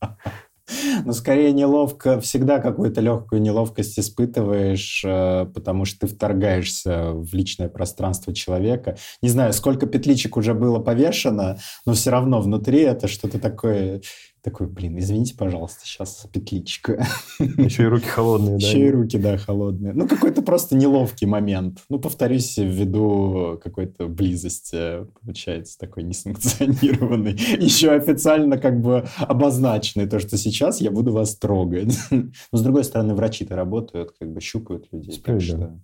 Но 1.05 1.13
скорее 1.13 1.51
неловко, 1.51 2.19
всегда 2.19 2.59
какую-то 2.59 3.01
легкую 3.01 3.41
неловкость 3.41 3.99
испытываешь, 3.99 5.03
э, 5.05 5.45
потому 5.53 5.85
что 5.85 6.01
ты 6.01 6.07
вторгаешься 6.07 7.11
в 7.11 7.33
личное 7.33 7.69
пространство 7.69 8.33
человека. 8.33 8.97
Не 9.21 9.29
знаю, 9.29 9.53
сколько 9.53 9.87
петличек 9.87 10.37
уже 10.37 10.53
было 10.53 10.79
повешено, 10.79 11.57
но 11.85 11.93
все 11.93 12.11
равно 12.11 12.41
внутри 12.41 12.81
это 12.81 13.07
что-то 13.07 13.39
такое 13.39 14.01
такой, 14.41 14.67
блин, 14.67 14.97
извините, 14.97 15.35
пожалуйста, 15.35 15.85
сейчас 15.85 16.27
петличка. 16.31 17.05
Еще 17.39 17.83
и 17.83 17.85
руки 17.85 18.07
холодные, 18.07 18.57
да? 18.57 18.65
Еще 18.65 18.87
и 18.87 18.91
руки, 18.91 19.17
да, 19.17 19.37
холодные. 19.37 19.93
Ну, 19.93 20.07
какой-то 20.07 20.41
просто 20.41 20.75
неловкий 20.75 21.27
момент. 21.27 21.83
Ну, 21.89 21.99
повторюсь, 21.99 22.57
ввиду 22.57 23.59
какой-то 23.63 24.07
близости, 24.07 25.05
получается, 25.21 25.77
такой 25.77 26.03
несанкционированный. 26.03 27.33
Еще 27.59 27.91
официально 27.91 28.57
как 28.57 28.81
бы 28.81 29.05
обозначенный, 29.17 30.07
то, 30.07 30.19
что 30.19 30.37
сейчас 30.37 30.81
я 30.81 30.89
буду 30.89 31.13
вас 31.13 31.35
трогать. 31.35 31.95
Но, 32.11 32.31
с 32.51 32.61
другой 32.61 32.83
стороны, 32.83 33.13
врачи-то 33.13 33.55
работают, 33.55 34.13
как 34.17 34.31
бы 34.31 34.41
щупают 34.41 34.87
людей. 34.91 35.21
Так 35.21 35.41
что, 35.41 35.79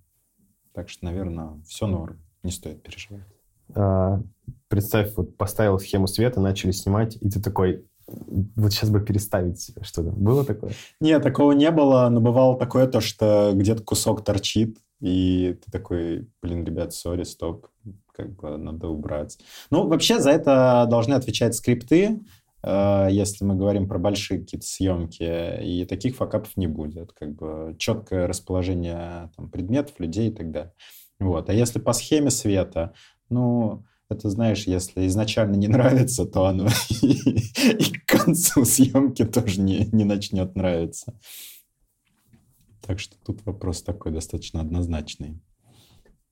так 0.74 0.89
что, 0.89 1.05
наверное, 1.05 1.62
все 1.68 1.86
норм. 1.86 2.18
Не 2.43 2.51
стоит 2.51 2.82
переживать. 2.82 3.26
А, 3.76 4.22
представь, 4.68 5.14
вот 5.16 5.38
поставил 5.38 5.80
схему 5.80 6.08
света, 6.08 6.39
начали 6.39 6.72
снимать, 6.72 7.18
и 7.22 7.30
ты 7.30 7.41
такой, 7.41 7.86
вот 8.08 8.72
сейчас 8.72 8.89
бы 8.89 9.01
переставить 9.01 9.72
что-то. 9.82 10.12
Было 10.12 10.45
такое? 10.45 10.72
Нет, 11.01 11.24
такого 11.24 11.51
не 11.51 11.72
было, 11.72 12.08
но 12.10 12.22
бывало 12.22 12.58
такое 12.58 12.88
то, 12.88 13.01
что 13.01 13.51
где-то 13.53 13.84
кусок 13.84 14.24
торчит, 14.24 14.78
и 15.01 15.58
ты 15.64 15.72
такой, 15.72 16.28
блин, 16.41 16.64
ребят, 16.64 16.93
сори, 16.93 17.24
стоп, 17.24 17.68
как 18.16 18.36
бы 18.36 18.58
надо 18.58 18.88
убрать. 18.88 19.38
Ну, 19.70 19.88
вообще 19.88 20.20
за 20.20 20.32
это 20.32 20.88
должны 20.89 21.14
отвечать 21.14 21.53
скрипты, 21.55 22.22
э, 22.64 23.08
если 23.12 23.45
мы 23.45 23.55
говорим 23.55 23.88
про 23.88 23.99
большие 23.99 24.39
какие-то 24.39 24.66
съемки, 24.66 25.64
и 25.64 25.86
таких 25.86 26.16
факапов 26.16 26.55
не 26.55 26.68
будет. 26.68 27.14
Как 27.14 27.36
бы 27.36 27.76
четкое 27.78 28.28
расположение 28.28 29.30
там, 29.36 29.49
предметов, 29.49 29.99
людей 29.99 30.30
и 30.30 30.34
так 30.34 30.51
далее. 30.51 30.74
Вот. 31.20 31.49
А 31.49 31.53
если 31.53 31.80
по 31.80 31.93
схеме 31.93 32.32
света, 32.32 32.93
ну, 33.30 33.84
это, 34.10 34.30
знаешь, 34.30 34.68
если 34.68 35.05
изначально 35.08 35.55
не 35.55 35.68
нравится, 35.68 36.26
то 36.26 36.45
оно 36.45 36.68
и, 37.01 37.08
и 37.80 37.91
к 37.99 38.05
концу 38.05 38.66
съемки 38.66 39.26
тоже 39.26 39.62
не, 39.62 39.86
не 39.91 40.05
начнет 40.05 40.55
нравиться. 40.55 41.14
Так 42.82 42.99
что 42.99 43.18
тут 43.26 43.45
вопрос 43.45 43.84
такой 43.84 44.12
достаточно 44.12 44.62
однозначный. 44.62 45.41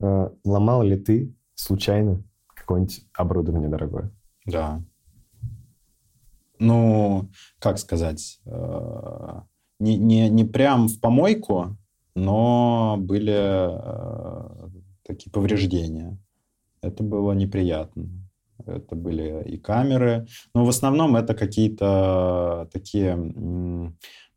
А, 0.01 0.31
ломал 0.43 0.83
ли 0.83 0.97
ты 0.97 1.35
случайно 1.53 2.23
какое-нибудь 2.53 3.05
оборудование 3.13 3.69
дорогое? 3.69 4.11
Да. 4.45 4.81
Ну, 6.57 7.29
как 7.59 7.77
сказать, 7.79 8.39
э, 8.45 9.41
не, 9.79 9.97
не, 9.97 10.29
не 10.29 10.45
прям 10.45 10.87
в 10.87 11.01
помойку, 11.01 11.77
но 12.15 12.95
были 12.97 13.33
э, 13.35 14.69
такие 15.03 15.31
повреждения. 15.31 16.17
Это 16.85 17.03
было 17.03 17.31
неприятно. 17.33 18.07
Это 18.65 18.95
были 18.95 19.43
и 19.47 19.57
камеры. 19.57 20.27
Но 20.53 20.65
в 20.65 20.69
основном 20.69 21.15
это 21.15 21.33
какие-то 21.33 22.69
такие 22.71 23.15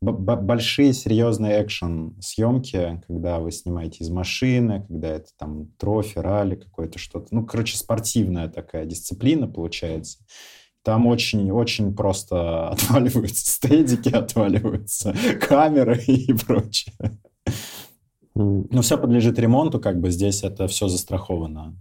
большие 0.01 0.93
серьезные 0.93 1.63
экшен 1.63 2.15
съемки, 2.21 3.01
когда 3.07 3.39
вы 3.39 3.51
снимаете 3.51 4.03
из 4.03 4.09
машины, 4.09 4.85
когда 4.87 5.09
это 5.09 5.27
там 5.37 5.67
трофи, 5.77 6.19
ралли 6.19 6.55
какое-то 6.55 6.99
что-то. 6.99 7.27
Ну, 7.31 7.45
короче, 7.45 7.77
спортивная 7.77 8.49
такая 8.49 8.85
дисциплина 8.85 9.47
получается. 9.47 10.19
Там 10.83 11.07
очень-очень 11.07 11.93
просто 11.95 12.69
отваливаются 12.71 13.51
стедики, 13.51 14.09
отваливаются 14.09 15.13
камеры 15.41 16.01
и 16.07 16.33
прочее. 16.33 16.95
Но 18.35 18.81
все 18.81 18.97
подлежит 18.97 19.37
ремонту, 19.37 19.79
как 19.79 19.99
бы 19.99 20.11
здесь 20.11 20.43
это 20.43 20.67
все 20.67 20.87
застраховано. 20.87 21.75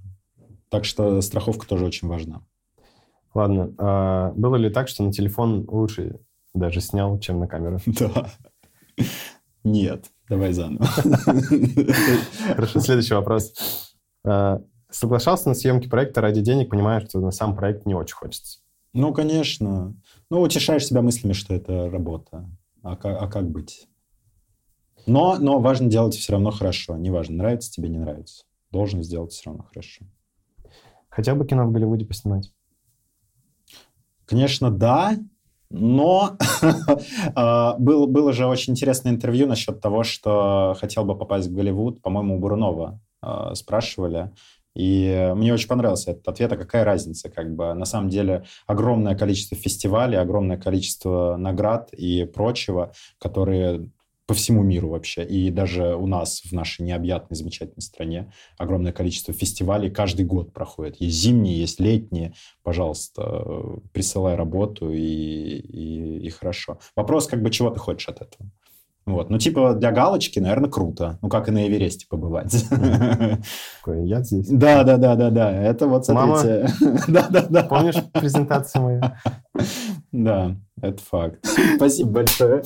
Так 0.71 0.85
что 0.85 1.21
страховка 1.21 1.67
тоже 1.67 1.87
очень 1.87 2.09
важна. 2.09 2.43
Ладно. 3.35 3.75
А 3.79 4.33
было 4.33 4.57
ли 4.57 4.71
так, 4.71 4.89
что 4.89 5.03
на 5.03 5.13
телефон 5.13 5.65
лучше 5.69 6.21
даже 6.55 6.81
снял, 6.81 7.19
чем 7.19 7.39
на 7.41 7.47
камеру? 7.47 7.79
Да. 7.87 8.31
Нет. 9.65 10.07
Давай 10.29 10.53
заново. 10.53 10.87
Хорошо, 12.55 12.81
следующий 12.81 13.15
вопрос. 13.15 13.53
А, 14.25 14.61
соглашался 14.91 15.49
на 15.49 15.55
съемки 15.55 15.89
проекта 15.89 16.21
ради 16.21 16.41
денег, 16.41 16.71
понимая, 16.71 17.05
что 17.07 17.21
на 17.21 17.31
сам 17.31 17.57
проект 17.57 17.87
не 17.87 17.95
очень 17.95 18.17
хочется. 18.17 18.61
Ну, 18.93 19.13
конечно. 19.13 19.95
Ну, 20.31 20.41
утешаешь 20.41 20.87
себя 20.87 21.03
мыслями, 21.03 21.33
что 21.33 21.55
это 21.55 21.91
работа. 21.91 22.49
А 22.83 22.97
как, 22.97 23.23
а 23.23 23.29
как 23.29 23.51
быть? 23.51 23.89
Но, 25.07 25.37
но 25.39 25.59
важно 25.61 25.89
делать 25.89 26.15
все 26.15 26.33
равно 26.33 26.51
хорошо. 26.51 26.97
Неважно, 26.97 27.37
нравится 27.37 27.71
тебе, 27.71 27.89
не 27.89 27.99
нравится. 27.99 28.45
Должен 28.71 29.03
сделать 29.03 29.33
все 29.33 29.51
равно 29.51 29.65
хорошо. 29.65 30.05
Хотел 31.19 31.35
бы 31.35 31.45
кино 31.45 31.67
в 31.67 31.73
Голливуде 31.73 32.05
поснимать? 32.05 32.53
Конечно, 34.25 34.71
да. 34.71 35.17
Но 35.69 36.37
а, 37.35 37.75
было, 37.77 38.07
было 38.07 38.33
же 38.33 38.47
очень 38.47 38.75
интересное 38.75 39.11
интервью 39.11 39.49
насчет 39.49 39.81
того, 39.81 40.05
что 40.05 40.77
хотел 40.79 41.05
бы 41.05 41.19
попасть 41.19 41.49
в 41.49 41.53
Голливуд. 41.53 42.01
По-моему, 42.03 42.37
у 42.37 42.39
Бурунова 42.39 43.01
а, 43.21 43.57
спрашивали. 43.57 44.31
И 44.77 45.33
мне 45.35 45.53
очень 45.53 45.67
понравился 45.67 46.13
этот 46.13 46.29
ответ, 46.29 46.53
а 46.53 46.57
какая 46.57 46.85
разница, 46.85 47.29
как 47.29 47.53
бы 47.53 47.75
на 47.75 47.85
самом 47.85 48.11
деле 48.11 48.45
огромное 48.69 49.17
количество 49.17 49.57
фестивалей, 49.57 50.19
огромное 50.19 50.57
количество 50.57 51.35
наград 51.37 51.93
и 51.93 52.27
прочего, 52.27 52.93
которые 53.19 53.91
по 54.29 54.35
всему 54.35 54.63
миру 54.63 54.91
вообще. 54.91 55.25
И 55.25 55.51
даже 55.51 55.97
у 55.97 56.07
нас, 56.07 56.43
в 56.45 56.53
нашей 56.53 56.83
необъятной, 56.83 57.35
замечательной 57.35 57.81
стране, 57.81 58.31
огромное 58.59 58.93
количество 58.93 59.33
фестивалей 59.33 59.91
каждый 59.91 60.27
год 60.27 60.53
проходит. 60.53 61.01
Есть 61.01 61.17
зимние, 61.17 61.59
есть 61.59 61.81
летние. 61.81 62.35
Пожалуйста, 62.63 63.81
присылай 63.93 64.37
работу 64.37 64.93
и, 64.93 65.01
и, 65.01 66.19
и 66.27 66.29
хорошо. 66.29 66.79
Вопрос, 66.95 67.27
как 67.27 67.43
бы, 67.43 67.51
чего 67.51 67.71
ты 67.71 67.79
хочешь 67.81 68.11
от 68.11 68.21
этого? 68.21 68.51
Вот. 69.09 69.31
Ну, 69.31 69.39
типа, 69.39 69.73
для 69.73 69.91
галочки, 69.91 70.39
наверное, 70.39 70.69
круто. 70.69 71.19
Ну, 71.23 71.31
как 71.31 71.49
и 71.49 71.51
на 71.51 71.67
Эвересте 71.67 72.07
побывать. 72.07 72.67
Я 73.87 74.23
здесь. 74.23 74.49
Да, 74.51 74.85
да, 74.85 74.99
да, 74.99 75.17
да, 75.17 75.31
да. 75.31 75.51
Это 75.51 75.87
вот, 75.87 76.05
смотрите. 76.05 76.69
да, 77.09 77.27
да, 77.31 77.47
да. 77.49 77.63
Помнишь 77.63 77.97
презентацию 78.13 78.83
мою? 78.83 79.03
Да, 80.13 80.57
это 80.81 81.03
факт. 81.03 81.47
Спасибо 81.77 82.11
большое. 82.11 82.63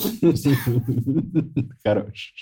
Хорош. 1.84 2.34